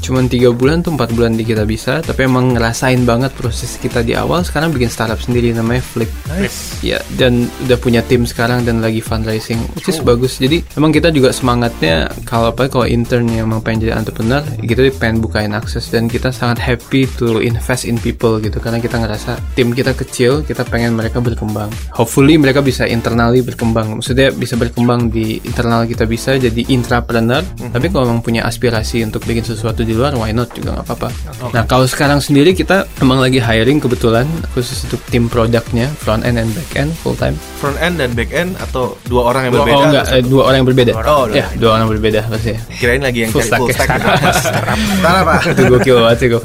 Cuman 0.00 0.26
tiga 0.26 0.50
bulan 0.50 0.80
tuh 0.80 0.92
empat 0.92 1.12
bulan 1.12 1.32
di 1.32 1.42
kita 1.42 1.64
bisa, 1.64 2.00
tapi 2.00 2.24
emang 2.24 2.54
ngerasain 2.64 3.04
banget 3.04 3.28
proses 3.36 3.76
kita 3.76 4.00
di 4.00 4.16
awal. 4.16 4.40
Sekarang 4.40 4.72
bikin 4.72 4.88
startup 4.88 5.20
sendiri 5.20 5.52
namanya 5.52 5.84
Flip. 5.84 6.08
Nice. 6.32 6.80
Ya 6.80 6.96
dan 7.20 7.44
udah 7.68 7.76
punya 7.76 8.00
tim 8.00 8.24
sekarang 8.24 8.64
dan 8.64 8.80
lagi 8.80 9.04
fundraising, 9.04 9.60
which 9.76 9.92
is 9.92 10.00
bagus. 10.00 10.40
Jadi 10.40 10.64
emang 10.72 10.88
kita 10.88 11.12
juga 11.12 11.28
semangatnya 11.28 12.08
kalau 12.24 12.56
apa 12.56 12.72
kalau 12.72 12.88
intern 12.88 13.28
yang 13.28 13.52
emang 13.52 13.60
pengen 13.60 13.84
jadi 13.84 14.00
entrepreneur, 14.00 14.40
kita 14.64 14.88
pengen 14.96 15.20
bukain 15.20 15.52
akses 15.52 15.92
dan 15.92 16.08
kita 16.08 16.32
sangat 16.32 16.56
happy 16.56 17.04
to 17.20 17.44
invest 17.44 17.84
in 17.84 18.00
people 18.00 18.40
gitu 18.40 18.56
karena 18.56 18.80
kita 18.80 18.96
ngerasa 18.96 19.36
tim 19.52 19.76
kita 19.76 19.92
kecil, 19.92 20.40
kita 20.40 20.64
pengen 20.64 20.96
mereka 20.96 21.20
berkembang. 21.20 21.68
Hopefully 21.92 22.40
mereka 22.40 22.64
bisa 22.64 22.88
internally 22.88 23.44
berkembang. 23.44 24.00
Maksudnya 24.00 24.32
bisa 24.32 24.56
berkembang 24.56 25.12
di 25.12 25.36
internal 25.44 25.84
kita 25.84 26.08
bisa 26.08 26.40
jadi 26.40 26.64
intrapreneur. 26.72 27.44
Tapi 27.76 27.92
kalau 27.92 28.08
emang 28.08 28.24
punya 28.24 28.48
aspirasi 28.48 29.04
untuk 29.04 29.20
bikin 29.28 29.44
sesuatu 29.44 29.84
di 29.84 29.92
luar, 29.92 30.16
why 30.16 30.32
not 30.32 30.48
juga 30.56 30.80
nggak 30.80 30.86
apa-apa. 30.88 31.08
Nah 31.52 31.68
kalau 31.68 31.84
sekarang 31.84 32.24
sendiri 32.24 32.53
kita 32.54 32.86
emang 32.98 33.18
lagi 33.18 33.36
hiring 33.36 33.78
kebetulan 33.78 34.24
khusus 34.50 34.82
untuk 34.84 35.02
tim 35.06 35.26
produknya 35.26 35.90
front 35.96 36.22
end 36.22 36.36
and 36.36 36.50
back 36.50 36.70
end 36.74 36.90
full 36.96 37.14
time. 37.14 37.34
front 37.58 37.76
end 37.78 37.98
dan 37.98 38.12
back 38.12 38.30
end 38.30 38.54
atau 38.58 38.94
dua 39.04 39.28
orang 39.28 39.46
yang 39.46 39.52
Oh 39.52 39.58
berbeda? 39.60 39.84
enggak, 39.84 40.04
atau 40.06 40.16
eh, 40.16 40.24
dua 40.24 40.42
orang 40.44 40.56
yang 40.56 40.68
berbeda. 40.68 40.92
Oh, 40.96 41.24
dua 41.24 41.34
ya, 41.34 41.46
dua 41.54 41.68
orang 41.70 41.82
yang 41.82 41.92
berbeda 41.92 42.20
pasti. 42.26 42.52
kirain 42.74 43.02
lagi 43.02 43.18
yang 43.20 43.30
Full 43.30 43.42
cari 43.42 43.48
stack. 43.48 43.60
full 43.60 43.70
ya. 43.70 43.76
stack 43.76 44.66
apa 45.24 45.34
itu 45.46 45.62
gokil 45.66 45.96
banget 46.00 46.18
sih 46.18 46.28
gue 46.28 46.40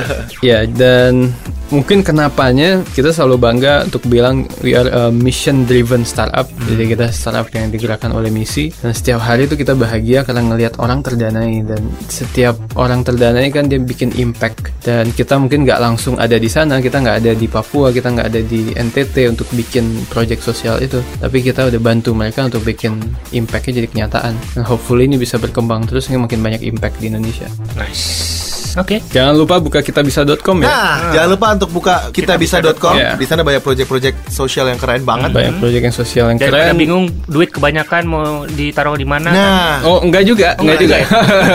ya 0.50 0.58
dan 0.66 1.30
mungkin 1.66 2.00
kenapanya 2.00 2.86
kita 2.94 3.10
selalu 3.10 3.36
bangga 3.36 3.82
untuk 3.82 4.06
bilang 4.06 4.46
we 4.60 4.72
are 4.72 4.86
a 4.86 5.10
mission 5.10 5.66
driven 5.66 6.02
startup 6.02 6.46
jadi 6.66 6.84
kita 6.88 7.06
startup 7.10 7.46
yang 7.50 7.70
digerakkan 7.70 8.10
oleh 8.10 8.28
misi. 8.28 8.70
Dan 8.72 8.90
setiap 8.90 9.18
hari 9.18 9.46
itu 9.46 9.54
kita 9.54 9.72
bahagia 9.72 10.22
karena 10.22 10.42
ngelihat 10.44 10.78
orang 10.78 10.98
terdanai. 11.00 11.62
Dan 11.62 11.78
setiap 12.06 12.58
orang 12.74 13.02
terdanai 13.02 13.48
kan 13.48 13.66
dia 13.66 13.78
bikin 13.78 14.10
impact. 14.14 14.70
Dan 14.82 15.10
kita 15.10 15.38
mungkin 15.46 15.62
nggak 15.62 15.78
langsung 15.78 16.18
ada 16.18 16.34
di 16.42 16.50
sana 16.50 16.82
kita 16.82 16.98
nggak 16.98 17.16
ada 17.22 17.32
di 17.38 17.46
Papua 17.46 17.94
kita 17.94 18.10
nggak 18.10 18.28
ada 18.34 18.42
di 18.42 18.74
NTT 18.74 19.30
untuk 19.30 19.46
bikin 19.54 20.02
project 20.10 20.42
sosial 20.42 20.82
itu. 20.82 20.98
Tapi 21.22 21.38
kita 21.38 21.70
udah 21.70 21.78
bantu 21.78 22.18
mereka 22.18 22.50
untuk 22.50 22.66
bikin 22.66 22.98
impactnya 23.30 23.78
jadi 23.78 23.88
kenyataan. 23.94 24.34
Dan 24.58 24.66
hopefully 24.66 25.06
ini 25.06 25.14
bisa 25.14 25.38
berkembang 25.38 25.86
terus 25.86 26.10
makin 26.10 26.42
banyak 26.42 26.66
impact 26.66 26.98
di 26.98 27.14
Indonesia. 27.14 27.46
Nice. 27.78 28.45
Oke. 28.76 29.00
Jangan 29.08 29.34
lupa 29.34 29.56
buka 29.56 29.80
kitabisa.com 29.80 30.56
ya. 30.60 30.68
Nah, 30.68 30.96
jangan 31.16 31.28
lupa 31.32 31.46
untuk 31.56 31.70
buka 31.72 31.94
kitabisa.com. 32.12 32.94
Iya. 32.96 33.16
Di 33.16 33.26
sana 33.26 33.40
banyak 33.40 33.64
project-project 33.64 34.28
sosial 34.28 34.68
yang 34.68 34.78
keren 34.78 35.02
banget. 35.02 35.32
Banyak 35.32 35.54
proyek 35.58 35.80
yang 35.88 35.96
sosial 35.96 36.26
yang 36.28 36.38
keren. 36.38 36.76
bingung 36.76 37.08
duit 37.24 37.48
kebanyakan 37.48 38.02
mau 38.04 38.44
ditaruh 38.44 39.00
di 39.00 39.08
mana 39.08 39.28
kan? 39.32 39.36
Nah, 39.36 39.74
Oh 39.82 39.98
enggak 40.04 40.28
juga, 40.28 40.52
enggak 40.60 40.78
juga. 40.82 40.96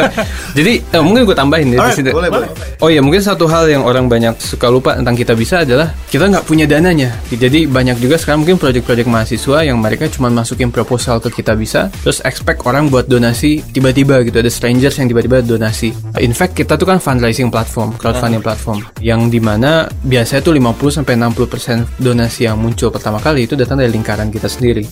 Jadi 0.57 0.73
eh, 0.81 1.01
mungkin 1.01 1.23
gue 1.23 1.37
tambahin 1.37 1.67
ya 1.71 1.77
di 1.77 1.79
Alright, 1.79 1.97
sini. 1.97 2.09
boleh, 2.11 2.29
boleh. 2.33 2.49
Oh 2.81 2.89
iya 2.89 2.99
mungkin 2.99 3.21
satu 3.21 3.45
hal 3.45 3.69
yang 3.69 3.85
orang 3.85 4.09
banyak 4.09 4.35
suka 4.41 4.67
lupa 4.67 4.97
tentang 4.97 5.13
kita 5.13 5.37
bisa 5.37 5.61
adalah 5.63 5.93
kita 6.09 6.27
nggak 6.27 6.45
punya 6.49 6.65
dananya. 6.65 7.13
Jadi 7.29 7.69
banyak 7.69 8.01
juga 8.01 8.17
sekarang 8.17 8.43
mungkin 8.43 8.57
proyek-proyek 8.57 9.05
mahasiswa 9.07 9.61
yang 9.63 9.77
mereka 9.77 10.09
cuma 10.09 10.33
masukin 10.33 10.73
proposal 10.73 11.21
ke 11.21 11.29
kita 11.31 11.53
bisa, 11.53 11.87
terus 12.01 12.19
expect 12.25 12.65
orang 12.65 12.89
buat 12.89 13.05
donasi 13.05 13.61
tiba-tiba 13.71 14.25
gitu 14.25 14.41
ada 14.41 14.51
strangers 14.51 14.97
yang 14.97 15.07
tiba-tiba 15.07 15.45
donasi. 15.45 15.93
In 16.19 16.33
fact 16.33 16.57
kita 16.57 16.75
tuh 16.75 16.89
kan 16.89 16.97
fundraising 17.11 17.51
platform, 17.51 17.91
crowdfunding 17.99 18.39
platform 18.39 18.79
yang 19.03 19.27
di 19.27 19.43
mana 19.43 19.91
biasanya 20.07 20.39
tuh 20.39 20.55
50 20.55 21.03
sampai 21.03 21.19
60% 21.19 21.99
donasi 21.99 22.47
yang 22.47 22.55
muncul 22.55 22.87
pertama 22.87 23.19
kali 23.19 23.43
itu 23.43 23.59
datang 23.59 23.83
dari 23.83 23.91
lingkaran 23.91 24.31
kita 24.31 24.47
sendiri. 24.47 24.87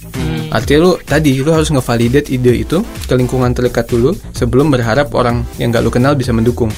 Artinya 0.49 0.79
lu 0.85 0.91
tadi 1.01 1.37
lu 1.39 1.49
harus 1.53 1.69
ngevalidate 1.69 2.33
ide 2.33 2.53
itu 2.65 2.81
ke 3.05 3.13
lingkungan 3.13 3.53
terdekat 3.53 3.89
dulu 3.89 4.13
sebelum 4.33 4.73
berharap 4.73 5.13
orang 5.13 5.45
yang 5.61 5.69
gak 5.69 5.85
lu 5.85 5.91
kenal 5.93 6.13
bisa 6.13 6.33
mendukung. 6.33 6.69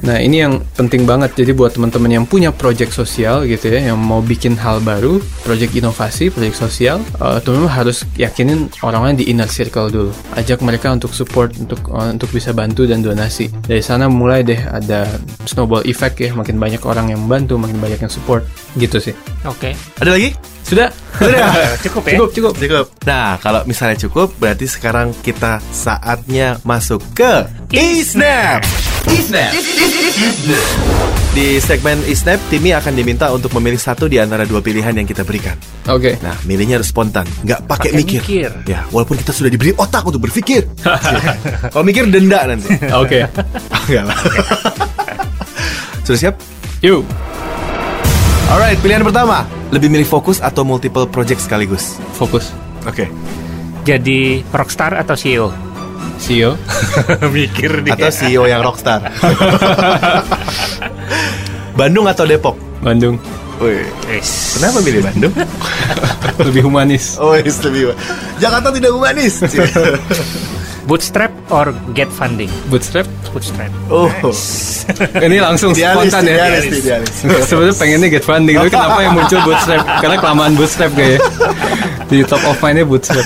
Nah 0.00 0.16
ini 0.20 0.42
yang 0.42 0.62
penting 0.76 1.04
banget 1.04 1.34
jadi 1.36 1.52
buat 1.52 1.74
teman-teman 1.74 2.22
yang 2.22 2.24
punya 2.24 2.50
project 2.54 2.94
sosial 2.94 3.44
gitu 3.44 3.72
ya 3.72 3.92
yang 3.92 3.98
mau 3.98 4.22
bikin 4.22 4.56
hal 4.56 4.80
baru, 4.80 5.18
project 5.42 5.74
inovasi, 5.76 6.30
project 6.30 6.56
sosial, 6.56 7.02
eh, 7.20 7.38
teman-teman 7.42 7.70
harus 7.70 8.06
yakinin 8.16 8.70
orang-orang 8.84 9.18
di 9.18 9.28
inner 9.28 9.48
circle 9.48 9.90
dulu. 9.90 10.12
Ajak 10.36 10.62
mereka 10.64 10.92
untuk 10.94 11.12
support 11.12 11.54
untuk 11.58 11.80
eh, 11.90 12.10
untuk 12.14 12.30
bisa 12.30 12.54
bantu 12.54 12.86
dan 12.86 13.02
donasi. 13.02 13.50
Dari 13.64 13.82
sana 13.82 14.06
mulai 14.08 14.46
deh 14.46 14.58
ada 14.58 15.06
snowball 15.44 15.84
effect 15.84 16.20
ya, 16.20 16.32
makin 16.32 16.56
banyak 16.56 16.82
orang 16.86 17.12
yang 17.12 17.20
membantu, 17.26 17.58
makin 17.60 17.78
banyak 17.78 18.00
yang 18.00 18.12
support 18.12 18.46
gitu 18.78 19.02
sih. 19.02 19.14
Oke. 19.44 19.72
ada 20.00 20.10
lagi? 20.14 20.32
Sudah? 20.64 20.88
Cukup 21.84 22.02
ya. 22.06 22.16
Cukup, 22.16 22.30
cukup. 22.30 22.54
Cukup. 22.56 22.79
Nah, 23.04 23.36
kalau 23.42 23.66
misalnya 23.66 23.98
cukup, 24.06 24.32
berarti 24.38 24.68
sekarang 24.68 25.12
kita 25.20 25.58
saatnya 25.72 26.60
masuk 26.62 27.02
ke 27.12 27.48
eSnap. 27.74 28.62
Isnap. 29.08 29.52
Di 31.30 31.56
segmen 31.62 31.96
Isnap, 32.04 32.36
Timmy 32.52 32.76
akan 32.76 32.92
diminta 32.92 33.32
untuk 33.32 33.54
memilih 33.56 33.80
satu 33.80 34.10
di 34.10 34.20
antara 34.20 34.44
dua 34.44 34.60
pilihan 34.60 34.92
yang 34.92 35.08
kita 35.08 35.24
berikan. 35.24 35.56
Oke. 35.88 36.20
Nah, 36.20 36.36
milihnya 36.44 36.76
harus 36.76 36.92
spontan, 36.92 37.24
nggak 37.46 37.64
pakai 37.64 37.96
mikir. 37.96 38.20
mikir. 38.20 38.50
Ya, 38.68 38.84
walaupun 38.92 39.16
kita 39.16 39.32
sudah 39.32 39.48
diberi 39.48 39.72
otak 39.72 40.04
untuk 40.04 40.26
berpikir. 40.26 40.68
Kalau 41.72 41.84
mikir 41.86 42.10
denda 42.12 42.44
nanti. 42.44 42.76
Oke. 42.92 43.24
Enggak 43.88 44.04
lah. 44.10 44.18
sudah 46.04 46.18
siap? 46.18 46.34
Yuk. 46.84 47.06
Alright, 48.50 48.82
pilihan 48.82 49.06
pertama. 49.06 49.46
Lebih 49.70 49.86
milih 49.86 50.08
fokus 50.10 50.42
atau 50.42 50.66
multiple 50.66 51.06
project 51.06 51.46
sekaligus? 51.46 52.02
Fokus. 52.18 52.50
Oke. 52.88 53.04
Jadi 53.84 54.44
rockstar 54.52 54.96
atau 54.96 55.16
CEO? 55.16 55.48
CEO. 56.20 56.52
Mikir 57.34 57.80
Atau 57.88 58.12
CEO 58.12 58.44
yang 58.44 58.60
rockstar. 58.60 59.00
Bandung 61.78 62.04
atau 62.04 62.28
Depok? 62.28 62.56
Bandung. 62.84 63.16
Wih, 63.60 63.84
kenapa 64.56 64.80
milih 64.80 65.04
Bandung? 65.04 65.32
Lebih 66.48 66.64
humanis. 66.64 67.20
Oh, 67.20 67.36
yes, 67.36 67.60
lebih. 67.60 67.92
Jakarta 68.40 68.72
tidak 68.72 68.96
humanis. 68.96 69.44
Bootstrap 70.88 71.32
or 71.52 71.72
get 71.92 72.08
funding? 72.08 72.48
Bootstrap. 72.72 73.06
Bootstrap. 73.30 73.70
oh, 73.92 74.10
Ini 75.26 75.38
langsung 75.38 75.70
idealis, 75.70 76.10
spontan 76.10 76.22
ya. 76.26 76.34
idealis, 76.50 76.82
idealis. 76.82 77.14
Sebenarnya 77.46 77.76
pengennya 77.78 78.08
get 78.10 78.24
funding, 78.26 78.56
tapi 78.58 78.70
kenapa 78.72 79.00
yang 79.04 79.14
muncul 79.14 79.40
bootstrap? 79.46 79.82
Karena 80.02 80.16
kelamaan 80.18 80.52
bootstrap 80.58 80.90
kayak 80.98 81.20
di 82.10 82.26
top 82.26 82.42
of 82.42 82.58
mind-nya 82.58 82.84
bootstrap. 82.88 83.22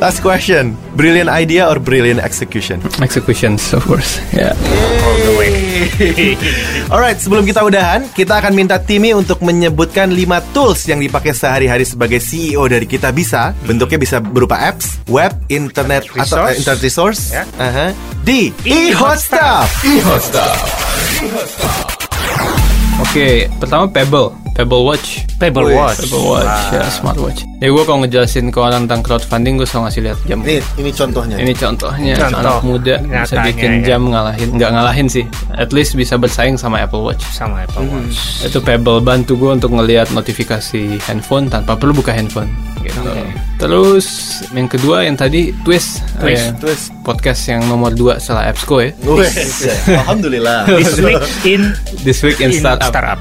Last 0.00 0.24
question. 0.24 0.80
Brilliant 0.96 1.28
idea 1.28 1.68
or 1.68 1.76
brilliant 1.76 2.24
execution? 2.24 2.80
Executions, 3.04 3.76
of 3.76 3.84
course. 3.84 4.16
Ya. 4.32 4.56
Alright, 6.92 7.18
sebelum 7.18 7.44
kita 7.44 7.62
udahan, 7.62 8.04
kita 8.12 8.38
akan 8.38 8.52
minta 8.52 8.76
Timmy 8.76 9.12
untuk 9.12 9.40
menyebutkan 9.40 10.10
5 10.10 10.54
tools 10.54 10.84
yang 10.86 11.00
dipakai 11.00 11.32
sehari-hari 11.32 11.84
sebagai 11.84 12.18
CEO 12.18 12.66
dari 12.66 12.84
kita 12.84 13.10
bisa. 13.10 13.52
Bentuknya 13.64 13.98
bisa 13.98 14.16
berupa 14.20 14.60
apps, 14.60 15.00
web, 15.06 15.32
internet 15.48 16.06
atau 16.10 16.44
Resource. 16.44 16.50
eh, 16.50 16.58
internet 16.58 16.80
resource. 16.82 17.22
Ya. 17.32 17.44
Aha. 17.56 17.86
D. 18.20 18.52
E-hot 18.64 19.18
stuff. 19.18 19.66
Oke, 23.00 23.48
pertama 23.58 23.88
Pebble, 23.88 24.30
Pebble 24.60 24.84
Watch. 24.84 25.24
Pebble 25.40 25.72
Wih, 25.72 25.80
Watch. 25.80 26.04
Pebble 26.04 26.36
Watch, 26.36 26.60
ya 26.68 26.84
smartwatch. 26.92 27.48
Ya 27.64 27.72
gue 27.72 27.80
kalau 27.88 28.04
ngejelasin 28.04 28.52
ke 28.52 28.60
orang 28.60 28.84
tentang 28.84 29.00
crowdfunding, 29.00 29.56
gue 29.56 29.64
selalu 29.64 29.88
ngasih 29.88 30.00
lihat 30.04 30.18
jam. 30.28 30.38
Ini 30.44 30.60
ini 30.76 30.90
contohnya. 30.92 31.36
Ini 31.40 31.52
contohnya 31.56 32.14
Contoh 32.20 32.40
anak 32.44 32.60
muda 32.60 32.94
bisa 33.00 33.40
nyatanya, 33.40 33.44
bikin 33.48 33.70
ya. 33.72 33.80
jam 33.88 34.00
ngalahin, 34.12 34.48
nggak 34.60 34.70
ngalahin 34.76 35.06
sih. 35.08 35.24
At 35.56 35.72
least 35.72 35.96
bisa 35.96 36.20
bersaing 36.20 36.60
sama 36.60 36.84
Apple 36.84 37.00
Watch. 37.00 37.24
Sama 37.32 37.64
Apple 37.64 37.88
Watch. 37.88 38.44
Itu 38.44 38.60
Pebble 38.60 39.00
bantu 39.00 39.40
gue 39.40 39.48
untuk 39.48 39.72
ngelihat 39.72 40.12
notifikasi 40.12 41.00
handphone 41.08 41.48
tanpa 41.48 41.72
perlu 41.72 41.96
buka 41.96 42.12
handphone. 42.12 42.52
Gitu. 42.84 43.00
Terus 43.60 44.06
yang 44.50 44.66
kedua 44.66 45.04
yang 45.04 45.14
tadi 45.14 45.52
Twist, 45.62 46.00
Twist, 46.16 46.48
Eh, 46.48 46.56
Twist. 46.56 46.84
podcast 47.04 47.44
yang 47.44 47.60
nomor 47.68 47.92
2 47.92 48.16
setelah 48.16 48.48
Appsco 48.48 48.80
ya. 48.80 48.90
Wih, 49.04 49.28
Alhamdulillah. 49.94 50.64
This 50.66 50.96
week 50.96 51.20
in 51.44 51.62
This 52.00 52.18
week 52.24 52.40
in, 52.40 52.50
in 52.50 52.56
startup, 52.56 52.88
startup. 52.88 53.20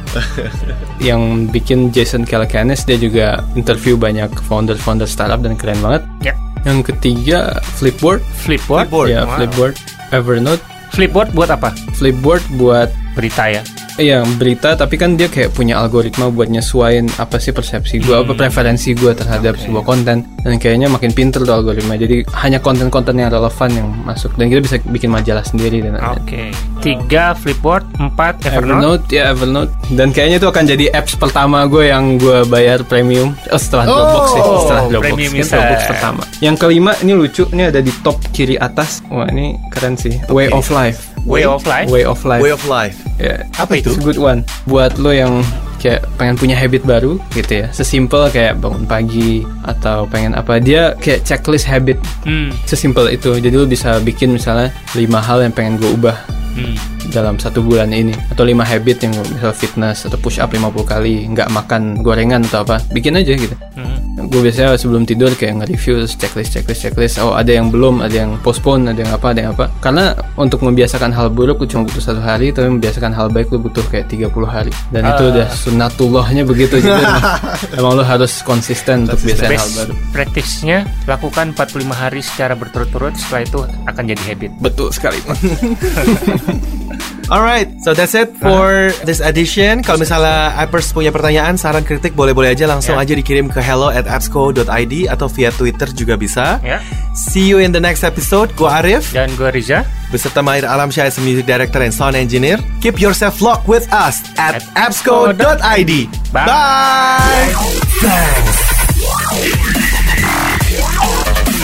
yang 1.03 1.45
bikin 1.45 1.91
Jason 1.91 2.23
Calacanis 2.23 2.83
dia 2.83 2.95
juga 2.95 3.43
interview 3.53 3.99
banyak 3.99 4.31
founder-founder 4.47 5.05
startup 5.05 5.43
dan 5.43 5.59
keren 5.59 5.83
banget. 5.83 6.07
Ya. 6.23 6.33
Yang 6.63 6.95
ketiga 6.95 7.59
Flipboard, 7.75 8.23
Flipboard. 8.39 8.87
Flipboard. 8.87 9.07
ya 9.11 9.21
Wow. 9.23 9.35
Flipboard, 9.35 9.75
Evernote, 10.11 10.63
Flipboard 10.89 11.29
buat 11.31 11.51
apa? 11.51 11.75
Flipboard 11.93 12.43
buat 12.55 12.87
Berita 13.11 13.51
ya. 13.51 13.59
Iya 13.97 14.21
berita 14.37 14.77
tapi 14.77 14.99
kan 14.99 15.17
dia 15.17 15.31
kayak 15.31 15.55
punya 15.55 15.79
algoritma 15.81 16.29
buat 16.29 16.51
nyesuain 16.51 17.09
apa 17.17 17.41
sih 17.41 17.55
persepsi 17.55 18.03
gue 18.03 18.13
apa 18.13 18.37
preferensi 18.37 18.93
gue 18.93 19.11
terhadap 19.15 19.57
sebuah 19.57 19.83
konten. 19.87 20.27
Dan 20.39 20.55
kayaknya 20.55 20.87
makin 20.87 21.11
pinter 21.11 21.43
tuh 21.43 21.51
algoritma. 21.51 21.99
Jadi 21.99 22.23
hanya 22.45 22.63
konten-konten 22.63 23.17
yang 23.19 23.27
relevan 23.33 23.69
yang 23.73 23.87
masuk. 24.07 24.31
Dan 24.39 24.47
kita 24.47 24.61
bisa 24.63 24.75
bikin 24.87 25.11
majalah 25.11 25.43
sendiri 25.43 25.83
dan. 25.83 25.99
Oke. 25.99 26.55
Tiga 26.79 27.35
Flipboard, 27.35 27.83
empat 27.99 28.47
Evernote. 28.47 28.55
Evernote 28.55 29.05
ya 29.11 29.23
Evernote. 29.35 29.71
Dan 29.91 30.15
kayaknya 30.15 30.37
itu 30.39 30.47
akan 30.47 30.63
jadi 30.63 30.85
apps 30.95 31.19
pertama 31.19 31.67
gue 31.67 31.91
yang 31.91 32.15
gue 32.15 32.47
bayar 32.47 32.87
premium. 32.87 33.35
Oh, 33.51 33.59
setelah 33.59 33.87
Dropbox 33.87 34.25
sih. 34.31 34.41
Setelah 34.41 34.83
Dropbox. 34.87 35.03
Premium 35.03 35.31
Kan. 35.33 35.47
Dropbox 35.49 35.79
pertama. 35.91 36.21
Yang 36.39 36.55
kelima 36.59 36.91
ini 37.03 37.13
lucu 37.15 37.43
ini 37.51 37.63
ada 37.67 37.79
di 37.83 37.91
top 37.99 38.17
kiri 38.31 38.55
atas. 38.55 39.03
Wah 39.11 39.27
ini 39.27 39.59
keren 39.75 39.99
sih. 39.99 40.15
Way 40.31 40.55
of 40.55 40.67
life 40.71 41.18
Way 41.25 41.43
of 41.43 41.63
life. 41.65 41.87
way 41.87 42.03
of 42.03 42.19
life 42.23 42.41
Way 42.41 42.51
of 42.53 42.63
life. 42.65 42.97
Ya, 43.19 43.43
Apa 43.57 43.79
itu? 43.79 43.91
It's 43.91 43.99
a 43.99 44.03
good 44.03 44.19
one. 44.19 44.47
Buat 44.63 44.95
lo 44.97 45.11
yang 45.11 45.43
kayak 45.79 46.03
pengen 46.19 46.35
punya 46.35 46.55
habit 46.55 46.83
baru 46.83 47.15
gitu 47.31 47.63
ya. 47.63 47.67
Sesimpel 47.71 48.27
kayak 48.29 48.59
bangun 48.59 48.83
pagi 48.83 49.43
atau 49.63 50.03
pengen 50.05 50.35
apa. 50.35 50.59
Dia 50.59 50.95
kayak 50.95 51.23
checklist 51.23 51.63
habit. 51.63 51.95
Hmm. 52.23 52.51
Sesimpel 52.63 53.11
itu. 53.11 53.35
Jadi 53.35 53.55
lo 53.55 53.63
bisa 53.63 53.99
bikin 53.99 54.35
misalnya 54.35 54.71
lima 54.91 55.19
hal 55.19 55.39
yang 55.39 55.51
pengen 55.51 55.79
gue 55.79 55.91
ubah 55.95 56.15
Hmm. 56.49 56.75
Dalam 57.09 57.35
satu 57.35 57.59
bulan 57.59 57.89
ini 57.89 58.13
atau 58.29 58.43
lima 58.43 58.61
habit 58.61 59.01
yang 59.01 59.13
misal 59.25 59.51
fitness 59.51 60.05
atau 60.05 60.15
push 60.15 60.37
up 60.37 60.49
50 60.49 60.61
kali 60.83 61.25
nggak 61.27 61.49
makan 61.49 61.99
gorengan 61.99 62.41
atau 62.43 62.61
apa 62.61 62.79
bikin 62.89 63.15
aja 63.15 63.33
gitu 63.33 63.55
Hmm. 63.79 64.27
gue 64.27 64.43
biasanya 64.43 64.75
sebelum 64.75 65.07
tidur 65.07 65.31
kayak 65.31 65.63
nge-review 65.63 66.03
checklist 66.03 66.51
checklist 66.51 66.83
checklist 66.83 67.15
oh 67.17 67.31
ada 67.31 67.47
yang 67.49 67.71
belum 67.71 68.03
ada 68.03 68.11
yang 68.17 68.35
postpone 68.37 68.83
ada 68.85 68.99
yang 68.99 69.13
apa 69.15 69.31
ada 69.31 69.39
yang 69.39 69.51
apa 69.55 69.71
karena 69.79 70.11
untuk 70.35 70.59
membiasakan 70.59 71.09
hal 71.09 71.31
buruk 71.31 71.63
cuma 71.63 71.87
butuh 71.87 72.03
satu 72.03 72.19
hari 72.19 72.51
tapi 72.51 72.67
membiasakan 72.67 73.15
hal 73.15 73.31
baik 73.31 73.47
lu 73.47 73.63
butuh 73.63 73.79
kayak 73.87 74.11
30 74.11 74.27
hari 74.43 74.75
dan 74.91 75.07
itu 75.07 75.23
Ah. 75.23 75.31
udah 75.31 75.47
sunatullahnya 75.49 76.43
begitu 76.43 76.75
jadi 76.77 76.91
emang, 77.07 77.23
emang 77.71 77.91
lu 77.95 78.03
harus 78.03 78.43
konsisten 78.43 79.07
untuk 79.07 79.23
biasain 79.23 79.55
hal 79.55 79.69
baru 79.77 79.93
practice-nya 80.11 80.77
lakukan 81.07 81.55
45 81.55 81.87
hari 81.95 82.19
secara 82.19 82.59
berturut-turut 82.59 83.15
setelah 83.15 83.41
itu 83.41 83.59
akan 83.87 84.03
jadi 84.03 84.23
habit. 84.27 84.51
betul 84.59 84.91
sekali. 84.91 85.23
Alright, 87.29 87.69
so 87.85 87.93
that's 87.93 88.17
it 88.17 88.33
for 88.41 88.89
this 89.05 89.21
edition. 89.21 89.85
Kalau 89.85 90.01
misalnya 90.01 90.49
Appers 90.57 90.89
punya 90.89 91.13
pertanyaan, 91.13 91.61
saran, 91.61 91.85
kritik, 91.85 92.17
boleh-boleh 92.17 92.57
aja 92.57 92.65
langsung 92.65 92.97
Ya. 92.97 93.05
aja 93.05 93.13
dikirim 93.13 93.53
ke 93.53 93.61
hello 93.61 93.93
at 93.93 94.09
appsco.id 94.09 94.65
atau 95.05 95.27
via 95.29 95.53
Twitter 95.53 95.93
juga 95.93 96.17
bisa. 96.17 96.57
Ya. 96.65 96.81
See 97.13 97.45
you 97.45 97.61
in 97.61 97.69
the 97.69 97.77
next 97.77 98.01
episode. 98.01 98.49
Gua 98.57 98.81
Arif, 98.81 99.13
Dan 99.13 99.29
gue 99.37 99.45
Riza. 99.53 99.85
beserta 100.09 100.41
Mahir 100.41 100.65
Alam 100.65 100.89
Syah 100.89 101.05
as 101.05 101.21
music 101.21 101.45
director 101.45 101.85
and 101.85 101.93
sound 101.93 102.17
engineer. 102.17 102.57
Keep 102.81 102.97
yourself 102.97 103.45
locked 103.45 103.69
with 103.69 103.85
us 103.93 104.25
at, 104.33 104.65
At 104.73 104.89
appsco.id. 104.89 105.91
Bye. 106.33 106.49
Bye. 106.49 107.53